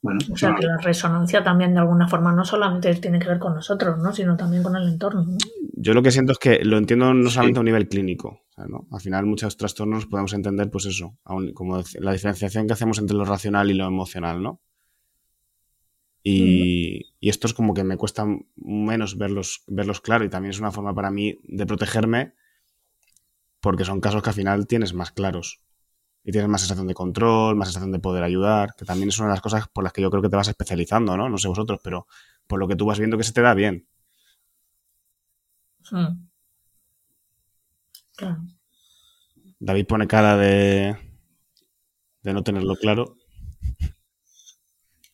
Bueno, 0.00 0.20
O 0.32 0.36
sea, 0.36 0.54
que 0.54 0.64
la 0.64 0.76
resonancia 0.78 1.42
también 1.42 1.74
de 1.74 1.80
alguna 1.80 2.06
forma 2.06 2.32
no 2.32 2.44
solamente 2.44 2.94
tiene 2.96 3.18
que 3.18 3.26
ver 3.28 3.40
con 3.40 3.54
nosotros, 3.54 3.98
¿no? 3.98 4.12
Sino 4.12 4.36
también 4.36 4.62
con 4.62 4.76
el 4.76 4.88
entorno. 4.88 5.24
¿no? 5.24 5.36
Yo 5.74 5.92
lo 5.92 6.02
que 6.02 6.12
siento 6.12 6.32
es 6.32 6.38
que 6.38 6.60
lo 6.64 6.78
entiendo 6.78 7.12
no 7.14 7.28
Sí. 7.28 7.34
solamente 7.34 7.58
a 7.58 7.62
un 7.62 7.66
nivel 7.66 7.88
clínico. 7.88 8.28
o 8.48 8.52
sea, 8.54 8.66
¿no? 8.66 8.86
Al 8.92 9.00
final, 9.00 9.26
muchos 9.26 9.56
trastornos 9.56 10.06
podemos 10.06 10.32
entender, 10.34 10.70
pues 10.70 10.86
eso, 10.86 11.16
un- 11.26 11.52
como 11.52 11.82
la 12.00 12.12
diferenciación 12.12 12.66
que 12.66 12.72
hacemos 12.74 12.98
entre 12.98 13.16
lo 13.16 13.24
racional 13.24 13.70
y 13.70 13.74
lo 13.74 13.86
emocional, 13.86 14.42
¿no? 14.42 14.60
Y, 16.22 17.14
y 17.20 17.28
esto 17.28 17.46
es 17.46 17.54
como 17.54 17.74
que 17.74 17.84
me 17.84 17.96
cuesta 17.96 18.26
menos 18.56 19.16
verlos, 19.16 19.62
verlos 19.68 20.00
claro 20.00 20.24
y 20.24 20.28
también 20.28 20.50
es 20.50 20.58
una 20.60 20.72
forma 20.72 20.94
para 20.94 21.10
mí 21.10 21.38
de 21.44 21.64
protegerme 21.66 22.34
porque 23.60 23.84
son 23.84 24.00
casos 24.00 24.22
que 24.22 24.30
al 24.30 24.34
final 24.36 24.66
tienes 24.66 24.92
más 24.94 25.10
claros 25.12 25.60
y 26.24 26.32
tienes 26.32 26.48
más 26.48 26.60
sensación 26.60 26.86
de 26.86 26.94
control, 26.94 27.56
más 27.56 27.68
sensación 27.68 27.92
de 27.92 27.98
poder 27.98 28.22
ayudar, 28.22 28.74
que 28.76 28.84
también 28.84 29.08
es 29.08 29.18
una 29.18 29.28
de 29.28 29.34
las 29.34 29.40
cosas 29.40 29.66
por 29.68 29.84
las 29.84 29.92
que 29.92 30.02
yo 30.02 30.10
creo 30.10 30.22
que 30.22 30.28
te 30.28 30.36
vas 30.36 30.48
especializando, 30.48 31.16
¿no? 31.16 31.28
No 31.28 31.38
sé 31.38 31.48
vosotros, 31.48 31.80
pero 31.82 32.06
por 32.46 32.58
lo 32.58 32.68
que 32.68 32.76
tú 32.76 32.86
vas 32.86 32.98
viendo 32.98 33.16
que 33.16 33.24
se 33.24 33.32
te 33.32 33.42
da 33.42 33.54
bien. 33.54 33.86
Mm. 35.90 36.28
Claro. 38.16 38.42
David 39.60 39.86
pone 39.86 40.06
cara 40.06 40.36
de, 40.36 40.96
de 42.22 42.32
no 42.32 42.42
tenerlo 42.42 42.76
claro. 42.76 43.16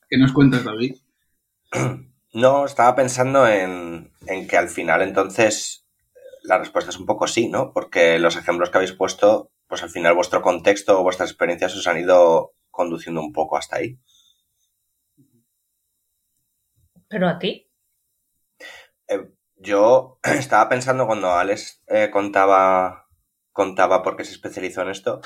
¿qué 0.08 0.18
nos 0.18 0.32
cuentas, 0.32 0.64
David? 0.64 0.96
No, 2.32 2.64
estaba 2.64 2.96
pensando 2.96 3.46
en, 3.46 4.10
en 4.26 4.48
que 4.48 4.56
al 4.56 4.68
final 4.68 5.02
entonces 5.02 5.86
la 6.42 6.58
respuesta 6.58 6.90
es 6.90 6.98
un 6.98 7.06
poco 7.06 7.26
sí, 7.26 7.48
¿no? 7.48 7.72
Porque 7.72 8.18
los 8.18 8.36
ejemplos 8.36 8.70
que 8.70 8.78
habéis 8.78 8.92
puesto, 8.92 9.50
pues 9.74 9.82
al 9.82 9.90
final 9.90 10.14
vuestro 10.14 10.40
contexto 10.40 11.00
o 11.00 11.02
vuestras 11.02 11.30
experiencias 11.30 11.74
os 11.74 11.88
han 11.88 11.98
ido 11.98 12.54
conduciendo 12.70 13.20
un 13.20 13.32
poco 13.32 13.56
hasta 13.56 13.78
ahí. 13.78 13.98
Pero 17.08 17.28
a 17.28 17.40
ti. 17.40 17.68
Eh, 19.08 19.32
yo 19.56 20.20
estaba 20.22 20.68
pensando 20.68 21.08
cuando 21.08 21.32
Alex 21.32 21.82
eh, 21.88 22.08
contaba, 22.12 23.08
contaba 23.50 24.04
por 24.04 24.16
qué 24.16 24.24
se 24.24 24.30
especializó 24.30 24.82
en 24.82 24.90
esto, 24.90 25.20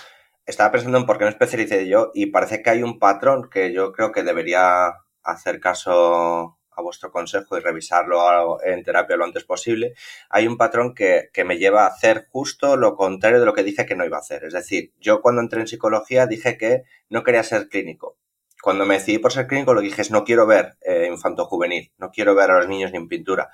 estaba 0.47 0.73
pensando 0.73 0.97
en 0.97 1.05
por 1.05 1.19
qué 1.19 1.25
me 1.25 1.31
especialicé 1.31 1.87
yo 1.87 2.11
y 2.15 2.31
parece 2.31 2.63
que 2.63 2.71
hay 2.71 2.83
un 2.83 2.99
patrón 2.99 3.51
que 3.51 3.75
yo 3.75 3.93
creo 3.93 4.13
que 4.13 4.23
debería 4.23 4.95
hacer 5.23 5.61
caso 5.61 6.58
a 6.79 6.83
vuestro 6.83 7.11
consejo 7.11 7.57
y 7.57 7.61
revisarlo 7.61 8.63
en 8.63 8.83
terapia 8.83 9.17
lo 9.17 9.25
antes 9.25 9.45
posible. 9.45 9.95
Hay 10.31 10.47
un 10.47 10.57
patrón 10.57 10.95
que, 10.95 11.31
que 11.33 11.45
me 11.45 11.59
lleva 11.59 11.85
a 11.85 11.89
hacer 11.89 12.27
justo 12.31 12.77
lo 12.77 12.97
contrario 12.97 13.41
de 13.41 13.47
lo 13.47 13.55
que 13.55 13.63
dije 13.63 13.87
que 13.87 13.97
no 13.97 14.05
iba 14.05 14.17
a 14.17 14.21
hacer. 14.21 14.45
Es 14.45 14.53
decir, 14.53 14.93
yo 14.99 15.21
cuando 15.21 15.41
entré 15.41 15.61
en 15.61 15.69
psicología 15.69 16.27
dije 16.27 16.57
que 16.57 16.83
no 17.09 17.23
quería 17.25 17.43
ser 17.43 17.69
clínico. 17.69 18.19
Cuando 18.63 18.87
me 18.87 18.95
decidí 18.95 19.19
por 19.19 19.33
ser 19.33 19.47
clínico 19.47 19.75
lo 19.75 19.81
dije 19.81 20.03
es 20.03 20.11
no 20.11 20.25
quiero 20.25 20.47
ver 20.47 20.77
eh, 20.81 21.09
infanto 21.09 21.45
juvenil, 21.47 21.93
no 21.99 22.11
quiero 22.11 22.35
ver 22.35 22.51
a 22.51 22.59
los 22.59 22.69
niños 22.69 22.91
ni 22.91 22.99
en 22.99 23.09
pintura 23.09 23.51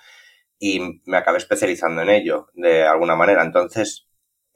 y 0.59 1.03
me 1.05 1.17
acabé 1.17 1.39
especializando 1.39 2.03
en 2.03 2.11
ello 2.11 2.49
de 2.55 2.85
alguna 2.87 3.17
manera. 3.17 3.43
Entonces, 3.43 4.09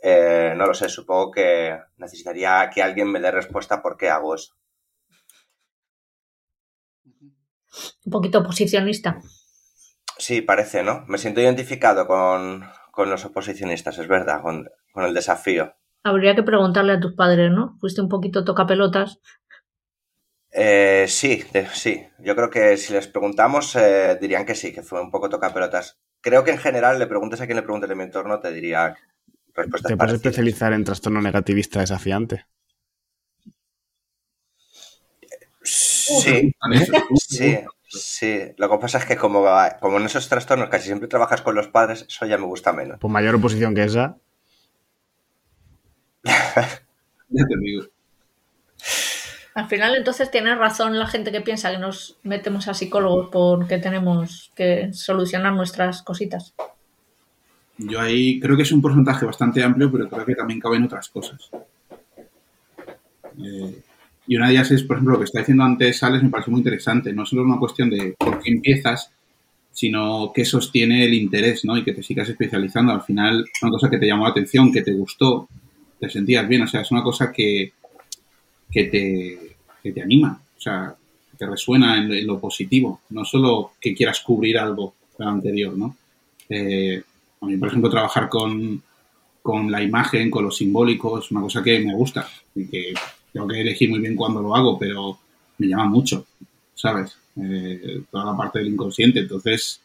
eh, 0.02 0.54
no 0.56 0.66
lo 0.66 0.74
sé, 0.74 0.88
supongo 0.88 1.30
que 1.30 1.78
necesitaría 1.96 2.70
que 2.72 2.82
alguien 2.82 3.10
me 3.10 3.20
dé 3.20 3.30
respuesta 3.30 3.82
por 3.82 3.96
qué 3.96 4.08
hago 4.08 4.34
eso. 4.34 4.54
Un 8.06 8.10
poquito 8.12 8.38
oposicionista. 8.40 9.10
Sí, 10.18 10.42
parece, 10.42 10.82
¿no? 10.82 11.04
Me 11.08 11.16
siento 11.18 11.40
identificado 11.40 12.06
con, 12.06 12.64
con 12.92 13.08
los 13.10 13.24
oposicionistas, 13.24 13.98
es 13.98 14.06
verdad, 14.06 14.42
con, 14.42 14.68
con 14.92 15.04
el 15.04 15.14
desafío. 15.14 15.74
Habría 16.02 16.34
que 16.34 16.42
preguntarle 16.42 16.94
a 16.94 16.98
tus 17.00 17.14
padres, 17.14 17.52
¿no? 17.52 17.76
Fuiste 17.78 18.00
un 18.00 18.08
poquito 18.08 18.44
tocapelotas. 18.44 19.20
Eh, 20.50 21.06
sí, 21.08 21.44
de- 21.52 21.68
sí. 21.68 22.06
Yo 22.18 22.34
creo 22.36 22.50
que 22.50 22.76
si 22.76 22.92
les 22.92 23.06
preguntamos, 23.08 23.74
eh, 23.76 24.16
dirían 24.20 24.46
que 24.46 24.54
sí, 24.54 24.72
que 24.72 24.82
fue 24.82 25.00
un 25.00 25.10
poco 25.10 25.28
tocapelotas. 25.28 25.98
Creo 26.20 26.44
que 26.44 26.50
en 26.50 26.58
general, 26.58 26.98
le 26.98 27.06
preguntes 27.06 27.40
a 27.40 27.46
quien 27.46 27.56
le 27.56 27.62
preguntes 27.62 27.88
de 27.88 27.94
mi 27.96 28.04
entorno, 28.04 28.40
te 28.40 28.52
diría 28.52 28.98
respuestas 29.54 29.82
Te 29.88 29.96
puedes 29.96 30.14
parecidas. 30.14 30.20
especializar 30.20 30.72
en 30.72 30.84
trastorno 30.84 31.20
negativista 31.20 31.80
desafiante. 31.80 32.46
Sí. 35.62 36.54
Sí, 37.16 37.58
sí. 37.88 38.40
Lo 38.56 38.70
que 38.70 38.78
pasa 38.78 38.98
es 38.98 39.04
que 39.04 39.16
como, 39.16 39.44
como 39.80 39.98
en 39.98 40.06
esos 40.06 40.28
trastornos 40.28 40.68
casi 40.68 40.86
siempre 40.86 41.08
trabajas 41.08 41.42
con 41.42 41.54
los 41.54 41.68
padres, 41.68 42.06
eso 42.08 42.26
ya 42.26 42.38
me 42.38 42.46
gusta 42.46 42.72
menos. 42.72 42.98
Por 42.98 43.10
mayor 43.10 43.34
oposición 43.34 43.74
que 43.74 43.84
esa, 43.84 44.16
Ya 47.30 47.44
te 47.46 47.58
digo. 47.60 47.84
Al 49.54 49.68
final, 49.68 49.96
entonces, 49.96 50.30
tiene 50.30 50.54
razón 50.54 50.98
la 50.98 51.06
gente 51.06 51.32
que 51.32 51.40
piensa 51.40 51.70
que 51.70 51.78
nos 51.78 52.16
metemos 52.22 52.68
a 52.68 52.74
psicólogos 52.74 53.28
porque 53.32 53.78
tenemos 53.78 54.52
que 54.54 54.92
solucionar 54.92 55.52
nuestras 55.52 56.02
cositas. 56.02 56.54
Yo 57.76 58.00
ahí 58.00 58.38
creo 58.40 58.56
que 58.56 58.62
es 58.62 58.72
un 58.72 58.82
porcentaje 58.82 59.26
bastante 59.26 59.62
amplio, 59.62 59.90
pero 59.90 60.08
creo 60.08 60.24
que 60.24 60.34
también 60.34 60.60
caben 60.60 60.84
otras 60.84 61.08
cosas. 61.08 61.50
Eh, 63.36 63.82
y 64.28 64.36
una 64.36 64.48
de 64.48 64.52
ellas 64.52 64.70
es, 64.70 64.82
por 64.82 64.96
ejemplo, 64.96 65.14
lo 65.14 65.20
que 65.20 65.24
está 65.24 65.38
diciendo 65.38 65.64
antes 65.64 66.02
Alex, 66.02 66.22
me 66.22 66.28
parece 66.28 66.50
muy 66.50 66.60
interesante. 66.60 67.14
No 67.14 67.24
solo 67.24 67.44
una 67.44 67.58
cuestión 67.58 67.88
de 67.88 68.14
por 68.18 68.38
qué 68.40 68.50
empiezas, 68.50 69.10
sino 69.72 70.32
qué 70.34 70.44
sostiene 70.44 71.06
el 71.06 71.14
interés, 71.14 71.64
¿no? 71.64 71.78
Y 71.78 71.82
que 71.82 71.94
te 71.94 72.02
sigas 72.02 72.28
especializando. 72.28 72.92
Al 72.92 73.00
final, 73.00 73.46
una 73.62 73.70
cosa 73.70 73.88
que 73.88 73.96
te 73.96 74.06
llamó 74.06 74.24
la 74.24 74.32
atención, 74.32 74.70
que 74.70 74.82
te 74.82 74.92
gustó, 74.92 75.48
te 75.98 76.10
sentías 76.10 76.46
bien. 76.46 76.60
O 76.60 76.66
sea, 76.66 76.82
es 76.82 76.90
una 76.90 77.02
cosa 77.02 77.32
que, 77.32 77.72
que, 78.70 78.84
te, 78.84 79.56
que 79.82 79.92
te 79.92 80.02
anima. 80.02 80.38
O 80.58 80.60
sea, 80.60 80.94
te 81.38 81.46
resuena 81.46 81.96
en, 81.96 82.26
lo 82.26 82.38
positivo. 82.38 83.00
No 83.08 83.24
solo 83.24 83.72
que 83.80 83.94
quieras 83.94 84.20
cubrir 84.20 84.58
algo 84.58 84.92
anterior, 85.20 85.74
¿no? 85.74 85.96
Eh, 86.50 87.02
a 87.40 87.46
mí, 87.46 87.56
por 87.56 87.68
ejemplo, 87.68 87.88
trabajar 87.88 88.28
con, 88.28 88.82
con 89.40 89.70
la 89.70 89.82
imagen, 89.82 90.30
con 90.30 90.44
lo 90.44 90.50
simbólico, 90.50 91.18
es 91.18 91.30
una 91.30 91.40
cosa 91.40 91.62
que 91.62 91.80
me 91.80 91.94
gusta 91.94 92.28
y 92.54 92.66
que 92.66 92.92
tengo 93.32 93.46
que 93.48 93.60
elegir 93.60 93.90
muy 93.90 94.00
bien 94.00 94.16
cuándo 94.16 94.40
lo 94.42 94.54
hago, 94.54 94.78
pero 94.78 95.18
me 95.58 95.66
llama 95.68 95.86
mucho, 95.86 96.26
¿sabes? 96.74 97.16
Eh, 97.40 98.02
toda 98.10 98.24
la 98.26 98.36
parte 98.36 98.58
del 98.58 98.68
inconsciente, 98.68 99.20
entonces 99.20 99.80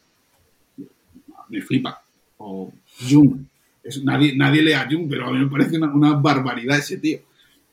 me 1.49 1.61
flipa. 1.61 2.01
O 2.37 2.71
Jung, 3.09 3.41
es, 3.83 4.03
nadie, 4.03 4.35
nadie 4.35 4.61
lee 4.63 4.73
a 4.73 4.87
Jung, 4.89 5.07
pero 5.09 5.27
a 5.27 5.31
mí 5.31 5.39
me 5.39 5.47
parece 5.51 5.77
una, 5.77 5.93
una 5.93 6.13
barbaridad 6.15 6.77
ese 6.79 6.97
tío. 6.97 7.19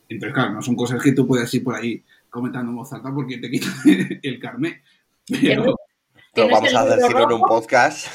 Entonces, 0.07 0.33
claro, 0.33 0.51
no 0.53 0.61
son 0.61 0.75
cosas 0.75 1.01
que 1.01 1.13
tú 1.13 1.25
puedas 1.25 1.53
ir 1.53 1.63
por 1.63 1.75
ahí 1.75 2.01
comentando 2.29 2.69
en 2.71 2.75
voz 2.77 2.91
alta 2.93 3.13
porque 3.13 3.37
te 3.37 3.49
quitan 3.49 3.73
el 4.23 4.39
carnet. 4.39 4.81
Pero, 5.27 5.65
Lo 5.65 5.75
¿Tienes 6.33 6.51
vamos 6.53 6.73
a 6.73 6.83
libro 6.83 6.95
decir 6.95 7.17
en 7.17 7.31
un 7.33 7.41
podcast. 7.41 8.07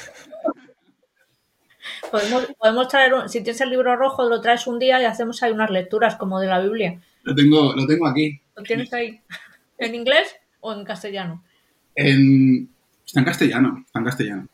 Podemos, 2.10 2.46
podemos 2.58 2.88
traer, 2.88 3.14
un- 3.14 3.28
si 3.28 3.42
tienes 3.42 3.60
el 3.60 3.70
libro 3.70 3.96
rojo, 3.96 4.28
lo 4.28 4.40
traes 4.40 4.66
un 4.66 4.78
día 4.78 5.00
y 5.00 5.04
hacemos 5.04 5.42
ahí 5.42 5.52
unas 5.52 5.70
lecturas 5.70 6.16
como 6.16 6.40
de 6.40 6.46
la 6.46 6.60
Biblia. 6.60 7.00
Lo 7.26 7.34
tengo, 7.34 7.74
lo 7.74 7.86
tengo 7.86 8.06
aquí. 8.06 8.40
¿Lo 8.56 8.62
tienes 8.62 8.92
ahí 8.92 9.20
en 9.78 9.94
inglés 9.94 10.34
o 10.60 10.72
en 10.72 10.84
castellano? 10.84 11.44
En, 11.94 12.70
está 13.04 13.20
en 13.20 13.26
castellano, 13.26 13.82
está 13.84 13.98
en 13.98 14.04
castellano. 14.04 14.48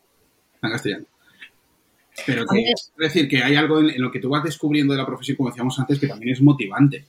Está 0.55 0.67
en 0.67 0.73
castellano. 0.73 1.05
Pero 2.25 2.45
que, 2.45 2.71
es 2.71 2.91
decir, 2.97 3.27
que 3.27 3.43
hay 3.43 3.55
algo 3.55 3.79
en, 3.79 3.91
en 3.91 4.01
lo 4.01 4.11
que 4.11 4.19
tú 4.19 4.29
vas 4.29 4.43
descubriendo 4.43 4.93
de 4.93 4.99
la 4.99 5.05
profesión, 5.05 5.37
como 5.37 5.49
decíamos 5.49 5.79
antes, 5.79 5.99
que 5.99 6.07
también 6.07 6.33
es 6.33 6.41
motivante. 6.41 7.05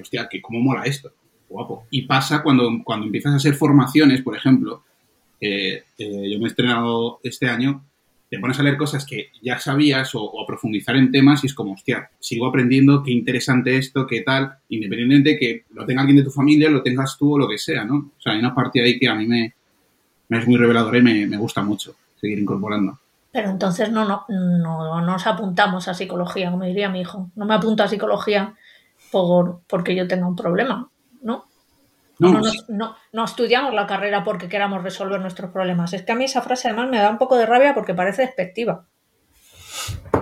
Hostia, 0.00 0.28
que 0.28 0.40
cómo 0.40 0.60
mola 0.60 0.84
esto. 0.84 1.12
Guapo. 1.48 1.86
Y 1.90 2.02
pasa 2.02 2.42
cuando, 2.42 2.70
cuando 2.84 3.06
empiezas 3.06 3.32
a 3.32 3.36
hacer 3.36 3.54
formaciones, 3.54 4.22
por 4.22 4.36
ejemplo, 4.36 4.84
eh, 5.40 5.84
eh, 5.98 6.30
yo 6.30 6.38
me 6.38 6.44
he 6.44 6.48
estrenado 6.48 7.20
este 7.22 7.48
año, 7.48 7.84
te 8.32 8.38
pones 8.38 8.58
a 8.58 8.62
leer 8.62 8.78
cosas 8.78 9.04
que 9.04 9.28
ya 9.42 9.58
sabías 9.58 10.14
o, 10.14 10.40
a 10.40 10.46
profundizar 10.46 10.96
en 10.96 11.12
temas 11.12 11.44
y 11.44 11.48
es 11.48 11.54
como, 11.54 11.74
hostia, 11.74 12.08
sigo 12.18 12.46
aprendiendo, 12.46 13.02
qué 13.02 13.10
interesante 13.10 13.76
esto, 13.76 14.06
qué 14.06 14.22
tal, 14.22 14.54
independientemente 14.70 15.32
de 15.32 15.38
que 15.38 15.64
lo 15.74 15.84
tenga 15.84 16.00
alguien 16.00 16.16
de 16.16 16.24
tu 16.24 16.30
familia, 16.30 16.70
lo 16.70 16.82
tengas 16.82 17.18
tú 17.18 17.34
o 17.34 17.38
lo 17.38 17.46
que 17.46 17.58
sea, 17.58 17.84
¿no? 17.84 18.12
O 18.16 18.20
sea, 18.22 18.32
hay 18.32 18.38
una 18.38 18.54
parte 18.54 18.80
ahí 18.80 18.98
que 18.98 19.06
a 19.06 19.14
mí 19.14 19.26
me, 19.26 19.52
es 20.30 20.48
muy 20.48 20.56
reveladora 20.56 20.96
y 20.96 21.02
me, 21.02 21.26
me 21.26 21.36
gusta 21.36 21.62
mucho 21.62 21.94
seguir 22.18 22.38
incorporando. 22.38 22.98
Pero 23.32 23.50
entonces 23.50 23.92
no, 23.92 24.06
no, 24.06 24.24
no 24.30 25.00
nos 25.02 25.26
apuntamos 25.26 25.86
a 25.88 25.92
psicología, 25.92 26.50
como 26.50 26.64
diría 26.64 26.88
mi 26.88 27.02
hijo. 27.02 27.28
No 27.36 27.44
me 27.44 27.52
apunto 27.52 27.82
a 27.82 27.88
psicología 27.88 28.54
por, 29.10 29.60
porque 29.66 29.94
yo 29.94 30.08
tenga 30.08 30.26
un 30.26 30.36
problema. 30.36 30.88
No, 32.30 32.40
No, 32.40 32.50
no, 32.68 32.96
no, 33.12 33.24
estudiamos 33.24 33.74
la 33.74 33.86
carrera 33.86 34.22
porque 34.24 34.48
queramos 34.48 34.82
resolver 34.82 35.20
nuestros 35.20 35.50
problemas. 35.50 35.92
Es 35.92 36.02
que 36.02 36.12
a 36.12 36.14
mí 36.14 36.24
esa 36.24 36.42
frase 36.42 36.68
además 36.68 36.88
me 36.90 36.98
da 36.98 37.10
un 37.10 37.18
poco 37.18 37.36
de 37.36 37.46
rabia 37.46 37.74
porque 37.74 37.94
parece 37.94 38.22
despectiva. 38.22 38.86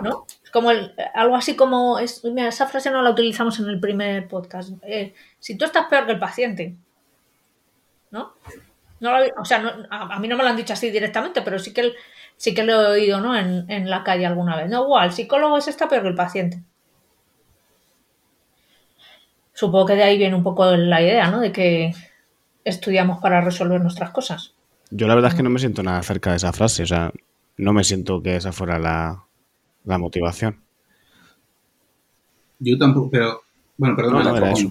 ¿No? 0.03 0.25
Es 0.43 0.51
como 0.51 0.71
el- 0.71 0.95
algo 1.15 1.37
así 1.37 1.57
como. 1.57 1.99
Es, 1.99 2.25
mira, 2.25 2.49
esa 2.49 2.67
frase 2.67 2.91
no 2.91 3.03
la 3.03 3.11
utilizamos 3.11 3.59
en 3.61 3.69
el 3.69 3.81
primer 3.81 4.27
podcast. 4.29 4.73
Eh, 4.83 5.15
si 5.39 5.57
tú 5.57 5.65
estás 5.65 5.87
peor 5.87 6.07
que 6.07 6.13
el 6.13 6.19
paciente, 6.19 6.77
¿no? 8.11 8.35
No 9.01 9.19
lo, 9.19 9.25
o 9.41 9.45
sea, 9.45 9.59
no, 9.61 9.71
a, 9.91 10.15
a, 10.15 10.19
mí 10.19 10.29
no 10.29 10.37
me 10.37 10.43
lo 10.43 10.51
han 10.51 10.57
dicho 10.57 10.73
así 10.75 10.91
directamente, 10.91 11.41
pero 11.43 11.59
sí 11.59 11.73
que, 11.73 11.95
sí 12.37 12.55
que 12.55 12.65
lo 12.65 12.73
he 12.83 12.87
oído 13.01 13.21
¿no? 13.21 13.35
en, 13.37 13.65
en 13.71 13.89
la 13.89 14.05
calle 14.05 14.27
alguna 14.27 14.57
vez. 14.57 14.69
No, 14.69 14.83
igual, 14.85 15.07
el 15.07 15.13
psicólogo 15.13 15.57
es 15.57 15.69
está 15.69 15.89
peor 15.89 16.03
que 16.03 16.09
el 16.09 16.15
paciente. 16.15 16.63
Supongo 19.61 19.85
que 19.89 19.95
de 19.95 20.05
ahí 20.05 20.17
viene 20.17 20.35
un 20.35 20.43
poco 20.43 20.75
la 20.75 21.03
idea, 21.03 21.31
¿no? 21.31 21.39
De 21.39 21.53
que 21.53 21.93
estudiamos 22.65 23.21
para 23.21 23.43
resolver 23.43 23.79
nuestras 23.79 24.09
cosas. 24.09 24.55
Yo 24.91 25.07
la 25.07 25.15
verdad 25.15 25.33
es 25.33 25.37
que 25.37 25.43
no 25.43 25.51
me 25.51 25.59
siento 25.59 25.83
nada 25.83 26.03
cerca 26.03 26.31
de 26.31 26.37
esa 26.37 26.51
frase, 26.55 26.85
o 26.85 26.87
sea, 26.87 27.13
no 27.59 27.75
me 27.75 27.85
siento 27.85 28.23
que 28.23 28.37
esa 28.37 28.53
fuera 28.53 28.79
la, 28.79 29.23
la 29.85 29.99
motivación. 29.99 30.63
Yo 32.59 32.79
tampoco, 32.79 33.11
pero 33.11 33.43
bueno, 33.77 33.95
perdón. 33.97 34.15
No, 34.15 34.23
no 34.23 34.37
era 34.39 34.53
eso. 34.53 34.69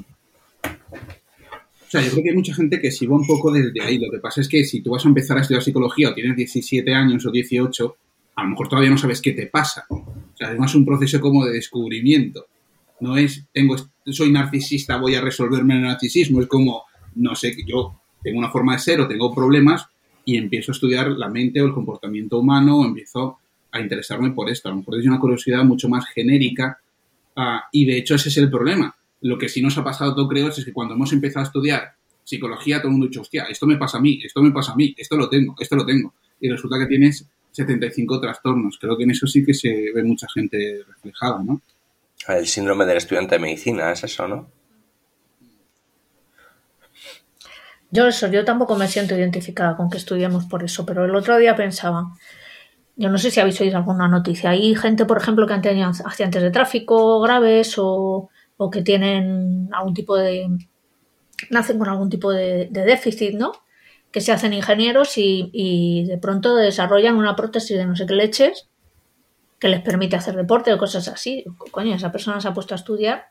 O 0.63 1.91
sea, 1.91 2.01
yo 2.01 2.09
creo 2.09 2.23
que 2.23 2.29
hay 2.31 2.35
mucha 2.35 2.55
gente 2.55 2.81
que 2.81 2.91
sí 2.91 3.05
va 3.05 3.15
un 3.15 3.27
poco 3.27 3.51
desde 3.51 3.79
ahí. 3.83 3.99
Lo 3.99 4.09
que 4.11 4.17
pasa 4.17 4.41
es 4.41 4.49
que 4.49 4.63
si 4.63 4.81
tú 4.81 4.89
vas 4.89 5.05
a 5.05 5.09
empezar 5.09 5.37
a 5.37 5.41
estudiar 5.41 5.61
psicología 5.61 6.09
o 6.09 6.15
tienes 6.15 6.35
17 6.35 6.91
años 6.95 7.23
o 7.27 7.29
18, 7.29 7.95
a 8.37 8.43
lo 8.43 8.49
mejor 8.49 8.67
todavía 8.67 8.89
no 8.89 8.97
sabes 8.97 9.21
qué 9.21 9.33
te 9.33 9.45
pasa. 9.45 9.85
O 9.87 10.35
sea, 10.35 10.51
es 10.51 10.57
más 10.57 10.73
un 10.73 10.83
proceso 10.83 11.21
como 11.21 11.45
de 11.45 11.53
descubrimiento. 11.53 12.47
No 13.01 13.17
es, 13.17 13.45
tengo, 13.53 13.75
soy 14.11 14.31
narcisista, 14.31 14.97
voy 14.97 15.15
a 15.15 15.21
resolverme 15.21 15.75
el 15.75 15.83
narcisismo. 15.83 16.41
Es 16.41 16.47
como, 16.47 16.83
no 17.15 17.35
sé, 17.35 17.55
yo 17.65 18.01
tengo 18.21 18.39
una 18.39 18.49
forma 18.49 18.73
de 18.73 18.79
ser 18.79 19.01
o 19.01 19.07
tengo 19.07 19.33
problemas 19.33 19.87
y 20.25 20.37
empiezo 20.37 20.71
a 20.71 20.73
estudiar 20.73 21.11
la 21.11 21.29
mente 21.29 21.61
o 21.61 21.65
el 21.65 21.73
comportamiento 21.73 22.39
humano 22.39 22.79
o 22.79 22.85
empiezo 22.85 23.39
a 23.71 23.79
interesarme 23.79 24.31
por 24.31 24.49
esto. 24.49 24.69
A 24.69 24.71
lo 24.71 24.77
mejor 24.77 24.99
es 24.99 25.05
una 25.05 25.19
curiosidad 25.19 25.63
mucho 25.63 25.89
más 25.89 26.05
genérica 26.09 26.79
uh, 27.35 27.59
y 27.71 27.85
de 27.85 27.97
hecho 27.97 28.15
ese 28.15 28.29
es 28.29 28.37
el 28.37 28.49
problema. 28.49 28.95
Lo 29.21 29.37
que 29.37 29.49
sí 29.49 29.61
nos 29.61 29.77
ha 29.77 29.83
pasado, 29.83 30.15
todo 30.15 30.27
creo, 30.27 30.49
es 30.49 30.63
que 30.63 30.73
cuando 30.73 30.93
hemos 30.93 31.11
empezado 31.13 31.45
a 31.45 31.47
estudiar 31.47 31.93
psicología, 32.23 32.77
todo 32.77 32.87
el 32.87 32.91
mundo 32.93 33.07
dicho, 33.07 33.21
hostia, 33.21 33.45
esto 33.45 33.65
me 33.65 33.77
pasa 33.77 33.97
a 33.97 34.01
mí, 34.01 34.19
esto 34.23 34.41
me 34.41 34.51
pasa 34.51 34.73
a 34.73 34.75
mí, 34.75 34.93
esto 34.97 35.17
lo 35.17 35.27
tengo, 35.27 35.55
esto 35.59 35.75
lo 35.75 35.85
tengo. 35.85 36.13
Y 36.39 36.47
resulta 36.47 36.77
que 36.79 36.85
tienes 36.85 37.27
75 37.51 38.21
trastornos. 38.21 38.77
Creo 38.79 38.95
que 38.97 39.03
en 39.03 39.11
eso 39.11 39.27
sí 39.27 39.43
que 39.43 39.53
se 39.53 39.91
ve 39.93 40.03
mucha 40.03 40.27
gente 40.33 40.83
reflejada, 40.87 41.41
¿no? 41.43 41.61
El 42.27 42.47
síndrome 42.47 42.85
del 42.85 42.97
estudiante 42.97 43.35
de 43.35 43.41
medicina, 43.41 43.91
es 43.91 44.03
eso, 44.03 44.27
¿no? 44.27 44.51
Yo 47.91 48.07
eso, 48.07 48.27
yo 48.27 48.45
tampoco 48.45 48.75
me 48.75 48.87
siento 48.87 49.15
identificada 49.15 49.75
con 49.75 49.89
que 49.89 49.97
estudiemos 49.97 50.45
por 50.45 50.63
eso, 50.63 50.85
pero 50.85 51.05
el 51.05 51.15
otro 51.15 51.37
día 51.37 51.55
pensaba, 51.55 52.13
yo 52.95 53.09
no 53.09 53.17
sé 53.17 53.31
si 53.31 53.39
habéis 53.39 53.59
oído 53.61 53.77
alguna 53.77 54.07
noticia, 54.07 54.51
hay 54.51 54.75
gente, 54.75 55.05
por 55.05 55.17
ejemplo, 55.17 55.47
que 55.47 55.53
han 55.53 55.61
tenido 55.61 55.87
accidentes 55.87 56.43
de 56.43 56.51
tráfico 56.51 57.19
graves 57.21 57.75
o, 57.79 58.29
o 58.57 58.69
que 58.69 58.83
tienen 58.83 59.69
algún 59.71 59.95
tipo 59.95 60.15
de, 60.17 60.47
nacen 61.49 61.79
con 61.79 61.89
algún 61.89 62.09
tipo 62.09 62.31
de, 62.31 62.67
de 62.69 62.83
déficit, 62.83 63.33
¿no? 63.33 63.53
Que 64.11 64.21
se 64.21 64.31
hacen 64.31 64.53
ingenieros 64.53 65.17
y, 65.17 65.49
y, 65.53 66.05
de 66.05 66.17
pronto 66.17 66.55
desarrollan 66.55 67.15
una 67.15 67.35
prótesis 67.35 67.77
de 67.77 67.85
no 67.85 67.95
sé 67.95 68.05
qué 68.05 68.13
leches 68.13 68.69
que 69.59 69.67
les 69.67 69.81
permite 69.81 70.15
hacer 70.15 70.35
deporte 70.35 70.73
o 70.73 70.77
cosas 70.77 71.07
así. 71.07 71.43
Coño, 71.71 71.95
esa 71.95 72.11
persona 72.11 72.39
se 72.39 72.47
ha 72.47 72.53
puesto 72.53 72.73
a 72.73 72.77
estudiar 72.77 73.27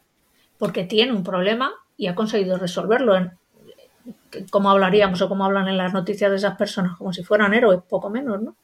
porque 0.58 0.84
tiene 0.84 1.12
un 1.12 1.22
problema 1.22 1.72
y 1.96 2.06
ha 2.06 2.14
conseguido 2.14 2.58
resolverlo. 2.58 3.16
En, 3.16 3.32
como 4.50 4.70
hablaríamos 4.70 5.20
o 5.22 5.28
como 5.28 5.44
hablan 5.44 5.68
en 5.68 5.76
las 5.76 5.92
noticias 5.92 6.30
de 6.30 6.36
esas 6.36 6.56
personas, 6.56 6.96
como 6.96 7.12
si 7.12 7.22
fueran 7.22 7.54
héroes, 7.54 7.80
poco 7.88 8.10
menos, 8.10 8.42
¿no? 8.42 8.56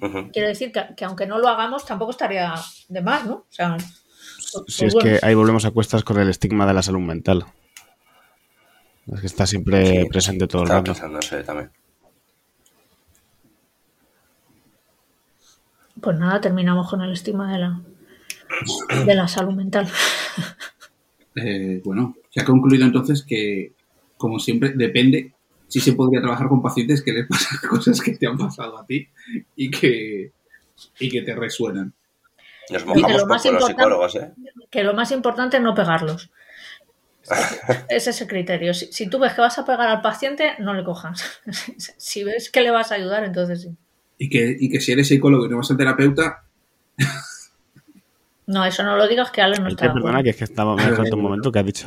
Uh 0.00 0.06
-huh. 0.06 0.32
Quiero 0.32 0.48
decir 0.48 0.70
que, 0.70 0.94
que, 0.96 1.04
aunque 1.04 1.26
no 1.26 1.38
lo 1.38 1.48
hagamos, 1.48 1.84
tampoco 1.84 2.12
estaría 2.12 2.54
de 2.88 3.02
más, 3.02 3.24
¿no? 3.26 3.34
O 3.34 3.46
sea, 3.48 3.76
si 4.66 4.84
es 4.84 4.94
bueno. 4.94 5.10
que 5.10 5.26
ahí 5.26 5.34
volvemos 5.34 5.64
a 5.64 5.70
cuestas 5.70 6.04
con 6.04 6.18
el 6.18 6.28
estigma 6.28 6.66
de 6.66 6.74
la 6.74 6.82
salud 6.82 7.00
mental. 7.00 7.44
Es 9.12 9.20
que 9.20 9.26
está 9.26 9.46
siempre 9.46 10.02
sí, 10.02 10.08
presente 10.08 10.46
todo 10.46 10.62
el 10.62 10.68
rato. 10.68 10.92
También. 10.94 11.70
Pues 16.00 16.18
nada, 16.18 16.40
terminamos 16.40 16.88
con 16.88 17.02
el 17.02 17.12
estigma 17.12 17.52
de 17.52 17.58
la, 17.58 17.80
de 19.04 19.14
la 19.14 19.28
salud 19.28 19.54
mental. 19.54 19.88
Eh, 21.34 21.80
bueno, 21.84 22.16
se 22.30 22.40
ha 22.40 22.44
concluido 22.44 22.84
entonces 22.84 23.22
que, 23.22 23.72
como 24.16 24.38
siempre, 24.38 24.72
depende 24.74 25.32
si 25.68 25.80
se 25.80 25.92
podría 25.92 26.20
trabajar 26.20 26.48
con 26.48 26.62
pacientes 26.62 27.02
que 27.02 27.12
les 27.12 27.26
pasan 27.26 27.58
cosas 27.70 28.00
que 28.00 28.16
te 28.16 28.26
han 28.26 28.38
pasado 28.38 28.78
a 28.78 28.86
ti 28.86 29.08
y 29.54 29.70
que, 29.70 30.32
y 30.98 31.08
que 31.08 31.22
te 31.22 31.34
resuenan. 31.34 31.92
Nos 32.70 32.84
mojamos 32.84 33.22
poco 33.22 33.52
los 33.52 33.66
psicólogos, 33.66 34.16
¿eh? 34.16 34.32
Que 34.70 34.84
lo 34.84 34.94
más 34.94 35.10
importante 35.12 35.56
es 35.56 35.62
no 35.62 35.74
pegarlos. 35.74 36.30
es 37.88 38.06
ese 38.06 38.26
criterio. 38.26 38.74
Si, 38.74 38.92
si, 38.92 39.08
tú 39.08 39.18
ves 39.18 39.34
que 39.34 39.40
vas 39.40 39.58
a 39.58 39.64
pegar 39.64 39.88
al 39.88 40.02
paciente, 40.02 40.54
no 40.58 40.74
le 40.74 40.84
cojas. 40.84 41.40
si 41.96 42.24
ves 42.24 42.50
que 42.50 42.62
le 42.62 42.70
vas 42.70 42.92
a 42.92 42.96
ayudar, 42.96 43.24
entonces 43.24 43.62
sí. 43.62 43.76
Y 44.18 44.28
que, 44.28 44.56
y 44.58 44.68
que 44.68 44.80
si 44.80 44.92
eres 44.92 45.08
psicólogo 45.08 45.46
y 45.46 45.48
no 45.48 45.58
vas 45.58 45.70
al 45.70 45.76
terapeuta. 45.76 46.42
no, 48.46 48.64
eso 48.64 48.82
no 48.82 48.96
lo 48.96 49.06
digas 49.06 49.30
que 49.30 49.42
Ale 49.42 49.60
no 49.60 49.68
está. 49.68 49.92
Perdona, 49.92 50.22
que 50.22 50.30
es 50.30 50.36
que 50.36 50.44
estaba 50.44 50.74
me 50.74 50.82
falta 50.82 51.14
un 51.14 51.22
momento 51.22 51.52
que 51.52 51.58
ha 51.58 51.62
dicho. 51.62 51.86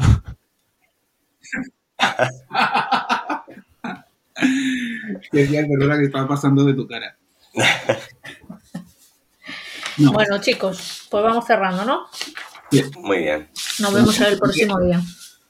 Decía, 5.31 5.65
perdona, 5.67 5.97
que 5.97 6.05
estaba 6.05 6.27
pasando 6.27 6.65
de 6.65 6.73
tu 6.73 6.87
cara. 6.87 7.15
No. 9.97 10.13
Bueno, 10.13 10.39
chicos, 10.39 11.07
pues 11.11 11.23
vamos 11.23 11.45
cerrando, 11.45 11.85
¿no? 11.85 12.07
Bien. 12.71 12.89
Muy 13.01 13.19
bien. 13.19 13.49
Nos 13.79 13.93
vemos 13.93 14.19
en 14.19 14.27
el 14.27 14.39
próximo 14.39 14.79
día. 14.79 14.99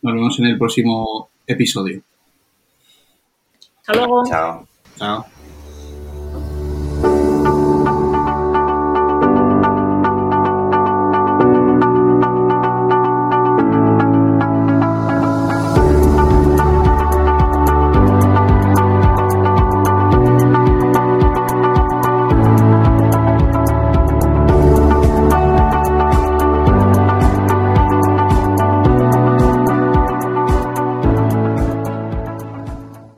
Nos 0.01 0.13
vemos 0.13 0.39
en 0.39 0.45
el 0.45 0.57
próximo 0.57 1.29
episodio. 1.45 2.01
Hasta 3.79 3.93
luego. 3.93 4.23
Chao. 4.27 4.67
Chao. 4.97 5.25